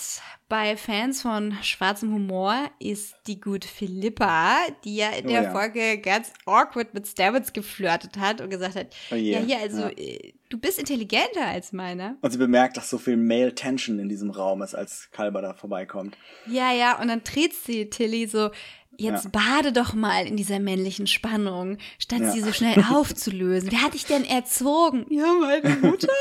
[0.51, 5.51] bei Fans von schwarzem Humor ist die gute Philippa, die ja in Oh der ja.
[5.53, 9.81] Folge ganz awkward mit Stamets geflirtet hat und gesagt hat, Oh je, ja hier, also
[9.85, 9.89] ja.
[9.97, 12.17] äh, du bist intelligenter als meiner.
[12.21, 15.55] Und sie bemerkt, dass so viel Male Tension in diesem Raum ist, als Kalber da
[15.55, 16.15] vorbeikommt.
[16.47, 18.51] Ja, ja, und dann dreht sie Tilly so,
[18.99, 19.31] jetzt Ja.
[19.33, 22.31] bade doch mal in dieser männlichen Spannung, statt Ja.
[22.31, 23.71] sie so schnell aufzulösen.
[23.73, 25.07] Wer hat dich denn erzogen?
[25.09, 26.09] Ja, meine Mutter.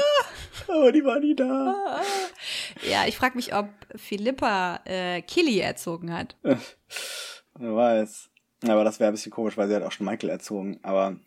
[0.68, 2.02] Aber die war nie da.
[2.90, 6.36] ja, ich frage mich, ob Philippa äh, Killy erzogen hat.
[6.44, 8.30] Wer weiß.
[8.68, 10.80] Aber das wäre ein bisschen komisch, weil sie hat auch schon Michael erzogen.
[10.84, 11.18] Aber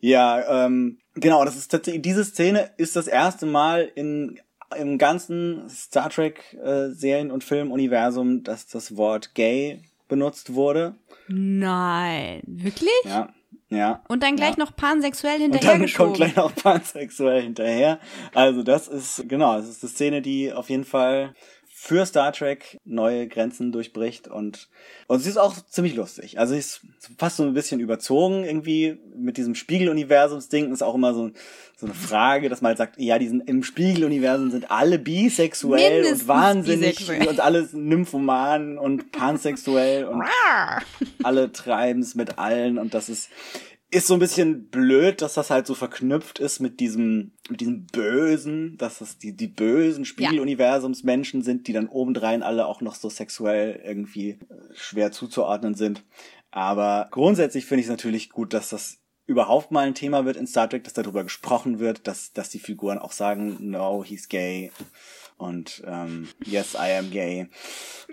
[0.00, 4.40] ja, ähm, genau, das ist tatsächlich, diese Szene ist das erste Mal in,
[4.76, 10.94] im ganzen Star Trek äh, Serien- und Filmuniversum, dass das Wort gay benutzt wurde.
[11.28, 12.90] Nein, wirklich?
[13.04, 13.32] Ja,
[13.70, 14.02] ja.
[14.08, 14.64] Und dann gleich ja.
[14.64, 18.00] noch pansexuell Und dann kommt gleich noch pansexuell hinterher.
[18.34, 21.34] Also das ist, genau, das ist eine Szene, die auf jeden Fall
[21.82, 24.68] für Star Trek neue Grenzen durchbricht und,
[25.06, 26.38] und sie ist auch ziemlich lustig.
[26.38, 26.82] Also sie ist
[27.16, 30.70] fast so ein bisschen überzogen irgendwie mit diesem Spiegeluniversums-Ding.
[30.72, 31.30] Ist auch immer so,
[31.78, 36.02] so eine Frage, dass man halt sagt, ja, die sind, im Spiegeluniversum sind alle bisexuell
[36.02, 37.28] Mindestens und wahnsinnig bisexuell.
[37.28, 40.22] und alles nymphoman und pansexuell und
[41.22, 43.30] alle treiben's mit allen und das ist
[43.90, 47.86] ist so ein bisschen blöd, dass das halt so verknüpft ist mit diesem mit diesem
[47.86, 53.10] Bösen, dass das die die bösen Spiegeluniversumsmenschen sind, die dann obendrein alle auch noch so
[53.10, 54.38] sexuell irgendwie äh,
[54.74, 56.04] schwer zuzuordnen sind.
[56.52, 60.46] Aber grundsätzlich finde ich es natürlich gut, dass das überhaupt mal ein Thema wird in
[60.46, 64.70] Star Trek, dass darüber gesprochen wird, dass dass die Figuren auch sagen, no, he's gay
[65.40, 67.48] und ähm, yes, I am gay.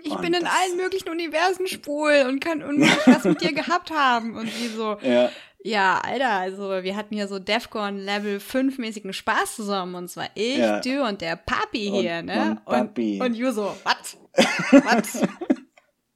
[0.02, 3.90] Ich Und bin in allen möglichen Universen schwul und kann unmöglich was mit dir gehabt
[3.90, 4.34] haben.
[4.34, 5.30] Und die so, Ja.
[5.68, 9.94] Ja, Alter, also wir hatten hier so Defcon Level 5 mäßigen Spaß zusammen.
[9.94, 10.80] Und zwar ich, Ja.
[10.80, 12.60] du und der Papi Und- hier, ne?
[12.64, 13.20] und Papi.
[13.20, 14.16] Und, und you so, was?
[14.84, 15.22] Was?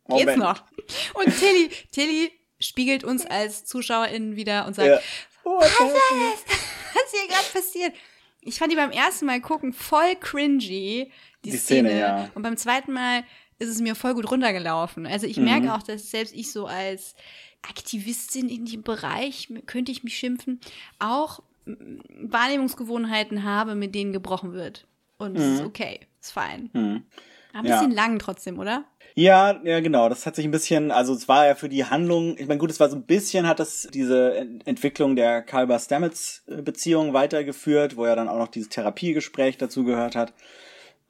[0.08, 0.62] Geht's noch?
[1.14, 2.30] Und Tilly, Tilly
[2.60, 4.98] spiegelt uns als ZuschauerInnen wieder und sagt, Ja.
[5.44, 5.78] Oh, was ist
[6.94, 7.92] was hier gerade passiert?
[8.42, 11.10] Ich fand die beim ersten Mal gucken voll cringy,
[11.44, 11.88] die, Die Szene.
[11.88, 12.30] Szene, ja.
[12.34, 13.24] Und beim zweiten Mal
[13.58, 15.06] ist es mir voll gut runtergelaufen.
[15.06, 15.44] Also ich Mhm.
[15.44, 17.14] merke auch, dass selbst ich so als
[17.62, 20.60] Aktivistin in dem Bereich, könnte ich mich schimpfen,
[20.98, 24.86] auch Wahrnehmungsgewohnheiten habe, mit denen gebrochen wird.
[25.18, 26.70] Und es ist okay, ist fein.
[26.72, 27.04] Mhm.
[27.52, 27.78] Ein Ja.
[27.78, 28.84] bisschen lang trotzdem, oder?
[29.14, 30.08] Ja, ja, genau.
[30.08, 32.70] Das hat sich ein bisschen, also es war ja für die Handlung, ich meine, gut,
[32.70, 38.16] es war so ein bisschen, hat das diese Ent- Entwicklung der Kalber-Stamets-Beziehung weitergeführt, wo ja
[38.16, 40.32] dann auch noch dieses Therapiegespräch dazu gehört hat.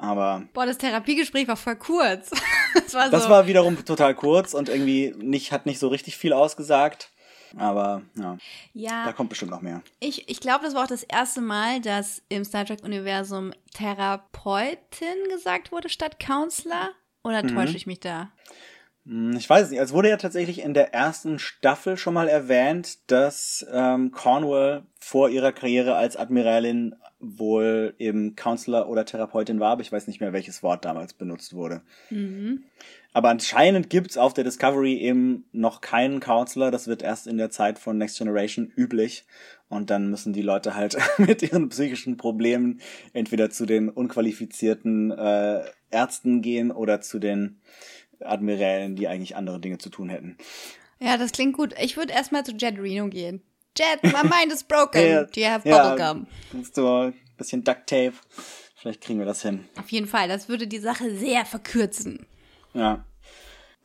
[0.03, 2.31] Aber Boah, das Therapiegespräch war voll kurz.
[2.75, 3.11] das war so.
[3.13, 7.11] das war wiederum total kurz und irgendwie nicht, hat nicht so richtig viel ausgesagt.
[7.57, 8.39] Aber ja,
[8.73, 9.05] ja.
[9.05, 9.83] da kommt bestimmt noch mehr.
[10.01, 15.71] Ich, ich glaube, das war auch das erste Mal, dass im Star Trek-Universum Therapeutin gesagt
[15.71, 16.91] wurde statt Counselor.
[17.23, 18.33] Oder täusche ich mich da?
[19.07, 23.11] Hm, Ich weiß nicht, es wurde ja tatsächlich in der ersten Staffel schon mal erwähnt,
[23.11, 29.83] dass ähm, Cornwall vor ihrer Karriere als Admiralin wohl eben Counselor oder Therapeutin war, aber
[29.83, 31.83] ich weiß nicht mehr, welches Wort damals benutzt wurde.
[33.15, 36.71] Aber anscheinend gibt's auf der Discovery eben noch keinen Counselor.
[36.71, 39.25] Das wird erst in der Zeit von Next Generation üblich.
[39.69, 42.81] Und dann müssen die Leute halt mit ihren psychischen Problemen
[43.13, 47.61] entweder zu den unqualifizierten äh, Ärzten gehen oder zu den
[48.21, 50.37] Admirälen, die eigentlich andere Dinge zu tun hätten.
[51.01, 51.75] Ja, das klingt gut.
[51.81, 53.43] Ich würde erstmal zu Jet Reno gehen.
[53.79, 55.27] Jet, my mind is broken.
[55.33, 56.27] Do you have ja, bubblegum?
[56.75, 58.13] So ein bisschen Duct Tape.
[58.77, 59.65] Vielleicht kriegen wir das hin.
[59.79, 62.27] Auf jeden Fall, das würde die Sache sehr verkürzen.
[62.75, 63.05] Ja.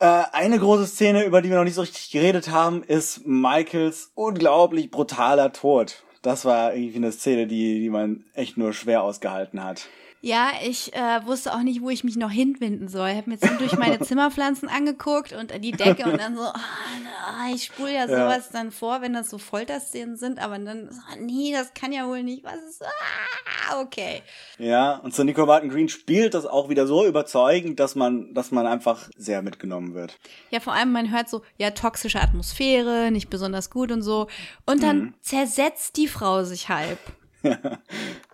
[0.00, 4.10] Äh, eine große Szene, über die wir noch nicht so richtig geredet haben, ist Michaels
[4.14, 6.04] unglaublich brutaler Tod.
[6.22, 9.88] Das war irgendwie eine Szene, die, die man echt nur schwer ausgehalten hat.
[10.20, 13.10] Ja, ich äh, wusste auch nicht, wo ich mich noch hinwinden soll.
[13.10, 17.52] Ich habe mir jetzt durch meine Zimmerpflanzen angeguckt und die Decke und dann so, ah,
[17.54, 21.52] ich spule ja sowas dann vor, wenn das so Folterszenen sind, aber dann, so, nee,
[21.52, 22.42] das kann ja wohl nicht.
[22.42, 24.22] Was ist, ah, okay.
[24.58, 28.50] Ja, und so Nico Martin Green spielt das auch wieder so überzeugend, dass man, dass
[28.50, 30.18] man einfach sehr mitgenommen wird.
[30.50, 34.26] Ja, vor allem man hört so, ja, toxische Atmosphäre, nicht besonders gut und so.
[34.66, 36.98] Und dann zersetzt die Frau sich halb.
[37.42, 37.80] Ja,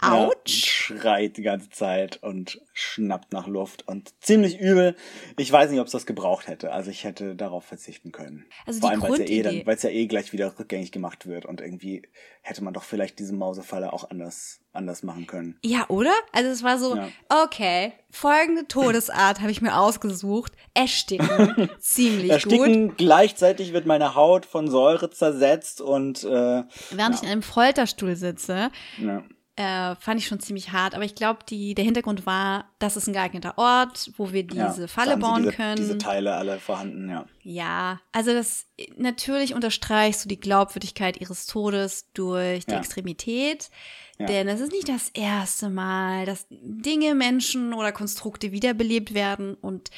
[0.00, 0.66] Autsch.
[0.66, 4.96] schreit die ganze Zeit und schnappt nach Luft und ziemlich übel.
[5.38, 6.72] Ich weiß nicht, ob es das gebraucht hätte.
[6.72, 8.44] Also ich hätte darauf verzichten können.
[8.66, 11.26] Also Vor die allem, weil es ja eh dann, ja eh gleich wieder rückgängig gemacht
[11.26, 12.02] wird und irgendwie
[12.42, 15.56] hätte man doch vielleicht diese Mausefalle auch anders, anders machen können.
[15.64, 16.12] Ja, oder?
[16.32, 17.08] Also es war so, Ja.
[17.44, 20.52] okay, folgende Todesart habe ich mir ausgesucht.
[20.74, 21.70] Ersticken.
[21.78, 22.52] Ziemlich gut.
[22.52, 28.16] Ersticken, gleichzeitig wird meine Haut von Säure zersetzt und äh, Während ich in einem Folterstuhl
[28.16, 29.22] sitze, ja.
[29.56, 30.94] äh, fand ich schon ziemlich hart.
[30.94, 34.86] Aber ich glaube, der Hintergrund war, das ist ein geeigneter Ort, wo wir diese ja,
[34.88, 35.76] Falle bauen diese, können.
[35.76, 37.24] Diese Teile alle vorhanden, ja.
[37.42, 42.78] Ja, also das natürlich unterstreichst du die Glaubwürdigkeit ihres Todes durch die Ja.
[42.78, 43.70] Extremität.
[44.18, 44.26] Ja.
[44.26, 49.54] Denn es ist nicht das erste Mal, dass Dinge, Menschen oder Konstrukte wiederbelebt werden.
[49.54, 49.90] Und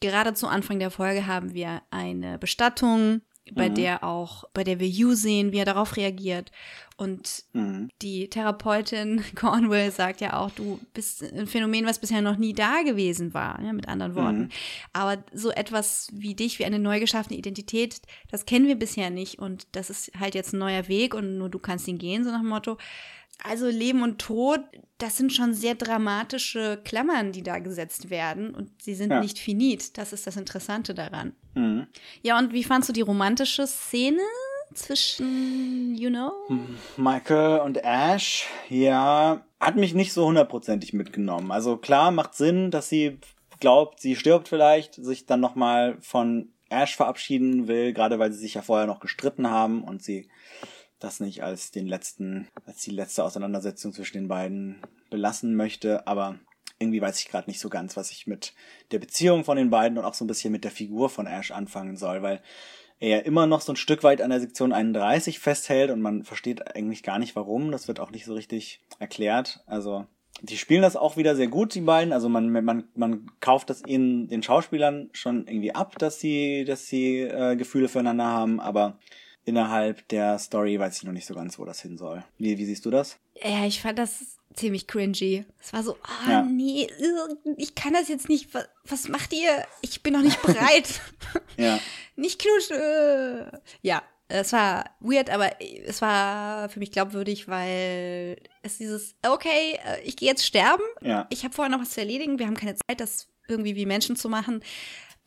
[0.00, 3.20] gerade zu Anfang der Folge haben wir eine Bestattung,
[3.54, 3.74] bei Mhm.
[3.74, 6.52] der auch, bei der wir Yu sehen, wie er darauf reagiert.
[6.96, 7.88] Und Mhm.
[8.00, 12.82] die Therapeutin Cornwell sagt ja auch, du bist ein Phänomen, was bisher noch nie da
[12.82, 14.50] gewesen war, ja, mit anderen Worten.
[14.92, 19.40] Aber so etwas wie dich, wie eine neu geschaffene Identität, das kennen wir bisher nicht
[19.40, 22.30] und das ist halt jetzt ein neuer Weg und nur du kannst ihn gehen, so
[22.30, 22.76] nach dem Motto.
[23.44, 24.60] Also Leben und Tod,
[24.98, 29.20] das sind schon sehr dramatische Klammern, die da gesetzt werden und sie sind Ja.
[29.20, 29.98] nicht finit.
[29.98, 31.34] Das ist das Interessante daran.
[31.54, 31.86] Mhm.
[32.22, 34.20] Ja, und wie fandst du die romantische Szene
[34.74, 36.32] zwischen, you know?
[36.96, 41.50] Michael und Ash, ja, hat mich nicht so hundertprozentig mitgenommen.
[41.50, 43.18] Also klar, macht Sinn, dass sie
[43.60, 48.54] glaubt, sie stirbt vielleicht, sich dann nochmal von Ash verabschieden will, gerade weil sie sich
[48.54, 50.28] ja vorher noch gestritten haben und sie
[51.02, 54.80] das nicht als den letzten, als die letzte Auseinandersetzung zwischen den beiden
[55.10, 56.38] belassen möchte, aber
[56.78, 58.54] irgendwie weiß ich gerade nicht so ganz, was ich mit
[58.90, 61.50] der Beziehung von den beiden und auch so ein bisschen mit der Figur von Ash
[61.50, 62.42] anfangen soll, weil
[62.98, 66.76] er immer noch so ein Stück weit an der Sektion 31 festhält und man versteht
[66.76, 67.72] eigentlich gar nicht warum.
[67.72, 69.64] Das wird auch nicht so richtig erklärt.
[69.66, 70.06] Also
[70.40, 72.12] die spielen das auch wieder sehr gut, die beiden.
[72.12, 76.86] Also man, man, man kauft das ihnen, den Schauspielern schon irgendwie ab, dass sie, dass
[76.86, 78.98] sie äh, Gefühle füreinander haben, aber
[79.44, 82.24] innerhalb der Story weiß ich noch nicht so ganz, wo das hin soll.
[82.38, 83.18] Wie, wie siehst du das?
[83.42, 85.44] Ja, ich fand das ziemlich cringy.
[85.60, 86.42] Es war so, ah Ja.
[86.42, 86.86] nee,
[87.56, 88.52] ich kann das jetzt nicht.
[88.54, 89.64] Was, was macht ihr?
[89.80, 91.00] Ich bin noch nicht bereit.
[91.56, 91.78] Ja.
[92.16, 93.50] nicht knutschen.
[93.80, 100.00] Ja, es war weird, aber es war für mich glaubwürdig, weil es dieses, okay, äh,
[100.04, 100.82] ich gehe jetzt sterben.
[101.00, 101.26] Ja.
[101.30, 102.38] Ich habe vorher noch was zu erledigen.
[102.38, 104.62] Wir haben keine Zeit, das irgendwie wie Menschen zu machen.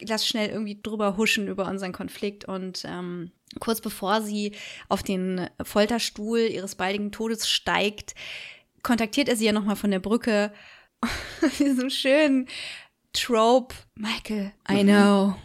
[0.01, 4.53] Lass schnell irgendwie drüber huschen über unseren Konflikt und ähm, kurz bevor sie
[4.89, 8.15] auf den Folterstuhl ihres baldigen Todes steigt,
[8.83, 10.53] kontaktiert er sie ja nochmal von der Brücke.
[11.59, 12.47] Diesen schönen
[13.13, 13.75] Trope.
[13.95, 15.35] Michael, I know.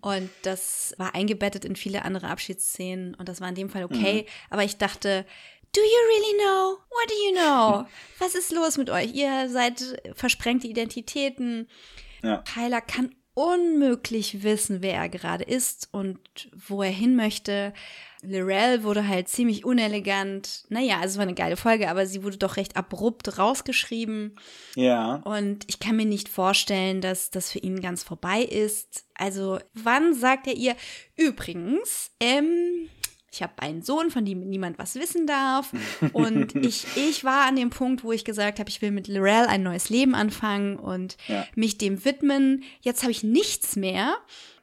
[0.00, 4.26] Und das war eingebettet in viele andere Abschiedsszenen und das war in dem Fall okay.
[4.50, 5.24] Aber ich dachte,
[5.74, 6.78] do you really know?
[6.90, 7.86] What do you know?
[8.18, 9.14] Was ist los mit euch?
[9.14, 11.68] Ihr seid versprengte Identitäten.
[12.22, 12.38] Ja.
[12.38, 16.18] Tyler kann unmöglich wissen, wer er gerade ist und
[16.66, 17.72] wo er hin möchte.
[18.20, 20.64] Lorel wurde halt ziemlich unelegant.
[20.70, 24.34] Naja, also es war eine geile Folge, aber sie wurde doch recht abrupt rausgeschrieben.
[24.74, 25.22] Ja.
[25.24, 29.04] Und ich kann mir nicht vorstellen, dass das für ihn ganz vorbei ist.
[29.14, 30.74] Also, wann sagt er ihr,
[31.14, 32.88] übrigens, ähm,
[33.30, 35.70] ich habe einen Sohn, von dem niemand was wissen darf.
[36.12, 39.46] Und ich, ich war an dem Punkt, wo ich gesagt habe, ich will mit Lorel
[39.46, 41.44] ein neues Leben anfangen und Ja.
[41.54, 42.64] mich dem widmen.
[42.80, 44.16] Jetzt habe ich nichts mehr.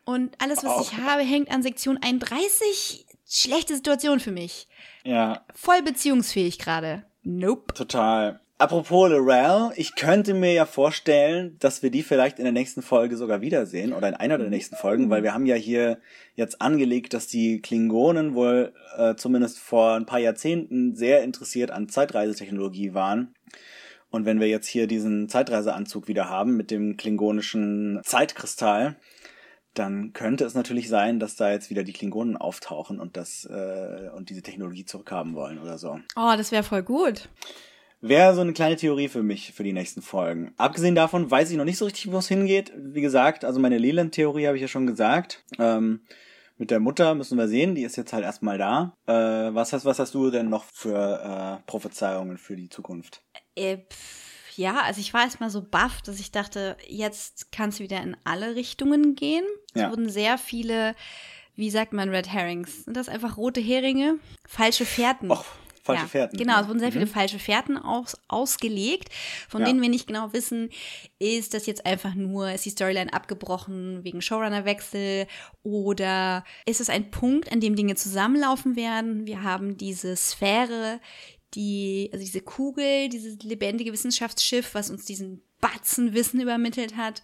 [0.03, 3.05] Und alles, was ich habe, hängt an Sektion 31.
[3.27, 4.67] Schlechte Situation für mich.
[5.03, 5.45] Ja.
[5.53, 7.05] Voll beziehungsfähig gerade.
[7.23, 7.73] Nope.
[7.73, 8.39] Total.
[8.57, 13.17] Apropos Lorel, ich könnte mir ja vorstellen, dass wir die vielleicht in der nächsten Folge
[13.17, 15.99] sogar wiedersehen oder in einer der nächsten Folgen, weil wir haben ja hier
[16.35, 21.89] jetzt angelegt, dass die Klingonen wohl äh, zumindest vor ein paar Jahrzehnten sehr interessiert an
[21.89, 23.35] Zeitreisetechnologie waren.
[24.09, 28.95] Und wenn wir jetzt hier diesen Zeitreiseanzug wieder haben mit dem klingonischen Zeitkristall,
[29.73, 34.09] dann könnte es natürlich sein, dass da jetzt wieder die Klingonen auftauchen und das äh,
[34.15, 35.99] und diese Technologie zurückhaben wollen oder so.
[36.15, 37.27] Oh, das wäre voll gut.
[38.07, 40.53] Wäre so eine kleine Theorie für mich für die nächsten Folgen.
[40.57, 42.71] Abgesehen davon weiß ich noch nicht so richtig, wo es hingeht.
[42.77, 45.43] Wie gesagt, also meine Leland-Theorie habe ich ja schon gesagt.
[45.57, 46.01] Ähm,
[46.57, 48.93] mit der Mutter müssen wir sehen, die ist jetzt halt erstmal da.
[49.07, 53.23] Äh, was, hast, was hast du denn noch für äh, Prophezeiungen für die Zukunft?
[53.55, 57.79] Äh, pff, ja, also ich war erstmal so baff, dass ich dachte, jetzt kann es
[57.79, 59.43] wieder in alle Richtungen gehen.
[59.73, 59.89] Es Ja.
[59.89, 60.95] wurden sehr viele,
[61.55, 62.85] wie sagt man, Red Herrings?
[62.85, 64.19] Sind das einfach rote Heringe?
[64.47, 65.31] Falsche Fährten.
[65.31, 65.43] Och,
[65.85, 66.37] falsche ja, Fährten.
[66.37, 69.09] Genau, es wurden sehr viele falsche Fährten aus, ausgelegt,
[69.47, 69.67] von Ja.
[69.67, 70.69] denen wir nicht genau wissen,
[71.19, 75.27] ist das jetzt einfach nur, ist die Storyline abgebrochen wegen Showrunner-Wechsel
[75.63, 79.27] oder ist es ein Punkt, an dem Dinge zusammenlaufen werden?
[79.27, 80.99] Wir haben diese Sphäre,
[81.53, 87.21] die, also diese Kugel, dieses lebendige Wissenschaftsschiff, was uns diesen Batzen Wissen übermittelt hat.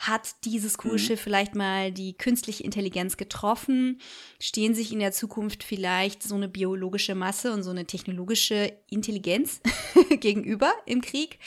[0.00, 4.00] Hat dieses Kuhschiff vielleicht mal die künstliche Intelligenz getroffen?
[4.40, 9.60] Stehen sich in der Zukunft vielleicht so eine biologische Masse und so eine technologische Intelligenz
[10.20, 11.38] gegenüber im Krieg?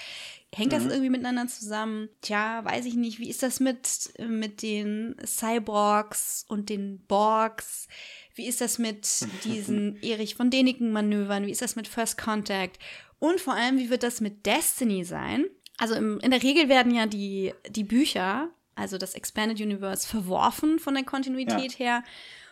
[0.54, 2.10] Hängt das irgendwie miteinander zusammen?
[2.22, 3.18] Tja, weiß ich nicht.
[3.18, 7.88] Wie ist das mit, mit den Cyborgs und den Borgs?
[8.36, 11.48] Wie ist das mit diesen Erich von Däniken-Manövern?
[11.48, 12.78] Wie ist das mit First Contact?
[13.18, 15.46] Und vor allem, wie wird das mit Destiny sein?
[15.78, 20.80] Also im, in der Regel werden ja die, die Bücher, also das Expanded Universe, verworfen
[20.80, 22.04] von der Kontinuität her.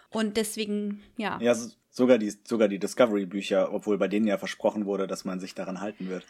[0.09, 1.39] Und deswegen, ja.
[1.41, 5.39] Ja, so- sogar die, sogar die Discovery-Bücher, obwohl bei denen ja versprochen wurde, dass man
[5.39, 6.25] sich daran halten wird.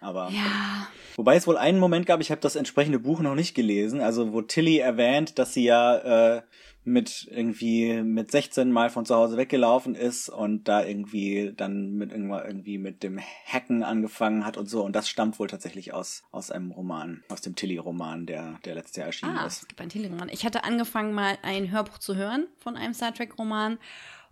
[0.00, 3.54] Aber Ja, wobei es wohl einen Moment gab, ich habe das entsprechende Buch noch nicht
[3.54, 6.42] gelesen, also wo Tilly erwähnt, dass sie ja äh,
[6.86, 12.12] mit irgendwie mit 16 Mal von zu Hause weggelaufen ist und da irgendwie dann mit
[12.12, 14.84] irgendwann irgendwie mit dem Hacken angefangen hat und so.
[14.84, 18.96] Und das stammt wohl tatsächlich aus aus einem Roman, aus dem Tilly-Roman, der der letztes
[18.96, 19.62] Jahr erschienen Ah, ist.
[19.62, 20.28] es gibt einen Teleroman.
[20.30, 23.78] Ich hatte angefangen, mal ein Hörbuch zu hören von einem Star Trek-Roman.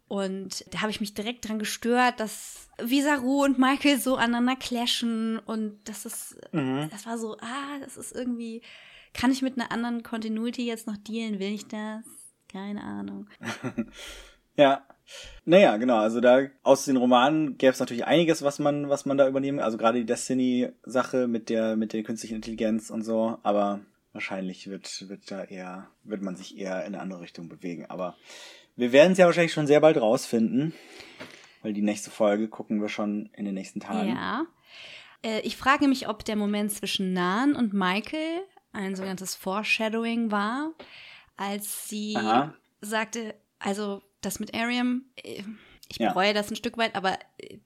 [0.07, 5.39] Und da habe ich mich direkt dran gestört, dass Visaru und Michael so aneinander clashen.
[5.41, 8.63] Und das ist, das war so, ah, das ist irgendwie,
[9.13, 11.39] kann ich mit einer anderen Continuity jetzt noch dealen?
[11.41, 12.05] Will ich das?
[12.55, 13.27] Keine Ahnung.
[14.57, 14.87] Ja.
[15.45, 15.97] Naja, genau.
[15.97, 19.59] Also da aus den Romanen gäbe es natürlich einiges, was man, was man da übernehmen.
[19.59, 23.37] Also gerade die Destiny-Sache mit der, mit der künstlichen Intelligenz und so.
[23.43, 23.81] Aber
[24.13, 27.87] wahrscheinlich wird, wird da eher, wird man sich eher in eine andere Richtung bewegen.
[27.87, 28.17] Aber
[28.77, 30.73] wir werden es ja wahrscheinlich schon sehr bald rausfinden.
[31.63, 34.11] Weil die nächste Folge gucken wir schon in den nächsten Tagen.
[34.11, 34.47] Ja.
[35.23, 40.73] Äh, ich frage mich, ob der Moment zwischen Nan und Michael ein sogenanntes Foreshadowing war,
[41.37, 42.55] als sie Aha.
[42.81, 45.43] sagte, also das mit Ariam, äh,
[45.89, 46.09] ich Ja.
[46.09, 47.59] bereue das ein Stück weit, aber äh,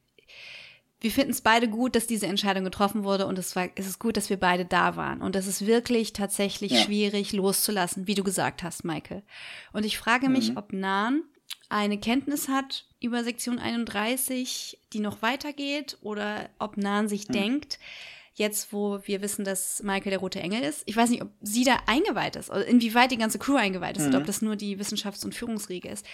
[1.01, 4.01] wir finden es beide gut, dass diese Entscheidung getroffen wurde und es, war, es ist
[4.01, 5.23] gut, dass wir beide da waren.
[5.23, 6.81] Und es ist wirklich tatsächlich Ja.
[6.83, 9.23] schwierig loszulassen, wie du gesagt hast, Michael.
[9.73, 11.23] Und ich frage mich, ob Nan
[11.69, 17.79] eine Kenntnis hat über Sektion 31, die noch weitergeht, oder ob Nan sich denkt,
[18.39, 20.83] jetzt wo wir wissen, dass Michael der rote Engel ist.
[20.87, 24.07] Ich weiß nicht, ob sie da eingeweiht ist, oder inwieweit die ganze Crew eingeweiht ist,
[24.09, 26.07] oder ob das nur die Wissenschafts- und Führungsriege ist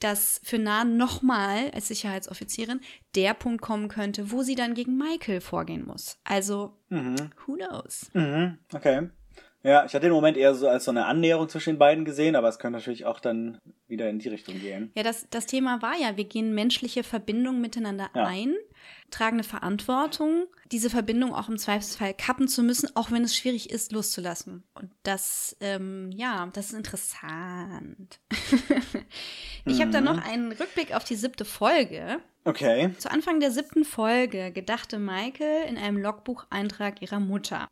[0.00, 2.80] dass für Nan nochmal als Sicherheitsoffizierin
[3.16, 6.18] der Punkt kommen könnte, wo sie dann gegen Michael vorgehen muss.
[6.24, 8.10] Also, who knows?
[8.12, 9.08] Mhm, okay.
[9.64, 12.36] Ja, ich hatte den Moment eher so als so eine Annäherung zwischen den beiden gesehen,
[12.36, 13.58] aber es könnte natürlich auch dann
[13.88, 14.92] wieder in die Richtung gehen.
[14.94, 18.24] Ja, das, das Thema war ja, wir gehen menschliche Verbindungen miteinander Ja.
[18.24, 18.54] ein,
[19.10, 23.70] tragen eine Verantwortung, diese Verbindung auch im Zweifelsfall kappen zu müssen, auch wenn es schwierig
[23.70, 24.64] ist, loszulassen.
[24.74, 28.20] Und das, ähm, ja, das ist interessant.
[29.64, 32.20] ich habe dann noch einen Rückblick auf die siebte Folge.
[32.48, 32.94] Okay.
[32.96, 37.68] Zu Anfang der siebten Folge gedachte Michael in einem Logbucheintrag ihrer Mutter,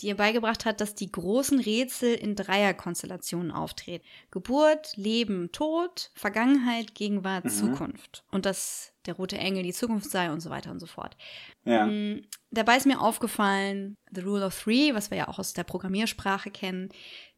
[0.00, 4.04] die ihr beigebracht hat, dass die großen Rätsel in Dreierkonstellationen auftreten.
[4.32, 8.24] Geburt, Leben, Tod, Vergangenheit, Gegenwart, Zukunft.
[8.32, 11.16] Und dass der rote Engel die Zukunft sei und so weiter und so fort.
[11.64, 11.86] Ja.
[11.86, 15.64] Mm, Dabei ist mir aufgefallen, The Rule of Three, was wir ja auch aus der
[15.64, 16.88] Programmiersprache kennen,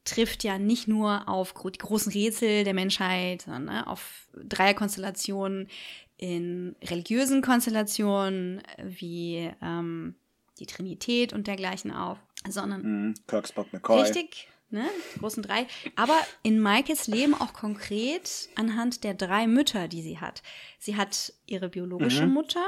[0.05, 5.69] trifft ja nicht nur auf die großen Rätsel der Menschheit, sondern ne, auf Dreierkonstellationen
[6.17, 10.15] in religiösen Konstellationen wie ähm,
[10.59, 12.19] die Trinität und dergleichen auf,
[12.49, 13.15] sondern Mhm.
[13.27, 14.01] Kirk, Spock, McCoy.
[14.03, 14.89] Richtig, ne?
[15.15, 15.67] Die großen drei.
[15.97, 20.43] Aber in Michaels Leben auch konkret anhand der drei Mütter, die sie hat.
[20.79, 22.65] Sie hat ihre biologische Mutter,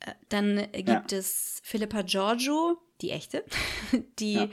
[0.00, 1.18] äh, dann gibt Ja.
[1.18, 3.44] es Philippa Giorgio, die echte,
[4.18, 4.48] die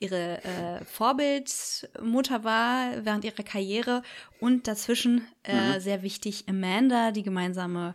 [0.00, 4.02] ihre äh, Vorbildmutter war während ihrer Karriere
[4.40, 7.94] und dazwischen äh, sehr wichtig Amanda, die gemeinsame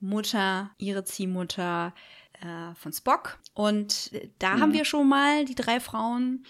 [0.00, 1.94] Mutter, ihre Ziehmutter
[2.42, 3.38] äh, von Spock.
[3.54, 6.44] Und äh, da haben wir schon mal die drei Frauen.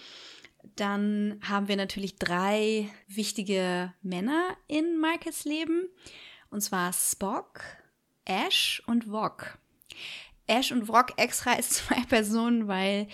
[0.75, 5.87] Dann haben wir natürlich drei wichtige Männer in Michaels Leben.
[6.49, 7.61] Und zwar Spock,
[8.25, 9.57] Ash und Vog.
[10.47, 13.07] Ash und Vog extra als zwei Personen, weil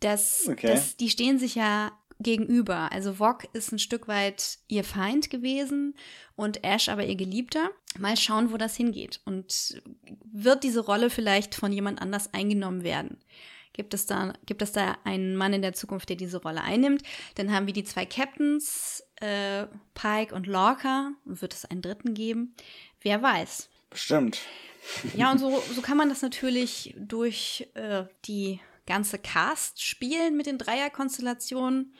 [0.00, 0.66] das, Okay.
[0.68, 2.92] das, die stehen sich ja gegenüber.
[2.92, 5.94] Also Vog ist ein Stück weit ihr Feind gewesen
[6.36, 7.70] und Ash aber ihr Geliebter.
[7.98, 9.20] Mal schauen, wo das hingeht.
[9.24, 9.82] Und
[10.30, 13.18] wird diese Rolle vielleicht von jemand anders eingenommen werden?
[13.72, 17.02] Gibt es, da, gibt es da einen Mann in der Zukunft, der diese Rolle einnimmt?
[17.36, 21.12] Dann haben wir die zwei Captains, äh, Pike und Lorca.
[21.24, 22.54] Und wird es einen dritten geben?
[23.00, 23.70] Wer weiß.
[23.88, 24.40] Bestimmt.
[25.14, 30.46] Ja, und so, so kann man das natürlich durch äh, die ganze Cast spielen mit
[30.46, 31.94] den Dreierkonstellationen.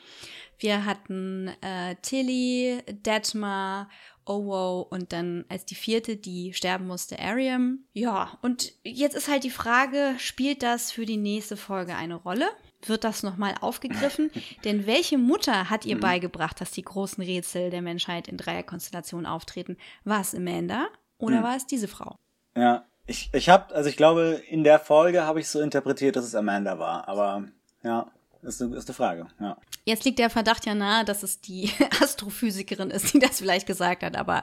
[0.59, 3.89] Wir hatten äh, Tilly, Detmar,
[4.31, 7.81] Owo und dann als die vierte, die sterben musste, Ariam.
[7.93, 12.47] Ja, und jetzt ist halt die Frage, spielt das für die nächste Folge eine Rolle?
[12.87, 14.31] Wird das nochmal aufgegriffen?
[14.65, 19.77] Denn welche Mutter hat ihr beigebracht, dass die großen Rätsel der Menschheit in Dreierkonstellationen auftreten?
[20.05, 20.87] War es Amanda
[21.19, 22.17] oder war es diese Frau?
[22.57, 26.25] Ja, ich, ich habe, also ich glaube, in der Folge habe ich so interpretiert, dass
[26.25, 27.09] es Amanda war.
[27.09, 27.45] Aber
[27.83, 28.11] ja,
[28.43, 29.27] ist eine, ist eine Frage.
[29.41, 29.57] Ja.
[29.85, 34.03] Jetzt liegt der Verdacht ja nahe, dass es die Astrophysikerin ist, die das vielleicht gesagt
[34.03, 34.43] hat, aber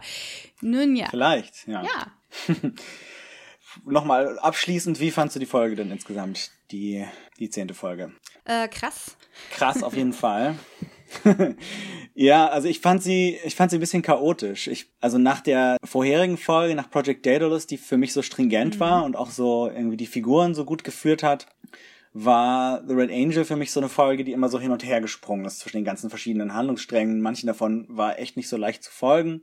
[0.62, 1.08] nun ja.
[1.10, 1.84] Vielleicht, ja.
[1.84, 2.08] Ja,
[3.86, 6.52] Nochmal abschließend, wie fandst du die Folge denn insgesamt?
[6.72, 7.06] Die,
[7.40, 8.12] die zehnte Folge.
[8.46, 9.16] äh, krass.
[9.52, 10.56] Krass auf jeden Fall.
[12.16, 14.68] ja, also ich fand sie, ich fand sie ein bisschen chaotisch.
[14.68, 19.06] Ich, also nach der vorherigen Folge, nach Project Daedalus, die für mich so stringent war
[19.06, 21.48] und auch so irgendwie die Figuren so gut geführt hat,
[22.14, 25.02] war The Red Angel für mich so eine Folge, die immer so hin und her
[25.02, 27.22] gesprungen ist zwischen den ganzen verschiedenen Handlungssträngen.
[27.22, 29.42] Manchen davon war echt nicht so leicht zu folgen.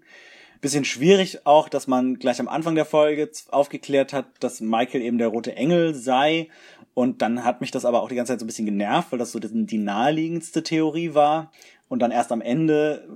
[0.61, 5.19] Bisschen schwierig auch, dass man gleich am Anfang der Folge aufgeklärt hat, dass Michael eben
[5.19, 6.49] der rote Engel sei.
[6.95, 9.19] Und dann hat mich das aber auch die ganze Zeit so ein bisschen genervt, weil
[9.19, 11.53] das so die naheliegendste Theorie war.
[11.89, 13.07] Und dann erst am Ende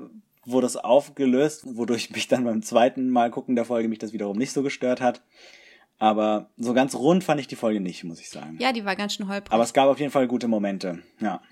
[0.45, 4.37] wurde es aufgelöst, wodurch mich dann beim zweiten Mal gucken der Folge mich das wiederum
[4.37, 5.23] nicht so gestört hat.
[5.99, 8.57] Aber so ganz rund fand ich die Folge nicht, muss ich sagen.
[8.61, 9.53] Ja, die war ganz schön holprig.
[9.53, 11.43] Aber es gab auf jeden Fall gute Momente, ja.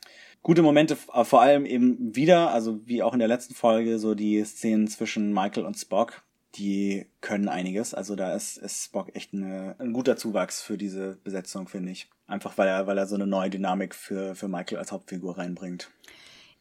[0.43, 4.14] Gute Momente, aber vor allem eben wieder, also wie auch in der letzten Folge, so
[4.14, 6.23] die Szenen zwischen Michael und Spock,
[6.55, 7.94] die können einiges.
[7.94, 12.09] Also da ist, ist Spock echt eine, ein guter Zuwachs für diese Besetzung, finde ich.
[12.28, 15.90] Einfach weil er, weil er so eine neue Dynamik für, für Michael als Hauptfigur reinbringt.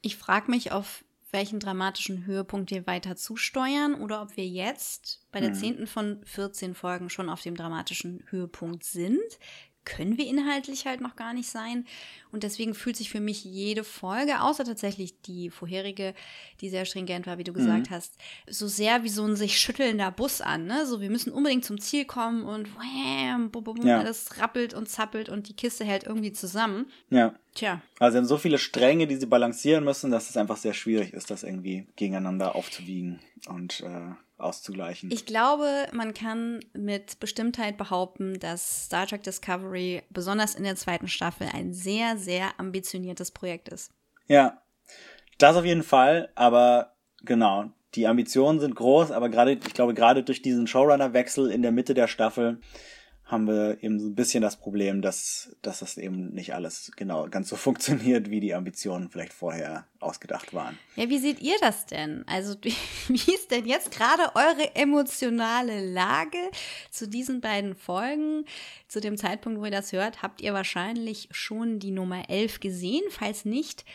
[0.01, 1.04] ich frage mich, auf
[1.35, 6.73] welchen dramatischen Höhepunkt wir weiter zusteuern oder ob wir jetzt bei der zehnten von 14
[6.73, 9.19] Folgen schon auf dem dramatischen Höhepunkt sind.
[9.85, 11.85] Können wir inhaltlich halt noch gar nicht sein.
[12.31, 16.13] Und deswegen fühlt sich für mich jede Folge, außer tatsächlich die vorherige,
[16.59, 18.17] die sehr stringent war, wie du gesagt hast,
[18.49, 20.65] so sehr wie so ein sich schüttelnder Bus an.
[20.65, 20.85] Ne?
[20.85, 23.99] So, wir müssen unbedingt zum Ziel kommen und wham, bum, bum, Ja.
[23.99, 26.91] alles rappelt und zappelt und die Kiste hält irgendwie zusammen.
[27.09, 27.33] Ja.
[27.53, 30.73] Tja, Also sie haben so viele Stränge, die sie balancieren müssen, dass es einfach sehr
[30.73, 35.11] schwierig ist, das irgendwie gegeneinander aufzuwiegen und äh, auszugleichen.
[35.11, 41.07] Ich glaube, man kann mit Bestimmtheit behaupten, dass Star Trek Discovery besonders in der zweiten
[41.07, 43.91] Staffel ein sehr, sehr ambitioniertes Projekt ist.
[44.27, 44.61] Ja,
[45.37, 50.23] das auf jeden Fall, aber genau, die Ambitionen sind groß, aber gerade, ich glaube, gerade
[50.23, 52.59] durch diesen Showrunner-Wechsel in der Mitte der Staffel
[53.25, 57.27] haben wir eben so ein bisschen das Problem, dass, dass das eben nicht alles genau
[57.27, 60.77] ganz so funktioniert, wie die Ambitionen vielleicht vorher ausgedacht waren.
[60.95, 62.23] Ja, wie seht ihr das denn?
[62.27, 62.55] Also,
[63.07, 66.37] wie ist denn jetzt gerade eure emotionale Lage
[66.91, 68.45] zu diesen beiden Folgen?
[68.87, 73.03] Zu dem Zeitpunkt, wo ihr das hört, habt ihr wahrscheinlich schon die Nummer 11 gesehen.
[73.09, 73.85] Falls nicht,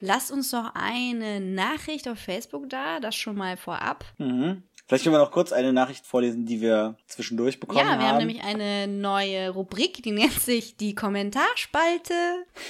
[0.00, 4.04] lasst uns doch eine Nachricht auf Facebook da, das schon mal vorab.
[4.18, 4.64] Mhm.
[4.86, 8.00] Vielleicht können wir noch kurz eine Nachricht vorlesen, die wir zwischendurch bekommen Ja, haben.
[8.00, 12.14] wir haben nämlich eine neue Rubrik, die nennt sich die Kommentarspalte.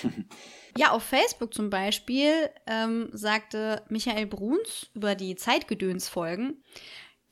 [0.78, 2.32] ja, auf Facebook zum Beispiel
[2.68, 6.62] ähm, sagte Michael Bruns über die Zeitgedöns-Folgen,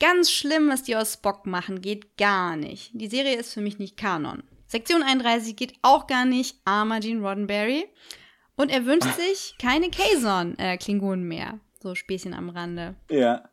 [0.01, 2.91] ganz schlimm, was die aus Spock machen, geht gar nicht.
[2.93, 4.43] Die Serie ist für mich nicht Kanon.
[4.67, 7.85] Sektion 31 geht auch gar nicht, armer Gene Roddenberry.
[8.57, 11.59] Und er wünscht sich keine Kazon-Klingonen mehr.
[11.81, 12.95] So Späßchen am Rande.
[13.09, 13.49] Ja.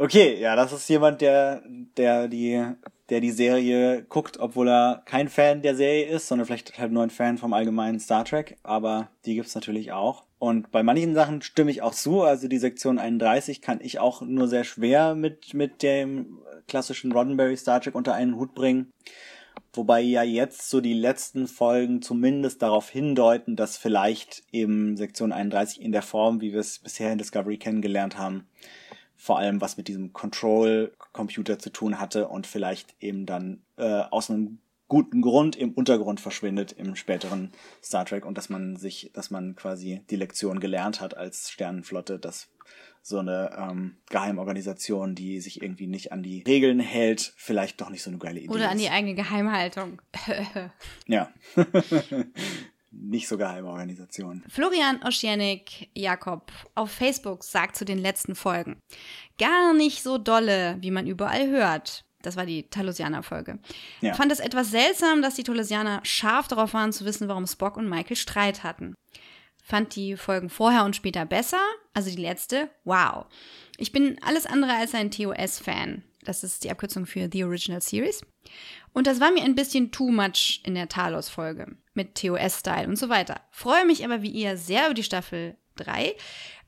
[0.00, 1.62] Okay, ja, das ist jemand, der,
[1.98, 2.64] der die,
[3.10, 7.02] der die Serie guckt, obwohl er kein Fan der Serie ist, sondern vielleicht halt nur
[7.02, 8.56] ein Fan vom allgemeinen Star Trek.
[8.62, 10.24] Aber die gibt's natürlich auch.
[10.38, 12.22] Und bei manchen Sachen stimme ich auch zu.
[12.22, 17.58] Also die Sektion 31 kann ich auch nur sehr schwer mit, mit dem klassischen Roddenberry
[17.58, 18.90] Star Trek unter einen Hut bringen.
[19.74, 25.82] Wobei ja jetzt so die letzten Folgen zumindest darauf hindeuten, dass vielleicht eben Sektion 31
[25.82, 28.48] in der Form, wie wir es bisher in Discovery kennengelernt haben,
[29.20, 34.30] vor allem was mit diesem Control-Computer zu tun hatte und vielleicht eben dann äh, aus
[34.30, 37.52] einem guten Grund im Untergrund verschwindet im späteren
[37.82, 42.18] Star Trek und dass man sich, dass man quasi die Lektion gelernt hat als Sternenflotte,
[42.18, 42.48] dass
[43.02, 48.02] so eine ähm, Geheimorganisation, die sich irgendwie nicht an die Regeln hält, vielleicht doch nicht
[48.02, 48.84] so eine geile Idee Oder an ist.
[48.84, 50.00] die eigene Geheimhaltung.
[51.06, 51.30] Ja.
[52.90, 54.42] nicht so geheime Organisation.
[54.48, 58.78] Florian Oschienik Jakob auf Facebook sagt zu den letzten Folgen.
[59.38, 62.04] Gar nicht so dolle, wie man überall hört.
[62.22, 63.58] Das war die Talosianer-Folge.
[64.00, 64.14] Ja.
[64.14, 67.88] Fand es etwas seltsam, dass die Talosianer scharf darauf waren zu wissen, warum Spock und
[67.88, 68.94] Michael Streit hatten.
[69.62, 71.60] Fand die Folgen vorher und später besser,
[71.94, 73.26] also die letzte, wow.
[73.78, 76.02] Ich bin alles andere als ein TOS-Fan.
[76.24, 78.20] Das ist die Abkürzung für The Original Series.
[78.92, 83.08] Und das war mir ein bisschen too much in der Talos-Folge mit TOS-Style und so
[83.08, 83.40] weiter.
[83.50, 86.14] Freue mich aber wie ihr sehr über die Staffel 3.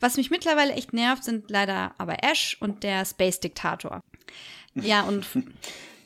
[0.01, 4.01] Was mich mittlerweile echt nervt, sind leider aber Ash und der Space-Diktator.
[4.75, 5.27] Ja, und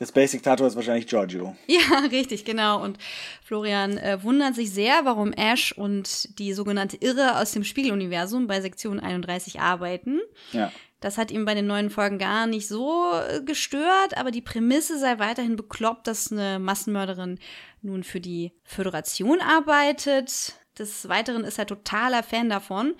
[0.00, 1.54] Der Space Diktator ist wahrscheinlich Giorgio.
[1.68, 2.82] ja, richtig, genau.
[2.82, 2.98] Und
[3.44, 8.60] Florian äh, wundert sich sehr, warum Ash und die sogenannte Irre aus dem Spiegeluniversum bei
[8.60, 10.20] Sektion 31 arbeiten.
[10.50, 10.72] Ja.
[11.06, 14.98] Das hat ihm bei den neuen Folgen gar nicht so äh, gestört, aber die Prämisse
[14.98, 17.38] sei weiterhin bekloppt, dass eine Massenmörderin
[17.80, 20.54] nun für die Föderation arbeitet.
[20.76, 22.96] Des Weiteren ist er totaler Fan davon,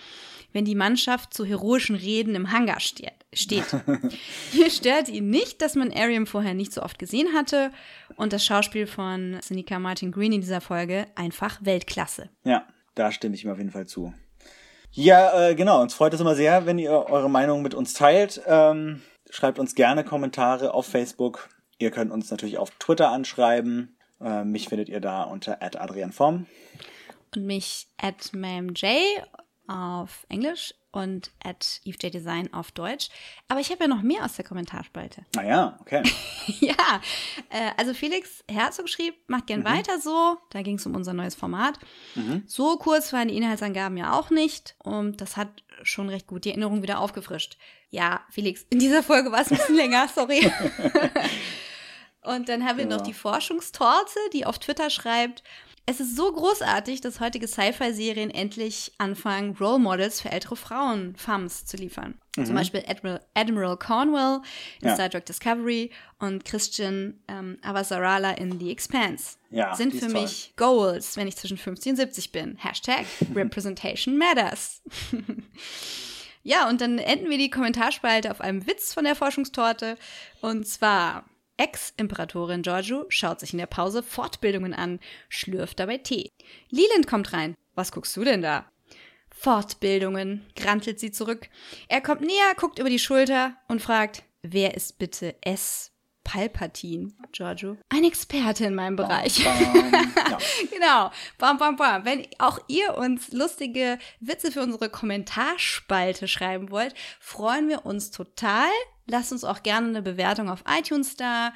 [0.53, 3.27] wenn die Mannschaft zu heroischen Reden im Hangar steht.
[3.33, 3.67] steht.
[4.53, 7.73] Hier stört ihn nicht, dass man Ariam vorher nicht so oft gesehen hatte
[8.15, 12.31] und das Schauspiel von Seneca Martin Green in dieser Folge einfach Weltklasse.
[12.45, 14.15] Ja, da stimme ich ihm auf jeden Fall zu.
[14.97, 15.83] Ja, äh, genau.
[15.83, 18.41] Uns freut es immer sehr, wenn ihr eure Meinung mit uns teilt.
[18.47, 21.51] Ähm, schreibt uns gerne Kommentare auf Facebook.
[21.79, 23.99] Ihr könnt uns natürlich auf Twitter anschreiben.
[24.23, 26.47] Äh, mich findet ihr da unter @adrianform.
[27.35, 28.87] und mich at mamj
[29.69, 33.09] auf Englisch und at evedesign auf Deutsch.
[33.49, 35.27] Aber ich habe ja noch mehr aus der Kommentarspalte.
[35.35, 36.03] Naja, okay.
[36.61, 37.01] ja,
[37.51, 40.39] äh, also Felix Herzog schrieb, macht gern weiter so.
[40.51, 41.79] Da ging es um unser neues Format.
[42.47, 44.75] So kurz waren die Inhaltsangaben ja auch nicht.
[44.79, 47.59] Und das hat schon recht gut die Erinnerung wieder aufgefrischt.
[47.91, 50.51] Ja, Felix, in dieser Folge war es ein bisschen länger, sorry.
[52.23, 55.45] Und dann haben wir noch die Forschungstorte, die auf Twitter schreibt,
[55.87, 61.65] es ist so großartig, dass heutige Sci-Fi-Serien endlich anfangen, Role Models für ältere Frauen, Femmes,
[61.65, 62.19] zu liefern.
[62.35, 64.41] Zum Beispiel Admiral, Admiral Cornwell
[64.83, 64.95] in Ja.
[64.95, 69.37] Star Trek Discovery und Christian ähm, Avasarala in The Expanse.
[69.51, 70.23] Ja, Sind für toll.
[70.23, 72.57] mich Goals, wenn ich zwischen 50 und 70 bin.
[72.59, 74.83] Hashtag Representation Matters.
[76.43, 79.97] Ja, und dann enden wir die Kommentarspalte auf einem Witz von der Forschungstorte.
[80.41, 81.25] Und zwar,
[81.57, 86.33] Ex-Imperatorin Giorgio schaut sich in der Pause Fortbildungen an, schlürft dabei Tee.
[86.71, 87.55] Leland kommt rein.
[87.75, 88.71] Was guckst du denn da?
[89.31, 91.49] Fortbildungen, grantelt sie zurück.
[91.89, 95.93] Er kommt näher, guckt über die Schulter und fragt, wer ist bitte S.
[96.25, 97.77] Palpatine, Giorgio?
[97.89, 99.47] Ein Experte in meinem Bereich.
[99.47, 100.39] Ähm, ja.
[100.73, 101.11] Genau.
[101.39, 102.05] Bam, bam, bam.
[102.05, 108.71] Wenn auch ihr uns lustige Witze für unsere Kommentarspalte schreiben wollt, freuen wir uns total.
[109.07, 111.53] Lasst uns auch gerne eine Bewertung auf iTunes da.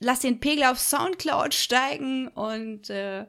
[0.00, 3.26] Lasst den Pegel auf Soundcloud steigen und äh,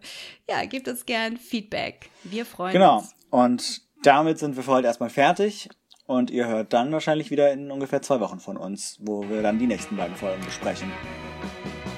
[0.49, 2.09] ja, gebt uns gern Feedback.
[2.23, 2.99] Wir freuen Genau.
[2.99, 3.15] uns.
[3.29, 5.69] Und damit sind wir für heute erstmal fertig.
[6.05, 9.59] Und ihr hört dann wahrscheinlich wieder in ungefähr zwei Wochen von uns, wo wir dann
[9.59, 10.91] die nächsten beiden Folgen besprechen.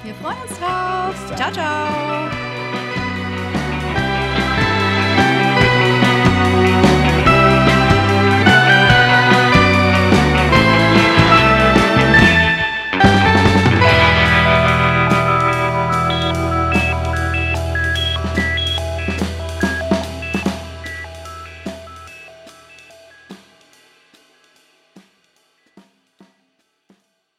[0.04, 1.36] Wir freuen uns drauf.
[1.36, 2.51] Ciao, ciao.